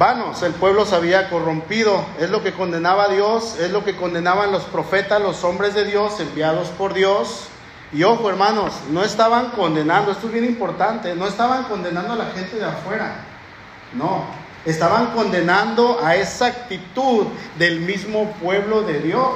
vanos, 0.00 0.42
el 0.42 0.52
pueblo 0.54 0.84
se 0.84 0.96
había 0.96 1.30
corrompido, 1.30 2.04
es 2.18 2.28
lo 2.28 2.42
que 2.42 2.52
condenaba 2.52 3.04
a 3.04 3.08
Dios, 3.08 3.56
es 3.60 3.70
lo 3.70 3.84
que 3.84 3.94
condenaban 3.94 4.50
los 4.50 4.64
profetas, 4.64 5.22
los 5.22 5.44
hombres 5.44 5.74
de 5.74 5.84
Dios 5.84 6.18
enviados 6.18 6.70
por 6.70 6.92
Dios. 6.92 7.46
Y 7.92 8.02
ojo 8.02 8.28
hermanos, 8.28 8.74
no 8.90 9.04
estaban 9.04 9.50
condenando, 9.50 10.10
esto 10.10 10.26
es 10.26 10.32
bien 10.32 10.44
importante, 10.44 11.14
no 11.14 11.28
estaban 11.28 11.66
condenando 11.66 12.14
a 12.14 12.16
la 12.16 12.30
gente 12.32 12.56
de 12.56 12.64
afuera, 12.64 13.14
no, 13.92 14.24
estaban 14.64 15.12
condenando 15.12 16.00
a 16.02 16.16
esa 16.16 16.46
actitud 16.46 17.26
del 17.60 17.78
mismo 17.78 18.32
pueblo 18.42 18.82
de 18.82 18.98
Dios. 19.02 19.34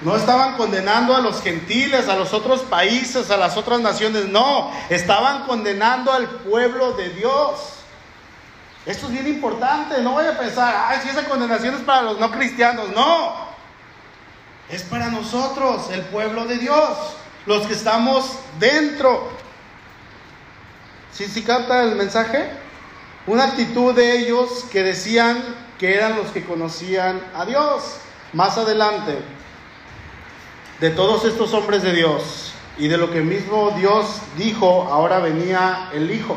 No 0.00 0.16
estaban 0.16 0.56
condenando 0.56 1.16
a 1.16 1.20
los 1.20 1.42
gentiles, 1.42 2.08
a 2.08 2.14
los 2.14 2.32
otros 2.32 2.60
países, 2.62 3.30
a 3.30 3.36
las 3.36 3.56
otras 3.56 3.80
naciones. 3.80 4.26
No, 4.26 4.70
estaban 4.90 5.44
condenando 5.44 6.12
al 6.12 6.28
pueblo 6.28 6.92
de 6.92 7.10
Dios. 7.10 7.78
Esto 8.86 9.06
es 9.06 9.12
bien 9.12 9.26
importante. 9.26 10.00
No 10.00 10.14
vaya 10.14 10.30
a 10.30 10.38
pensar, 10.38 10.86
ay, 10.88 11.00
si 11.02 11.08
esa 11.08 11.24
condenación 11.24 11.74
es 11.74 11.80
para 11.80 12.02
los 12.02 12.20
no 12.20 12.30
cristianos. 12.30 12.90
No, 12.90 13.48
es 14.68 14.82
para 14.84 15.08
nosotros, 15.08 15.90
el 15.90 16.02
pueblo 16.02 16.44
de 16.44 16.58
Dios, 16.58 16.96
los 17.46 17.66
que 17.66 17.72
estamos 17.72 18.38
dentro. 18.60 19.28
¿Sí, 21.12 21.26
sí 21.26 21.42
capta 21.42 21.82
el 21.82 21.96
mensaje? 21.96 22.50
Una 23.26 23.44
actitud 23.44 23.94
de 23.94 24.18
ellos 24.18 24.64
que 24.70 24.84
decían 24.84 25.42
que 25.78 25.96
eran 25.96 26.16
los 26.16 26.28
que 26.28 26.44
conocían 26.44 27.20
a 27.34 27.44
Dios. 27.44 27.96
Más 28.32 28.56
adelante, 28.58 29.18
de 30.80 30.90
todos 30.90 31.24
estos 31.24 31.52
hombres 31.54 31.82
de 31.82 31.92
Dios 31.92 32.52
y 32.78 32.88
de 32.88 32.96
lo 32.96 33.10
que 33.10 33.20
mismo 33.20 33.72
Dios 33.76 34.20
dijo, 34.36 34.84
ahora 34.84 35.18
venía 35.18 35.90
el 35.92 36.10
Hijo 36.10 36.36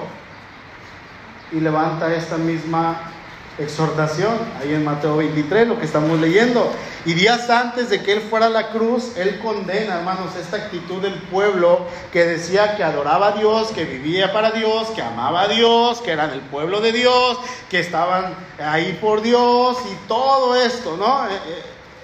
y 1.52 1.60
levanta 1.60 2.14
esta 2.16 2.38
misma 2.38 3.12
exhortación 3.60 4.34
ahí 4.60 4.74
en 4.74 4.84
Mateo 4.84 5.18
23, 5.18 5.68
lo 5.68 5.78
que 5.78 5.86
estamos 5.86 6.20
leyendo. 6.20 6.72
Y 7.06 7.14
días 7.14 7.50
antes 7.50 7.90
de 7.90 8.02
que 8.02 8.14
Él 8.14 8.22
fuera 8.22 8.48
a 8.48 8.50
la 8.50 8.70
cruz, 8.70 9.16
Él 9.18 9.40
condena, 9.40 10.00
hermanos, 10.00 10.36
esta 10.36 10.58
actitud 10.58 11.02
del 11.02 11.14
pueblo 11.14 11.86
que 12.12 12.26
decía 12.26 12.76
que 12.76 12.84
adoraba 12.84 13.28
a 13.28 13.32
Dios, 13.34 13.70
que 13.70 13.86
vivía 13.86 14.34
para 14.34 14.52
Dios, 14.52 14.88
que 14.96 15.02
amaba 15.02 15.42
a 15.42 15.48
Dios, 15.48 16.02
que 16.02 16.12
eran 16.12 16.32
el 16.32 16.42
pueblo 16.42 16.82
de 16.82 16.92
Dios, 16.92 17.38
que 17.70 17.80
estaban 17.80 18.34
ahí 18.60 18.98
por 19.00 19.22
Dios 19.22 19.78
y 19.92 20.08
todo 20.08 20.56
esto, 20.56 20.98
¿no? 20.98 21.28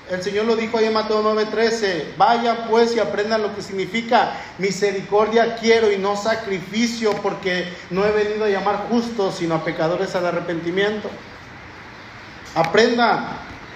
El 0.10 0.24
Señor 0.24 0.46
lo 0.46 0.56
dijo 0.56 0.78
ahí 0.78 0.86
en 0.86 0.94
Mateo 0.94 1.22
9:13, 1.22 2.16
vayan 2.18 2.68
pues 2.70 2.96
y 2.96 3.00
aprendan 3.00 3.42
lo 3.42 3.54
que 3.54 3.62
significa 3.62 4.32
misericordia 4.58 5.58
quiero 5.58 5.92
y 5.92 5.98
no 5.98 6.16
sacrificio, 6.16 7.12
porque 7.22 7.74
no 7.90 8.06
he 8.06 8.12
venido 8.12 8.46
a 8.46 8.50
llamar 8.50 8.88
justos, 8.90 9.36
sino 9.36 9.56
a 9.56 9.66
pecadores 9.66 10.16
al 10.16 10.26
arrepentimiento. 10.26 11.10
Aprendan, 12.56 13.28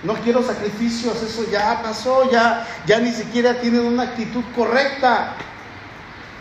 no 0.03 0.13
quiero 0.15 0.41
sacrificios, 0.41 1.21
eso 1.21 1.43
ya 1.51 1.82
pasó, 1.84 2.32
ya, 2.32 2.65
ya 2.86 2.99
ni 2.99 3.11
siquiera 3.11 3.59
tienen 3.59 3.82
una 3.82 4.03
actitud 4.03 4.43
correcta. 4.55 5.36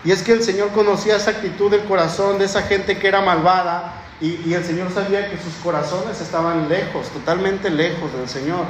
Y 0.05 0.12
es 0.12 0.22
que 0.22 0.32
el 0.32 0.43
Señor 0.43 0.70
conocía 0.70 1.16
esa 1.16 1.32
actitud 1.32 1.68
del 1.68 1.84
corazón 1.84 2.38
de 2.38 2.45
esa 2.45 2.62
gente 2.62 2.97
que 2.97 3.09
era 3.09 3.20
malvada 3.22 3.95
y 4.20 4.53
el 4.53 4.64
Señor 4.64 4.93
sabía 4.93 5.30
que 5.30 5.36
sus 5.38 5.55
corazones 5.62 6.20
estaban 6.20 6.68
lejos, 6.68 7.09
totalmente 7.09 7.70
lejos 7.70 8.12
del 8.12 8.28
Señor. 8.28 8.66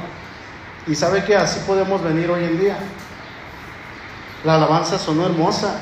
Y 0.87 0.95
sabe 0.95 1.23
que 1.23 1.35
así 1.35 1.59
podemos 1.67 2.03
venir 2.03 2.29
hoy 2.29 2.43
en 2.43 2.59
día. 2.59 2.77
La 4.43 4.55
alabanza 4.55 4.97
sonó 4.97 5.25
hermosa. 5.25 5.79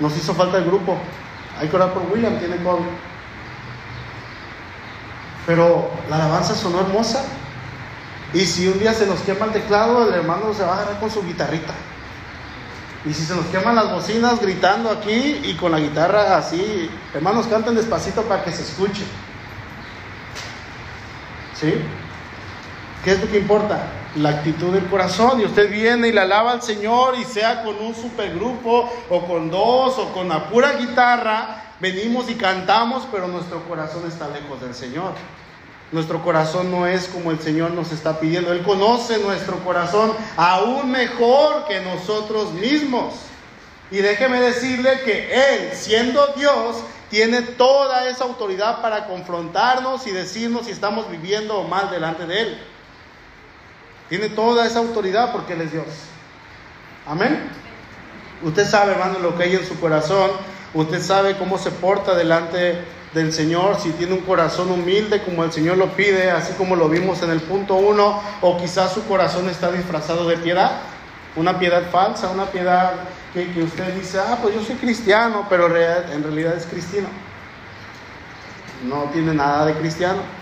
Nos 0.00 0.16
hizo 0.16 0.34
falta 0.34 0.58
el 0.58 0.64
grupo. 0.64 0.98
Hay 1.58 1.68
que 1.68 1.76
orar 1.76 1.92
por 1.92 2.02
William, 2.12 2.38
tiene 2.38 2.56
COVID. 2.56 2.84
Pero 5.46 5.90
la 6.10 6.16
alabanza 6.16 6.54
sonó 6.54 6.80
hermosa. 6.80 7.24
Y 8.34 8.40
si 8.40 8.68
un 8.68 8.78
día 8.78 8.92
se 8.94 9.06
nos 9.06 9.20
quema 9.20 9.46
el 9.46 9.52
teclado, 9.52 10.08
el 10.08 10.14
hermano 10.14 10.52
se 10.54 10.62
va 10.62 10.72
a 10.72 10.74
agarrar 10.76 11.00
con 11.00 11.10
su 11.10 11.22
guitarrita. 11.22 11.72
Y 13.04 13.12
si 13.12 13.24
se 13.24 13.34
nos 13.34 13.46
queman 13.46 13.74
las 13.74 13.90
bocinas 13.90 14.40
gritando 14.40 14.90
aquí 14.90 15.40
y 15.42 15.56
con 15.56 15.72
la 15.72 15.80
guitarra 15.80 16.36
así, 16.36 16.88
hermanos, 17.14 17.46
canten 17.46 17.74
despacito 17.74 18.22
para 18.22 18.44
que 18.44 18.52
se 18.52 18.62
escuche. 18.62 19.04
¿Sí? 21.58 21.74
¿Qué 23.04 23.12
es 23.12 23.20
lo 23.20 23.30
que 23.30 23.38
importa? 23.38 23.86
La 24.16 24.28
actitud 24.28 24.72
del 24.72 24.86
corazón. 24.86 25.40
Y 25.40 25.44
usted 25.44 25.70
viene 25.70 26.08
y 26.08 26.12
le 26.12 26.20
alaba 26.20 26.52
al 26.52 26.62
Señor 26.62 27.16
y 27.18 27.24
sea 27.24 27.62
con 27.62 27.76
un 27.76 27.94
supergrupo 27.94 28.92
o 29.08 29.26
con 29.26 29.50
dos 29.50 29.98
o 29.98 30.12
con 30.12 30.28
la 30.28 30.48
pura 30.48 30.74
guitarra, 30.74 31.74
venimos 31.80 32.28
y 32.28 32.34
cantamos, 32.34 33.08
pero 33.10 33.26
nuestro 33.26 33.62
corazón 33.64 34.06
está 34.06 34.28
lejos 34.28 34.60
del 34.60 34.74
Señor. 34.74 35.14
Nuestro 35.92 36.22
corazón 36.22 36.70
no 36.70 36.86
es 36.86 37.06
como 37.08 37.30
el 37.30 37.40
Señor 37.40 37.72
nos 37.72 37.92
está 37.92 38.20
pidiendo. 38.20 38.52
Él 38.52 38.62
conoce 38.62 39.18
nuestro 39.18 39.58
corazón 39.64 40.12
aún 40.36 40.90
mejor 40.90 41.66
que 41.66 41.80
nosotros 41.80 42.52
mismos. 42.52 43.14
Y 43.90 43.98
déjeme 43.98 44.40
decirle 44.40 45.00
que 45.04 45.32
Él, 45.32 45.70
siendo 45.74 46.26
Dios, 46.36 46.76
tiene 47.10 47.42
toda 47.42 48.08
esa 48.08 48.24
autoridad 48.24 48.80
para 48.80 49.06
confrontarnos 49.06 50.06
y 50.06 50.12
decirnos 50.12 50.64
si 50.64 50.72
estamos 50.72 51.10
viviendo 51.10 51.62
mal 51.64 51.90
delante 51.90 52.26
de 52.26 52.40
Él. 52.40 52.58
Tiene 54.12 54.28
toda 54.28 54.66
esa 54.66 54.80
autoridad 54.80 55.32
porque 55.32 55.54
Él 55.54 55.62
es 55.62 55.72
Dios. 55.72 55.86
Amén. 57.06 57.48
Usted 58.42 58.68
sabe, 58.68 58.92
hermano, 58.92 59.18
lo 59.20 59.38
que 59.38 59.44
hay 59.44 59.54
en 59.54 59.66
su 59.66 59.80
corazón. 59.80 60.30
Usted 60.74 61.00
sabe 61.00 61.38
cómo 61.38 61.56
se 61.56 61.70
porta 61.70 62.14
delante 62.14 62.84
del 63.14 63.32
Señor, 63.32 63.80
si 63.80 63.88
tiene 63.92 64.12
un 64.12 64.20
corazón 64.20 64.70
humilde 64.70 65.22
como 65.22 65.44
el 65.44 65.50
Señor 65.50 65.78
lo 65.78 65.96
pide, 65.96 66.30
así 66.30 66.52
como 66.58 66.76
lo 66.76 66.90
vimos 66.90 67.22
en 67.22 67.30
el 67.30 67.40
punto 67.40 67.76
uno, 67.76 68.20
o 68.42 68.58
quizás 68.58 68.92
su 68.92 69.02
corazón 69.06 69.48
está 69.48 69.72
disfrazado 69.72 70.28
de 70.28 70.36
piedad, 70.36 70.72
una 71.34 71.58
piedad 71.58 71.84
falsa, 71.90 72.28
una 72.28 72.44
piedad 72.44 72.92
que, 73.32 73.50
que 73.50 73.62
usted 73.62 73.94
dice, 73.94 74.18
ah, 74.18 74.36
pues 74.42 74.54
yo 74.54 74.62
soy 74.62 74.76
cristiano, 74.76 75.46
pero 75.48 75.74
en 75.74 76.22
realidad 76.22 76.54
es 76.54 76.66
cristiano. 76.66 77.08
No 78.84 79.04
tiene 79.04 79.32
nada 79.32 79.64
de 79.64 79.72
cristiano. 79.72 80.41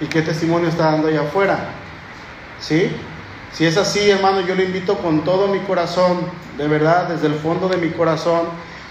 ¿Y 0.00 0.06
qué 0.06 0.22
testimonio 0.22 0.68
está 0.68 0.92
dando 0.92 1.08
allá 1.08 1.22
afuera? 1.22 1.58
¿Sí? 2.60 2.90
Si 3.52 3.64
es 3.64 3.76
así, 3.78 4.10
hermano, 4.10 4.42
yo 4.42 4.54
le 4.54 4.64
invito 4.64 4.98
con 4.98 5.24
todo 5.24 5.48
mi 5.48 5.60
corazón, 5.60 6.18
de 6.58 6.68
verdad, 6.68 7.08
desde 7.08 7.28
el 7.28 7.34
fondo 7.34 7.68
de 7.68 7.78
mi 7.78 7.90
corazón, 7.90 8.42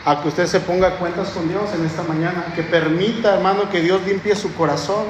a 0.06 0.22
que 0.22 0.28
usted 0.30 0.48
se 0.48 0.60
ponga 0.60 0.98
cuentas 0.98 1.30
con 1.30 1.48
Dios 1.48 1.72
en 1.74 1.86
esta 1.86 2.02
mañana, 2.04 2.46
que 2.56 2.64
permita, 2.64 3.36
hermano, 3.36 3.70
que 3.70 3.82
Dios 3.82 4.02
limpie 4.06 4.36
su 4.36 4.56
corazón, 4.56 5.06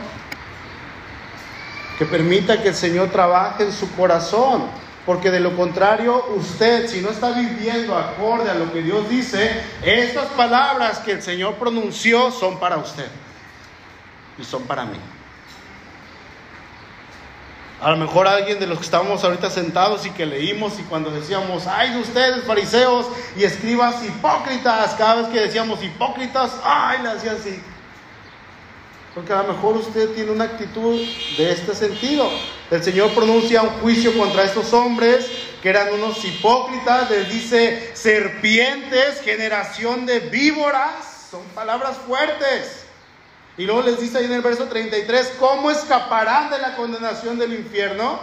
que 1.97 2.05
permita 2.05 2.61
que 2.61 2.69
el 2.69 2.75
Señor 2.75 3.09
trabaje 3.09 3.63
en 3.63 3.71
su 3.71 3.89
corazón, 3.95 4.65
porque 5.05 5.31
de 5.31 5.39
lo 5.39 5.55
contrario, 5.55 6.25
usted, 6.35 6.89
si 6.89 6.99
no 6.99 7.09
está 7.09 7.31
viviendo 7.31 7.97
acorde 7.97 8.49
a 8.49 8.55
lo 8.55 8.73
que 8.73 8.81
Dios 8.81 9.07
dice, 9.07 9.61
estas 9.83 10.25
palabras 10.27 10.99
que 10.99 11.13
el 11.13 11.21
Señor 11.21 11.55
pronunció 11.55 12.31
son 12.31 12.59
para 12.59 12.77
usted 12.77 13.07
y 14.37 14.43
son 14.43 14.63
para 14.63 14.83
mí. 14.83 14.97
A 17.81 17.91
lo 17.91 17.97
mejor 17.97 18.27
alguien 18.27 18.57
de 18.59 18.67
los 18.67 18.77
que 18.77 18.85
estábamos 18.85 19.23
ahorita 19.23 19.49
sentados 19.49 20.05
y 20.05 20.11
que 20.11 20.25
leímos 20.25 20.79
y 20.79 20.83
cuando 20.83 21.11
decíamos, 21.11 21.67
ay 21.67 21.93
de 21.93 21.99
ustedes 21.99 22.45
fariseos 22.45 23.05
y 23.35 23.43
escribas 23.43 24.03
hipócritas, 24.03 24.93
cada 24.93 25.15
vez 25.21 25.27
que 25.27 25.41
decíamos 25.41 25.83
hipócritas, 25.83 26.53
ay 26.63 27.01
le 27.01 27.09
hacía 27.09 27.33
así. 27.33 27.61
Porque 29.13 29.33
a 29.33 29.43
lo 29.43 29.53
mejor 29.53 29.77
usted 29.77 30.09
tiene 30.13 30.31
una 30.31 30.45
actitud 30.45 30.99
de 31.37 31.51
este 31.51 31.75
sentido. 31.75 32.29
El 32.71 32.83
Señor 32.83 33.13
pronuncia 33.13 33.61
un 33.61 33.69
juicio 33.81 34.17
contra 34.17 34.43
estos 34.43 34.71
hombres 34.73 35.29
que 35.61 35.69
eran 35.69 35.93
unos 35.93 36.23
hipócritas, 36.23 37.09
les 37.09 37.29
dice 37.29 37.91
serpientes, 37.93 39.21
generación 39.21 40.05
de 40.05 40.19
víboras, 40.19 41.27
son 41.31 41.43
palabras 41.55 41.97
fuertes. 41.97 42.84
Y 43.57 43.65
luego 43.65 43.81
les 43.81 43.99
dice 43.99 44.17
ahí 44.17 44.25
en 44.25 44.33
el 44.33 44.41
verso 44.41 44.65
33, 44.65 45.35
¿cómo 45.39 45.71
escaparán 45.71 46.49
de 46.49 46.59
la 46.59 46.75
condenación 46.75 47.39
del 47.39 47.53
infierno? 47.53 48.19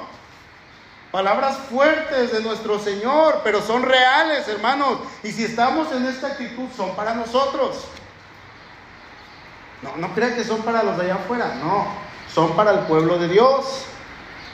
Palabras 1.10 1.56
fuertes 1.70 2.32
de 2.32 2.42
nuestro 2.42 2.78
Señor, 2.78 3.40
pero 3.44 3.62
son 3.62 3.82
reales, 3.82 4.46
hermanos. 4.48 4.98
Y 5.22 5.30
si 5.32 5.44
estamos 5.44 5.92
en 5.92 6.06
esta 6.06 6.28
actitud, 6.28 6.68
son 6.76 6.94
para 6.94 7.14
nosotros. 7.14 7.84
No, 9.82 9.96
no 9.96 10.14
crean 10.14 10.34
que 10.34 10.44
son 10.44 10.62
para 10.62 10.82
los 10.82 10.96
de 10.96 11.04
allá 11.04 11.14
afuera, 11.16 11.56
no, 11.62 11.86
son 12.32 12.54
para 12.54 12.70
el 12.70 12.78
pueblo 12.80 13.18
de 13.18 13.28
Dios. 13.28 13.84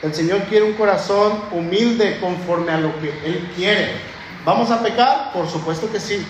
El 0.03 0.15
Señor 0.15 0.43
quiere 0.45 0.65
un 0.65 0.75
corazón 0.75 1.43
humilde 1.51 2.19
conforme 2.21 2.73
a 2.73 2.79
lo 2.79 2.99
que 3.01 3.11
Él 3.25 3.53
quiere. 3.55 4.01
¿Vamos 4.45 4.71
a 4.71 4.81
pecar? 4.81 5.33
Por 5.33 5.49
supuesto 5.49 5.91
que 5.91 6.01
sí. 6.01 6.27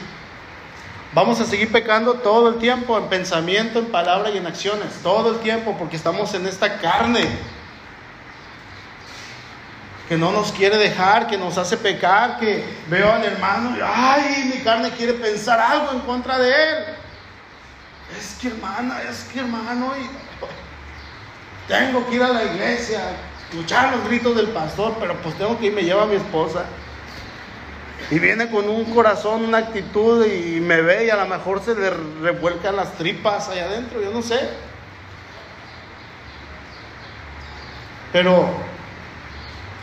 Vamos 1.19 1.41
a 1.41 1.47
seguir 1.47 1.73
pecando 1.73 2.15
todo 2.15 2.49
el 2.49 2.59
tiempo, 2.61 2.97
en 2.97 3.09
pensamiento, 3.09 3.81
en 3.81 3.87
palabra 3.87 4.31
y 4.31 4.37
en 4.37 4.47
acciones, 4.47 4.89
todo 5.03 5.33
el 5.33 5.41
tiempo, 5.41 5.75
porque 5.77 5.97
estamos 5.97 6.33
en 6.35 6.47
esta 6.47 6.79
carne 6.79 7.27
que 10.09 10.17
no 10.17 10.31
nos 10.31 10.53
quiere 10.53 10.77
dejar, 10.77 11.27
que 11.27 11.37
nos 11.37 11.59
hace 11.59 11.77
pecar, 11.77 12.39
que 12.39 12.65
veo 12.89 13.13
al 13.13 13.25
hermano 13.25 13.77
y, 13.77 13.81
ay, 13.85 14.53
mi 14.55 14.63
carne 14.63 14.93
quiere 14.93 15.15
pensar 15.15 15.59
algo 15.59 15.91
en 15.91 15.99
contra 16.03 16.39
de 16.39 16.53
él. 16.53 16.85
Es 18.17 18.37
que 18.41 18.47
hermana, 18.47 19.03
es 19.03 19.25
que 19.25 19.41
hermano, 19.41 19.95
y 20.01 20.09
tengo 21.67 22.09
que 22.09 22.15
ir 22.15 22.23
a 22.23 22.29
la 22.29 22.45
iglesia, 22.45 23.01
escuchar 23.51 23.91
los 23.97 24.05
gritos 24.05 24.37
del 24.37 24.51
pastor, 24.51 24.95
pero 25.01 25.17
pues 25.17 25.37
tengo 25.37 25.59
que 25.59 25.67
ir, 25.67 25.73
me 25.73 25.83
lleva 25.83 26.05
a 26.05 26.07
mi 26.07 26.15
esposa. 26.15 26.65
Y 28.11 28.19
viene 28.19 28.51
con 28.51 28.69
un 28.69 28.85
corazón, 28.95 29.45
una 29.45 29.59
actitud 29.59 30.25
y 30.25 30.61
me 30.61 30.81
ve 30.81 31.07
y 31.07 31.11
a 31.11 31.17
lo 31.17 31.27
mejor 31.27 31.63
se 31.63 31.75
le 31.75 31.91
revuelcan 31.91 32.77
las 32.77 32.93
tripas 32.95 33.49
allá 33.49 33.67
adentro, 33.67 34.01
yo 34.01 34.11
no 34.11 34.23
sé. 34.23 34.49
Pero, 38.13 38.49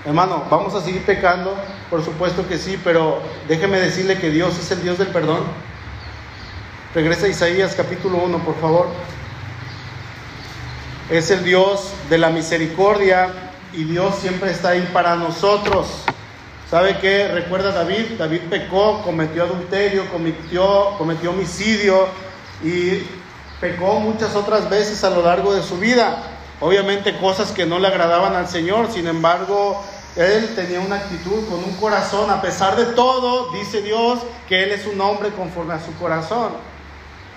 hermano, 0.05 0.45
vamos 0.49 0.73
a 0.73 0.81
seguir 0.81 1.03
pecando, 1.03 1.55
por 1.91 2.03
supuesto 2.03 2.47
que 2.47 2.57
sí, 2.57 2.79
pero 2.83 3.21
déjeme 3.47 3.79
decirle 3.79 4.17
que 4.17 4.31
Dios 4.31 4.57
es 4.57 4.71
el 4.71 4.81
Dios 4.81 4.97
del 4.97 5.09
perdón. 5.09 5.43
Regresa 6.95 7.27
a 7.27 7.29
Isaías 7.29 7.75
capítulo 7.75 8.17
1, 8.19 8.39
por 8.39 8.59
favor. 8.59 8.87
Es 11.11 11.29
el 11.29 11.43
Dios 11.43 11.91
de 12.09 12.17
la 12.17 12.29
misericordia 12.29 13.29
y 13.73 13.83
Dios 13.83 14.15
siempre 14.15 14.49
está 14.49 14.69
ahí 14.69 14.89
para 14.91 15.15
nosotros. 15.15 16.04
¿Sabe 16.69 16.97
qué? 16.97 17.27
Recuerda 17.27 17.71
David, 17.71 18.17
David 18.17 18.41
pecó, 18.49 19.03
cometió 19.03 19.43
adulterio, 19.43 20.09
cometió, 20.09 20.95
cometió 20.97 21.29
homicidio 21.29 22.07
y 22.63 23.03
pecó 23.61 23.99
muchas 23.99 24.35
otras 24.35 24.67
veces 24.67 25.03
a 25.03 25.11
lo 25.11 25.21
largo 25.21 25.53
de 25.53 25.61
su 25.61 25.77
vida. 25.77 26.23
Obviamente 26.59 27.17
cosas 27.17 27.51
que 27.51 27.67
no 27.67 27.77
le 27.77 27.87
agradaban 27.87 28.35
al 28.35 28.47
Señor, 28.47 28.91
sin 28.91 29.07
embargo, 29.07 29.83
él 30.15 30.55
tenía 30.55 30.79
una 30.79 30.95
actitud 30.95 31.47
con 31.47 31.63
un 31.63 31.75
corazón, 31.75 32.31
a 32.31 32.41
pesar 32.41 32.75
de 32.77 32.85
todo, 32.85 33.51
dice 33.51 33.81
Dios 33.81 34.19
que 34.47 34.63
él 34.63 34.71
es 34.71 34.87
un 34.87 34.99
hombre 35.01 35.29
conforme 35.29 35.75
a 35.75 35.79
su 35.79 35.93
corazón. 35.97 36.53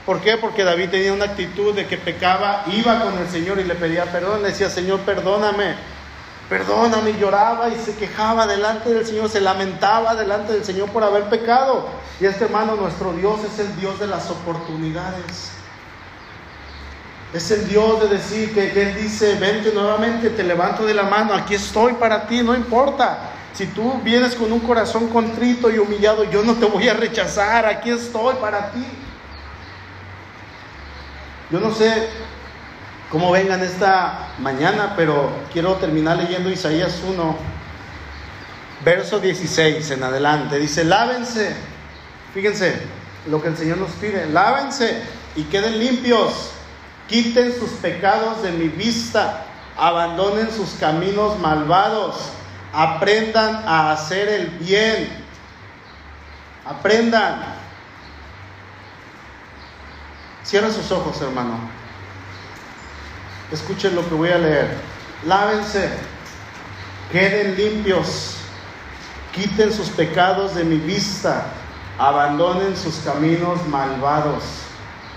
¿Por 0.06 0.20
qué? 0.20 0.38
Porque 0.38 0.64
David 0.64 0.88
tenía 0.88 1.12
una 1.12 1.26
actitud 1.26 1.74
de 1.74 1.86
que 1.86 1.98
pecaba, 1.98 2.64
iba 2.68 3.02
con 3.02 3.18
el 3.18 3.28
Señor 3.28 3.58
y 3.58 3.64
le 3.64 3.74
pedía 3.74 4.04
perdón, 4.04 4.42
le 4.42 4.48
decía, 4.48 4.70
Señor, 4.70 5.00
perdóname, 5.00 5.74
perdóname, 6.48 7.18
lloraba 7.18 7.68
y 7.68 7.78
se 7.78 7.94
quejaba 7.94 8.46
delante 8.46 8.92
del 8.92 9.06
Señor, 9.06 9.28
se 9.28 9.40
lamentaba 9.40 10.14
delante 10.14 10.52
del 10.52 10.64
Señor 10.64 10.90
por 10.90 11.04
haber 11.04 11.24
pecado. 11.24 11.86
Y 12.20 12.24
este 12.24 12.44
hermano, 12.44 12.74
nuestro 12.76 13.12
Dios 13.12 13.40
es 13.44 13.58
el 13.58 13.76
Dios 13.76 14.00
de 14.00 14.06
las 14.06 14.30
oportunidades. 14.30 15.52
Es 17.34 17.50
el 17.50 17.68
Dios 17.68 18.00
de 18.00 18.08
decir 18.08 18.54
que, 18.54 18.70
Él 18.80 18.96
dice, 18.96 19.34
vente 19.34 19.72
nuevamente, 19.72 20.30
te 20.30 20.42
levanto 20.42 20.86
de 20.86 20.94
la 20.94 21.02
mano, 21.02 21.34
aquí 21.34 21.54
estoy 21.54 21.92
para 21.94 22.26
ti, 22.26 22.42
no 22.42 22.54
importa. 22.54 23.18
Si 23.52 23.66
tú 23.66 24.00
vienes 24.02 24.34
con 24.34 24.50
un 24.50 24.60
corazón 24.60 25.08
contrito 25.08 25.70
y 25.70 25.78
humillado, 25.78 26.24
yo 26.24 26.42
no 26.42 26.54
te 26.54 26.64
voy 26.64 26.88
a 26.88 26.94
rechazar, 26.94 27.66
aquí 27.66 27.90
estoy 27.90 28.36
para 28.36 28.70
ti. 28.70 28.84
Yo 31.50 31.60
no 31.60 31.72
sé 31.74 32.08
cómo 33.10 33.30
vengan 33.30 33.62
esta 33.62 34.32
mañana, 34.38 34.94
pero 34.96 35.30
quiero 35.52 35.74
terminar 35.74 36.16
leyendo 36.16 36.50
Isaías 36.50 37.00
1, 37.06 37.36
verso 38.84 39.18
16 39.18 39.90
en 39.90 40.02
adelante. 40.02 40.58
Dice, 40.58 40.84
lávense, 40.84 41.54
fíjense 42.34 42.80
lo 43.26 43.40
que 43.40 43.48
el 43.48 43.56
Señor 43.56 43.78
nos 43.78 43.92
pide, 43.92 44.26
lávense 44.26 45.02
y 45.36 45.44
queden 45.44 45.78
limpios, 45.78 46.50
quiten 47.08 47.54
sus 47.58 47.70
pecados 47.70 48.42
de 48.42 48.52
mi 48.52 48.68
vista, 48.68 49.44
abandonen 49.76 50.50
sus 50.52 50.70
caminos 50.80 51.38
malvados, 51.38 52.16
aprendan 52.72 53.62
a 53.66 53.92
hacer 53.92 54.28
el 54.28 54.46
bien, 54.48 55.08
aprendan. 56.66 57.56
Cierra 60.44 60.70
sus 60.70 60.90
ojos, 60.90 61.20
hermano. 61.20 61.77
Escuchen 63.52 63.94
lo 63.94 64.06
que 64.08 64.14
voy 64.14 64.30
a 64.30 64.38
leer. 64.38 64.76
Lávense, 65.26 65.88
queden 67.10 67.56
limpios, 67.56 68.36
quiten 69.34 69.72
sus 69.72 69.88
pecados 69.88 70.54
de 70.54 70.64
mi 70.64 70.76
vista, 70.76 71.46
abandonen 71.98 72.76
sus 72.76 72.96
caminos 72.96 73.66
malvados, 73.66 74.44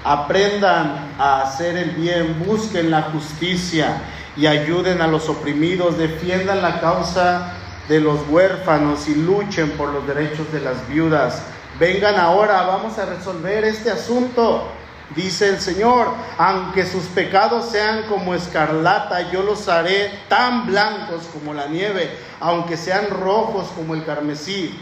aprendan 0.04 1.14
a 1.20 1.42
hacer 1.42 1.78
el 1.78 1.92
bien, 1.92 2.44
busquen 2.46 2.90
la 2.90 3.04
justicia 3.04 4.02
y 4.38 4.48
ayuden 4.48 5.02
a 5.02 5.08
los 5.08 5.28
oprimidos, 5.28 5.98
defiendan 5.98 6.62
la 6.62 6.80
causa 6.80 7.54
de 7.90 8.00
los 8.00 8.28
huérfanos 8.30 9.08
y 9.10 9.16
luchen 9.16 9.72
por 9.72 9.90
los 9.90 10.08
derechos 10.08 10.52
de 10.54 10.62
las 10.62 10.88
viudas. 10.88 11.44
Vengan 11.80 12.16
ahora, 12.16 12.62
vamos 12.64 12.98
a 12.98 13.06
resolver 13.06 13.66
este 13.66 13.92
asunto. 13.92 14.72
Dice 15.16 15.50
el 15.50 15.60
Señor, 15.60 16.08
aunque 16.38 16.86
sus 16.86 17.04
pecados 17.06 17.70
sean 17.70 18.04
como 18.04 18.34
escarlata, 18.34 19.30
yo 19.30 19.44
los 19.44 19.68
haré 19.68 20.20
tan 20.30 20.68
blancos 20.68 21.28
como 21.34 21.54
la 21.54 21.68
nieve, 21.68 22.18
aunque 22.40 22.78
sean 22.78 23.10
rojos 23.10 23.68
como 23.76 23.94
el 23.94 24.06
carmesí, 24.06 24.74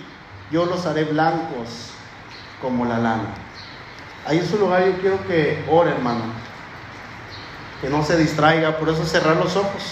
yo 0.52 0.66
los 0.66 0.86
haré 0.86 1.06
blancos 1.06 1.92
como 2.62 2.86
la 2.86 3.00
lana. 3.00 3.34
Ahí 4.28 4.38
en 4.38 4.48
su 4.48 4.60
lugar 4.60 4.86
yo 4.86 5.00
quiero 5.00 5.28
que 5.28 5.66
ore, 5.68 5.92
hermano, 5.92 6.26
que 7.82 7.90
no 7.90 8.04
se 8.04 8.16
distraiga, 8.16 8.78
por 8.78 8.90
eso 8.90 9.06
cerrar 9.06 9.38
los 9.38 9.56
ojos 9.56 9.84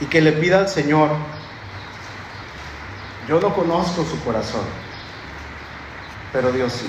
y 0.00 0.06
que 0.06 0.20
le 0.20 0.32
pida 0.32 0.58
al 0.58 0.68
Señor, 0.68 1.10
yo 3.28 3.38
no 3.38 3.54
conozco 3.54 4.04
su 4.04 4.20
corazón, 4.24 4.64
pero 6.32 6.50
Dios 6.50 6.72
sí. 6.72 6.88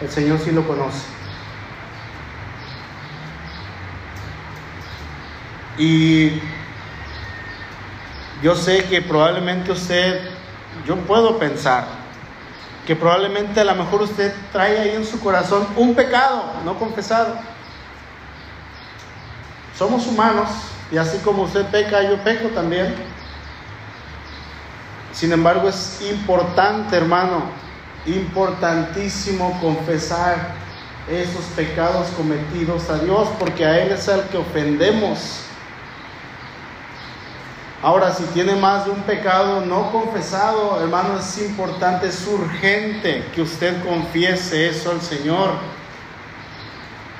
El 0.00 0.10
Señor 0.10 0.38
sí 0.38 0.50
lo 0.50 0.66
conoce. 0.66 1.04
Y 5.78 6.40
yo 8.42 8.54
sé 8.54 8.84
que 8.84 9.02
probablemente 9.02 9.72
usted, 9.72 10.20
yo 10.86 10.96
puedo 10.96 11.38
pensar, 11.38 11.86
que 12.86 12.94
probablemente 12.94 13.60
a 13.60 13.64
lo 13.64 13.74
mejor 13.74 14.02
usted 14.02 14.34
trae 14.52 14.78
ahí 14.78 14.90
en 14.94 15.04
su 15.04 15.18
corazón 15.20 15.66
un 15.76 15.94
pecado 15.94 16.44
no 16.64 16.78
confesado. 16.78 17.36
Somos 19.76 20.06
humanos 20.06 20.48
y 20.90 20.96
así 20.96 21.18
como 21.18 21.42
usted 21.42 21.66
peca, 21.66 22.02
yo 22.02 22.16
peco 22.22 22.48
también. 22.48 22.94
Sin 25.12 25.32
embargo, 25.32 25.68
es 25.68 26.00
importante, 26.10 26.96
hermano, 26.96 27.65
importantísimo 28.06 29.58
confesar 29.60 30.54
esos 31.10 31.44
pecados 31.56 32.08
cometidos 32.16 32.88
a 32.90 32.98
Dios, 32.98 33.28
porque 33.38 33.64
a 33.64 33.78
Él 33.80 33.92
es 33.92 34.08
el 34.08 34.22
que 34.22 34.38
ofendemos. 34.38 35.40
Ahora, 37.82 38.12
si 38.12 38.24
tiene 38.24 38.56
más 38.56 38.86
de 38.86 38.90
un 38.90 39.02
pecado 39.02 39.60
no 39.60 39.92
confesado, 39.92 40.80
hermano, 40.80 41.18
es 41.18 41.38
importante, 41.38 42.08
es 42.08 42.26
urgente 42.26 43.24
que 43.34 43.42
usted 43.42 43.84
confiese 43.84 44.68
eso 44.68 44.90
al 44.90 45.00
Señor. 45.00 45.50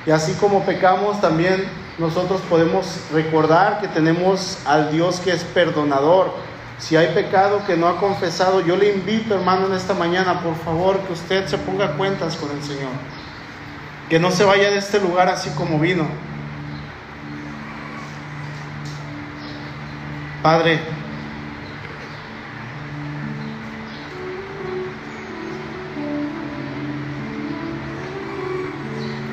Y 0.05 0.11
así 0.11 0.33
como 0.33 0.63
pecamos, 0.63 1.21
también 1.21 1.69
nosotros 1.97 2.41
podemos 2.49 2.85
recordar 3.13 3.81
que 3.81 3.87
tenemos 3.87 4.57
al 4.65 4.91
Dios 4.91 5.19
que 5.19 5.31
es 5.31 5.43
perdonador. 5.43 6.31
Si 6.79 6.95
hay 6.95 7.13
pecado 7.13 7.65
que 7.65 7.75
no 7.75 7.87
ha 7.87 7.99
confesado, 7.99 8.61
yo 8.61 8.75
le 8.75 8.93
invito, 8.93 9.33
hermano, 9.33 9.67
en 9.67 9.73
esta 9.73 9.93
mañana, 9.93 10.41
por 10.41 10.55
favor, 10.55 10.99
que 10.99 11.13
usted 11.13 11.47
se 11.47 11.57
ponga 11.57 11.93
cuentas 11.93 12.35
con 12.35 12.51
el 12.51 12.61
Señor. 12.63 12.91
Que 14.09 14.19
no 14.19 14.31
se 14.31 14.43
vaya 14.43 14.69
de 14.69 14.77
este 14.77 14.99
lugar 14.99 15.27
así 15.27 15.49
como 15.51 15.79
vino. 15.79 16.07
Padre, 20.43 20.79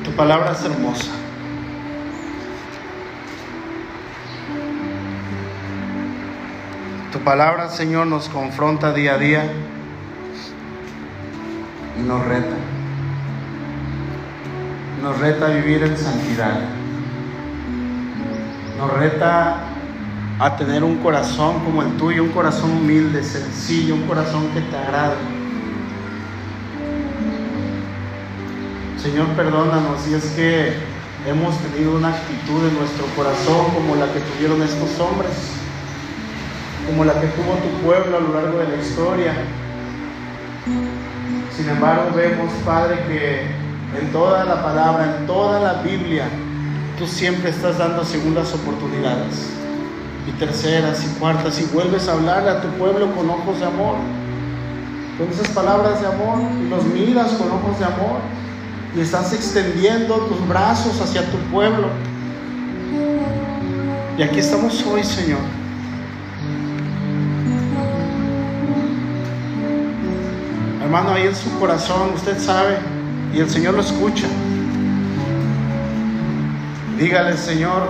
tu 0.03 0.11
palabra 0.11 0.51
es 0.51 0.65
hermosa. 0.65 1.24
Palabra, 7.25 7.69
Señor, 7.69 8.05
nos 8.05 8.29
confronta 8.29 8.93
día 8.93 9.15
a 9.15 9.17
día 9.17 9.51
y 11.99 12.07
nos 12.07 12.23
reta. 12.23 12.55
Nos 15.01 15.19
reta 15.19 15.47
a 15.47 15.49
vivir 15.49 15.81
en 15.81 15.97
santidad. 15.97 16.59
Nos 18.77 18.93
reta 18.93 19.57
a 20.39 20.55
tener 20.55 20.83
un 20.83 20.97
corazón 20.97 21.61
como 21.65 21.81
el 21.81 21.97
tuyo, 21.97 22.23
un 22.23 22.29
corazón 22.29 22.71
humilde, 22.71 23.23
sencillo, 23.23 23.95
un 23.95 24.03
corazón 24.03 24.47
que 24.53 24.61
te 24.61 24.77
agrade. 24.77 25.15
Señor, 29.01 29.27
perdónanos 29.29 29.99
si 30.01 30.13
es 30.13 30.25
que 30.35 30.73
hemos 31.25 31.57
tenido 31.57 31.95
una 31.95 32.09
actitud 32.09 32.67
en 32.67 32.77
nuestro 32.77 33.07
corazón 33.15 33.73
como 33.73 33.95
la 33.95 34.05
que 34.13 34.19
tuvieron 34.19 34.61
estos 34.61 34.99
hombres, 34.99 35.54
como 36.85 37.03
la 37.03 37.13
que 37.19 37.27
tuvo 37.27 37.53
tu 37.55 37.85
pueblo 37.85 38.17
a 38.17 38.19
lo 38.19 38.33
largo 38.33 38.59
de 38.59 38.67
la 38.67 38.83
historia. 38.83 39.33
Sin 41.55 41.69
embargo, 41.69 42.11
vemos, 42.15 42.51
Padre, 42.65 42.99
que 43.07 43.41
en 43.99 44.11
toda 44.11 44.45
la 44.45 44.63
palabra, 44.63 45.17
en 45.19 45.25
toda 45.25 45.59
la 45.59 45.81
Biblia, 45.81 46.25
tú 46.97 47.07
siempre 47.07 47.49
estás 47.49 47.77
dando 47.77 48.03
segundas 48.03 48.53
oportunidades 48.53 49.51
y 50.27 50.31
terceras 50.31 51.03
y 51.05 51.19
cuartas 51.19 51.59
y 51.61 51.65
vuelves 51.73 52.07
a 52.07 52.13
hablarle 52.13 52.49
a 52.49 52.61
tu 52.61 52.67
pueblo 52.69 53.13
con 53.15 53.29
ojos 53.29 53.59
de 53.59 53.65
amor, 53.65 53.95
con 55.17 55.29
esas 55.29 55.47
palabras 55.49 56.01
de 56.01 56.07
amor 56.07 56.39
y 56.61 56.69
los 56.69 56.83
miras 56.85 57.31
con 57.33 57.51
ojos 57.51 57.79
de 57.79 57.85
amor 57.85 58.19
y 58.95 59.01
estás 59.01 59.33
extendiendo 59.33 60.15
tus 60.15 60.47
brazos 60.47 60.99
hacia 61.01 61.29
tu 61.29 61.37
pueblo. 61.51 61.87
Y 64.17 64.23
aquí 64.23 64.39
estamos 64.39 64.85
hoy, 64.85 65.03
Señor. 65.03 65.64
Hermano, 70.85 71.13
ahí 71.13 71.25
en 71.25 71.35
su 71.35 71.49
corazón, 71.59 72.11
usted 72.13 72.37
sabe, 72.37 72.77
y 73.33 73.39
el 73.39 73.49
Señor 73.49 73.73
lo 73.73 73.81
escucha. 73.81 74.27
Dígale, 76.95 77.35
Señor, 77.37 77.87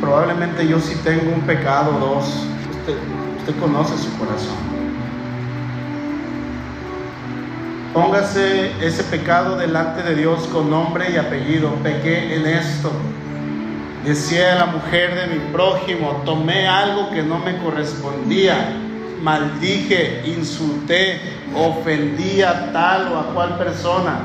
probablemente 0.00 0.66
yo 0.66 0.78
sí 0.78 0.94
tengo 1.02 1.34
un 1.34 1.40
pecado 1.40 1.96
o 1.96 1.98
dos. 1.98 2.46
Usted, 2.70 2.94
usted 3.40 3.60
conoce 3.60 3.98
su 3.98 4.16
corazón. 4.16 4.54
Póngase 7.92 8.70
ese 8.80 9.02
pecado 9.02 9.56
delante 9.56 10.04
de 10.04 10.14
Dios 10.14 10.46
con 10.52 10.70
nombre 10.70 11.10
y 11.12 11.16
apellido. 11.16 11.74
Pequé 11.82 12.36
en 12.36 12.46
esto. 12.46 12.92
Decía 14.04 14.54
la 14.54 14.66
mujer 14.66 15.16
de 15.16 15.34
mi 15.34 15.52
prójimo, 15.52 16.22
tomé 16.24 16.68
algo 16.68 17.10
que 17.10 17.24
no 17.24 17.40
me 17.40 17.58
correspondía, 17.58 18.72
maldije, 19.20 20.22
insulté, 20.24 21.39
ofendí 21.54 22.42
a 22.42 22.72
tal 22.72 23.12
o 23.12 23.18
a 23.18 23.34
cual 23.34 23.58
persona. 23.58 24.20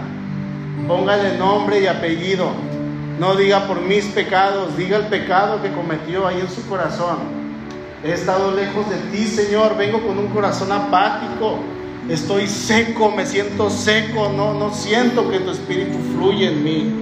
Póngale 0.88 1.38
nombre 1.38 1.82
y 1.82 1.88
apellido. 1.88 2.50
No 3.20 3.36
diga 3.36 3.66
por 3.68 3.82
mis 3.82 4.06
pecados, 4.06 4.76
diga 4.78 4.98
el 4.98 5.06
pecado 5.06 5.62
que 5.62 5.72
cometió 5.72 6.28
ahí 6.28 6.40
en 6.42 6.50
su 6.50 6.68
corazón. 6.68 7.18
He 8.04 8.12
estado 8.12 8.52
lejos 8.52 8.90
de 8.90 8.98
ti, 9.12 9.26
Señor. 9.26 9.78
Vengo 9.78 10.06
con 10.06 10.20
un 10.20 10.28
corazón 10.28 10.72
apático. 10.72 11.60
Estoy 12.10 12.48
seco, 12.48 13.12
me 13.12 13.26
siento 13.26 13.70
seco. 13.70 14.32
No, 14.36 14.54
no 14.54 14.74
siento 14.74 15.32
que 15.32 15.40
tu 15.40 15.52
espíritu 15.52 15.98
fluye 16.14 16.50
en 16.50 16.64
mí. 16.64 16.94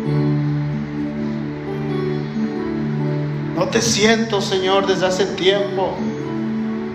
No 3.55 3.67
te 3.67 3.81
siento, 3.81 4.39
Señor, 4.39 4.87
desde 4.87 5.07
hace 5.07 5.25
tiempo. 5.25 5.97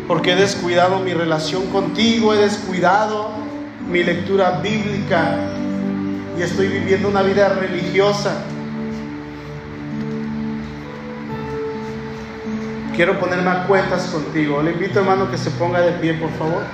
Porque 0.08 0.32
he 0.32 0.36
descuidado 0.36 0.98
mi 0.98 1.14
relación 1.14 1.66
contigo, 1.66 2.34
he 2.34 2.38
descuidado 2.38 3.30
mi 3.88 4.02
lectura 4.02 4.58
bíblica 4.60 5.36
y 6.36 6.42
estoy 6.42 6.66
viviendo 6.66 7.08
una 7.08 7.22
vida 7.22 7.50
religiosa. 7.50 8.34
quiero 12.98 13.16
ponerme 13.20 13.48
a 13.48 13.64
cuentas 13.68 14.06
contigo. 14.08 14.60
Le 14.60 14.72
invito 14.72 14.98
hermano 14.98 15.30
que 15.30 15.38
se 15.38 15.52
ponga 15.52 15.80
de 15.80 15.92
pie, 15.92 16.14
por 16.14 16.30
favor. 16.30 16.64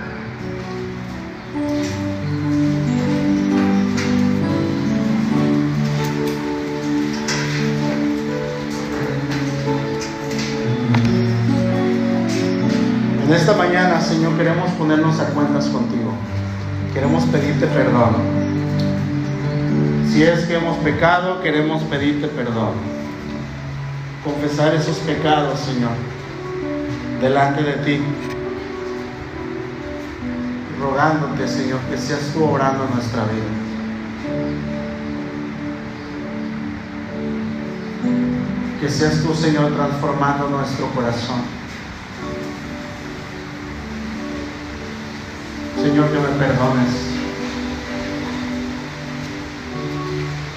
En 13.26 13.32
esta 13.32 13.54
mañana, 13.54 14.00
Señor, 14.00 14.36
queremos 14.36 14.70
ponernos 14.72 15.18
a 15.20 15.26
cuentas 15.26 15.66
contigo. 15.66 16.12
Queremos 16.92 17.24
pedirte 17.24 17.66
perdón. 17.66 18.14
Si 20.10 20.22
es 20.22 20.44
que 20.44 20.56
hemos 20.56 20.76
pecado, 20.78 21.42
queremos 21.42 21.82
pedirte 21.84 22.28
perdón. 22.28 22.72
Confesar 24.24 24.74
esos 24.74 24.98
pecados, 24.98 25.58
Señor 25.60 25.90
delante 27.24 27.62
de 27.62 27.72
ti, 27.84 28.02
rogándote, 30.78 31.48
Señor, 31.48 31.80
que 31.90 31.96
seas 31.96 32.20
tú 32.34 32.44
obrando 32.44 32.86
nuestra 32.94 33.22
vida. 33.24 33.50
Que 38.78 38.90
seas 38.90 39.22
tú, 39.22 39.34
Señor, 39.34 39.72
transformando 39.74 40.50
nuestro 40.50 40.86
corazón. 40.88 41.63
Señor, 45.84 46.10
que 46.10 46.18
me 46.18 46.28
perdones. 46.38 46.92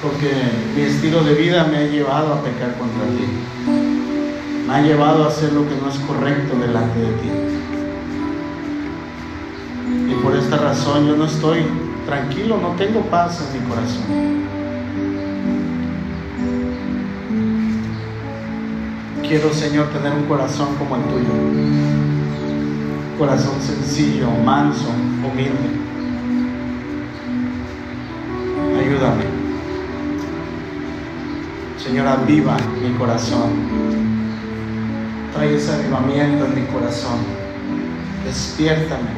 Porque 0.02 0.32
mi 0.76 0.82
estilo 0.84 1.24
de 1.24 1.34
vida 1.34 1.66
me 1.66 1.78
ha 1.78 1.88
llevado 1.88 2.34
a 2.34 2.44
pecar 2.44 2.78
contra 2.78 3.04
ti 3.08 3.48
me 4.68 4.74
ha 4.74 4.82
llevado 4.82 5.24
a 5.24 5.28
hacer 5.28 5.54
lo 5.54 5.68
que 5.68 5.76
no 5.78 5.90
es 5.90 5.98
correcto 6.00 6.58
delante 6.58 7.00
de 7.00 7.12
ti. 7.14 7.30
Y 10.12 10.16
por 10.22 10.36
esta 10.36 10.58
razón 10.58 11.08
yo 11.08 11.16
no 11.16 11.24
estoy 11.24 11.66
tranquilo, 12.06 12.58
no 12.62 12.72
tengo 12.76 13.00
paz 13.04 13.48
en 13.48 13.62
mi 13.62 13.70
corazón. 13.70 14.04
Quiero, 19.26 19.54
Señor, 19.54 19.88
tener 19.88 20.12
un 20.14 20.26
corazón 20.26 20.76
como 20.76 20.98
el 20.98 21.04
tuyo. 21.04 21.87
Corazón 23.18 23.62
sencillo, 23.62 24.30
manso, 24.46 24.90
humilde. 24.90 25.70
Ayúdame. 28.80 29.26
Señor, 31.84 32.08
aviva 32.08 32.58
mi 32.82 32.94
corazón 32.98 33.98
trae 35.38 35.56
ese 35.56 35.72
avivamiento 35.72 36.46
en 36.46 36.56
mi 36.56 36.62
corazón. 36.68 37.20
Despiértame 38.26 39.10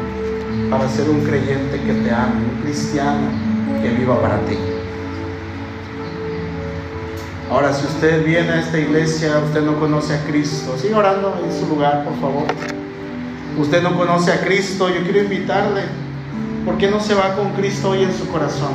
para 0.69 0.87
ser 0.89 1.09
un 1.09 1.21
creyente 1.21 1.79
que 1.79 1.93
te 1.93 2.11
ame, 2.11 2.45
un 2.53 2.61
cristiano 2.61 3.29
que 3.81 3.89
viva 3.89 4.21
para 4.21 4.37
ti. 4.41 4.57
Ahora, 7.49 7.73
si 7.73 7.85
usted 7.87 8.25
viene 8.25 8.49
a 8.49 8.59
esta 8.59 8.77
iglesia, 8.77 9.41
usted 9.43 9.61
no 9.61 9.79
conoce 9.79 10.13
a 10.13 10.23
Cristo, 10.25 10.77
siga 10.77 10.97
orando 10.97 11.41
en 11.43 11.51
su 11.51 11.67
lugar, 11.67 12.03
por 12.03 12.19
favor. 12.19 12.68
Usted 13.59 13.83
no 13.83 13.95
conoce 13.95 14.31
a 14.31 14.41
Cristo, 14.41 14.89
yo 14.89 15.03
quiero 15.03 15.19
invitarle. 15.19 15.83
¿Por 16.65 16.77
qué 16.77 16.89
no 16.89 16.99
se 16.99 17.13
va 17.13 17.35
con 17.35 17.51
Cristo 17.53 17.91
hoy 17.91 18.03
en 18.03 18.13
su 18.13 18.27
corazón? 18.29 18.71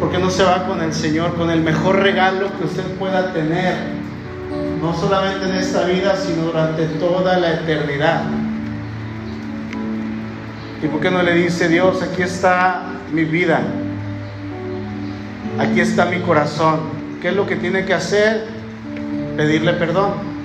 ¿Por 0.00 0.10
qué 0.10 0.18
no 0.18 0.30
se 0.30 0.42
va 0.42 0.66
con 0.66 0.82
el 0.82 0.92
Señor, 0.92 1.34
con 1.36 1.50
el 1.50 1.60
mejor 1.60 1.96
regalo 1.96 2.50
que 2.58 2.64
usted 2.64 2.84
pueda 2.98 3.32
tener? 3.32 3.98
no 4.80 4.94
solamente 4.94 5.48
en 5.48 5.54
esta 5.56 5.84
vida, 5.84 6.16
sino 6.16 6.44
durante 6.44 6.86
toda 6.98 7.38
la 7.38 7.54
eternidad. 7.54 8.22
¿Y 10.82 10.86
por 10.86 11.00
qué 11.00 11.10
no 11.10 11.22
le 11.22 11.34
dice 11.34 11.68
Dios, 11.68 12.02
aquí 12.02 12.22
está 12.22 12.82
mi 13.12 13.24
vida? 13.24 13.60
Aquí 15.58 15.80
está 15.80 16.04
mi 16.04 16.20
corazón. 16.20 16.80
¿Qué 17.20 17.28
es 17.28 17.34
lo 17.34 17.46
que 17.46 17.56
tiene 17.56 17.84
que 17.84 17.94
hacer? 17.94 18.46
Pedirle 19.36 19.72
perdón. 19.72 20.37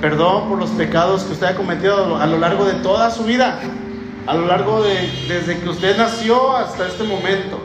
Perdón 0.00 0.48
por 0.48 0.58
los 0.58 0.70
pecados 0.70 1.24
que 1.24 1.32
usted 1.32 1.46
ha 1.46 1.54
cometido 1.54 2.16
a 2.16 2.26
lo 2.26 2.38
largo 2.38 2.64
de 2.64 2.74
toda 2.74 3.10
su 3.10 3.24
vida, 3.24 3.58
a 4.26 4.34
lo 4.34 4.46
largo 4.46 4.82
de 4.82 5.10
desde 5.28 5.58
que 5.58 5.68
usted 5.68 5.96
nació 5.96 6.56
hasta 6.56 6.86
este 6.86 7.04
momento. 7.04 7.58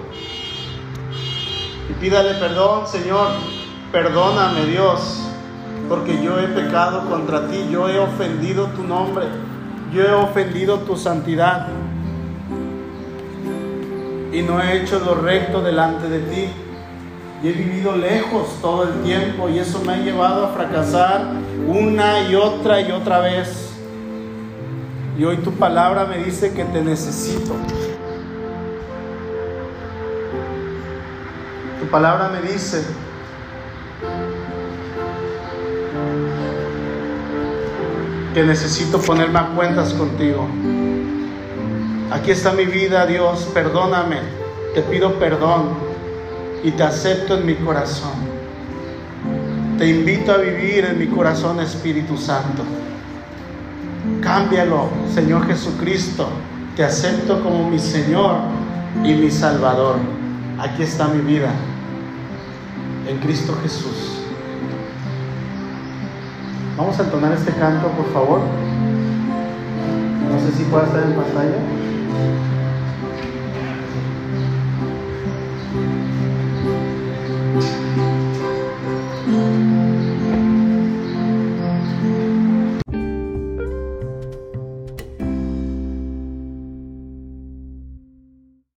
Y 1.89 1.93
pídale 1.99 2.36
perdón, 2.36 2.88
Señor. 2.88 3.29
Perdóname, 3.91 4.67
Dios, 4.67 5.21
porque 5.89 6.23
yo 6.23 6.39
he 6.39 6.47
pecado 6.47 7.09
contra 7.09 7.47
ti, 7.47 7.67
yo 7.69 7.89
he 7.89 7.99
ofendido 7.99 8.67
tu 8.67 8.84
nombre, 8.84 9.25
yo 9.93 10.03
he 10.03 10.13
ofendido 10.13 10.79
tu 10.79 10.95
santidad 10.95 11.67
y 14.32 14.41
no 14.43 14.61
he 14.61 14.82
hecho 14.82 14.99
lo 14.99 15.15
recto 15.15 15.61
delante 15.61 16.07
de 16.07 16.19
ti. 16.19 16.47
Y 17.43 17.47
he 17.47 17.53
vivido 17.53 17.95
lejos 17.95 18.49
todo 18.61 18.83
el 18.83 19.01
tiempo 19.01 19.49
y 19.49 19.57
eso 19.57 19.81
me 19.83 19.93
ha 19.93 19.97
llevado 19.97 20.45
a 20.45 20.49
fracasar 20.49 21.25
una 21.67 22.29
y 22.29 22.35
otra 22.35 22.81
y 22.81 22.91
otra 22.91 23.19
vez. 23.19 23.71
Y 25.17 25.23
hoy 25.23 25.37
tu 25.37 25.51
palabra 25.51 26.05
me 26.05 26.23
dice 26.23 26.53
que 26.53 26.63
te 26.65 26.81
necesito. 26.81 27.55
Tu 31.79 31.87
palabra 31.87 32.29
me 32.29 32.47
dice 32.47 32.85
que 38.35 38.43
necesito 38.43 38.99
ponerme 38.99 39.39
a 39.39 39.47
cuentas 39.47 39.93
contigo. 39.93 40.47
Aquí 42.11 42.29
está 42.29 42.51
mi 42.51 42.65
vida, 42.65 43.07
Dios, 43.07 43.49
perdóname, 43.51 44.17
te 44.75 44.83
pido 44.83 45.13
perdón 45.15 45.90
y 46.64 46.72
te 46.72 46.84
acepto 46.84 47.38
en 47.38 47.45
mi 47.45 47.55
corazón. 47.55 48.12
Te 49.78 49.88
invito 49.88 50.32
a 50.32 50.38
vivir 50.38 50.86
en 50.86 50.99
mi 50.99 51.07
corazón, 51.07 51.59
Espíritu 51.59 52.18
Santo. 52.18 52.64
Cámbialo, 54.22 54.89
Señor 55.14 55.47
Jesucristo. 55.47 56.30
Te 56.76 56.84
acepto 56.84 57.41
como 57.43 57.70
mi 57.70 57.80
Señor 57.80 58.36
y 59.03 59.14
mi 59.14 59.32
Salvador. 59.32 59.95
Aquí 60.59 60.84
está 60.84 61.07
mi 61.07 61.22
vida, 61.22 61.49
en 63.07 63.18
Cristo 63.18 63.57
Jesús. 63.64 64.20
Vamos 66.78 66.99
a 66.99 67.03
entonar 67.03 67.34
este 67.34 67.51
canto, 67.53 67.88
por 67.89 68.12
favor. 68.14 68.41
No 70.30 70.39
sé 70.39 70.57
si 70.57 70.64
puede 70.66 70.86
estar 70.86 71.03
en 71.03 71.14
pantalla. 71.14 71.57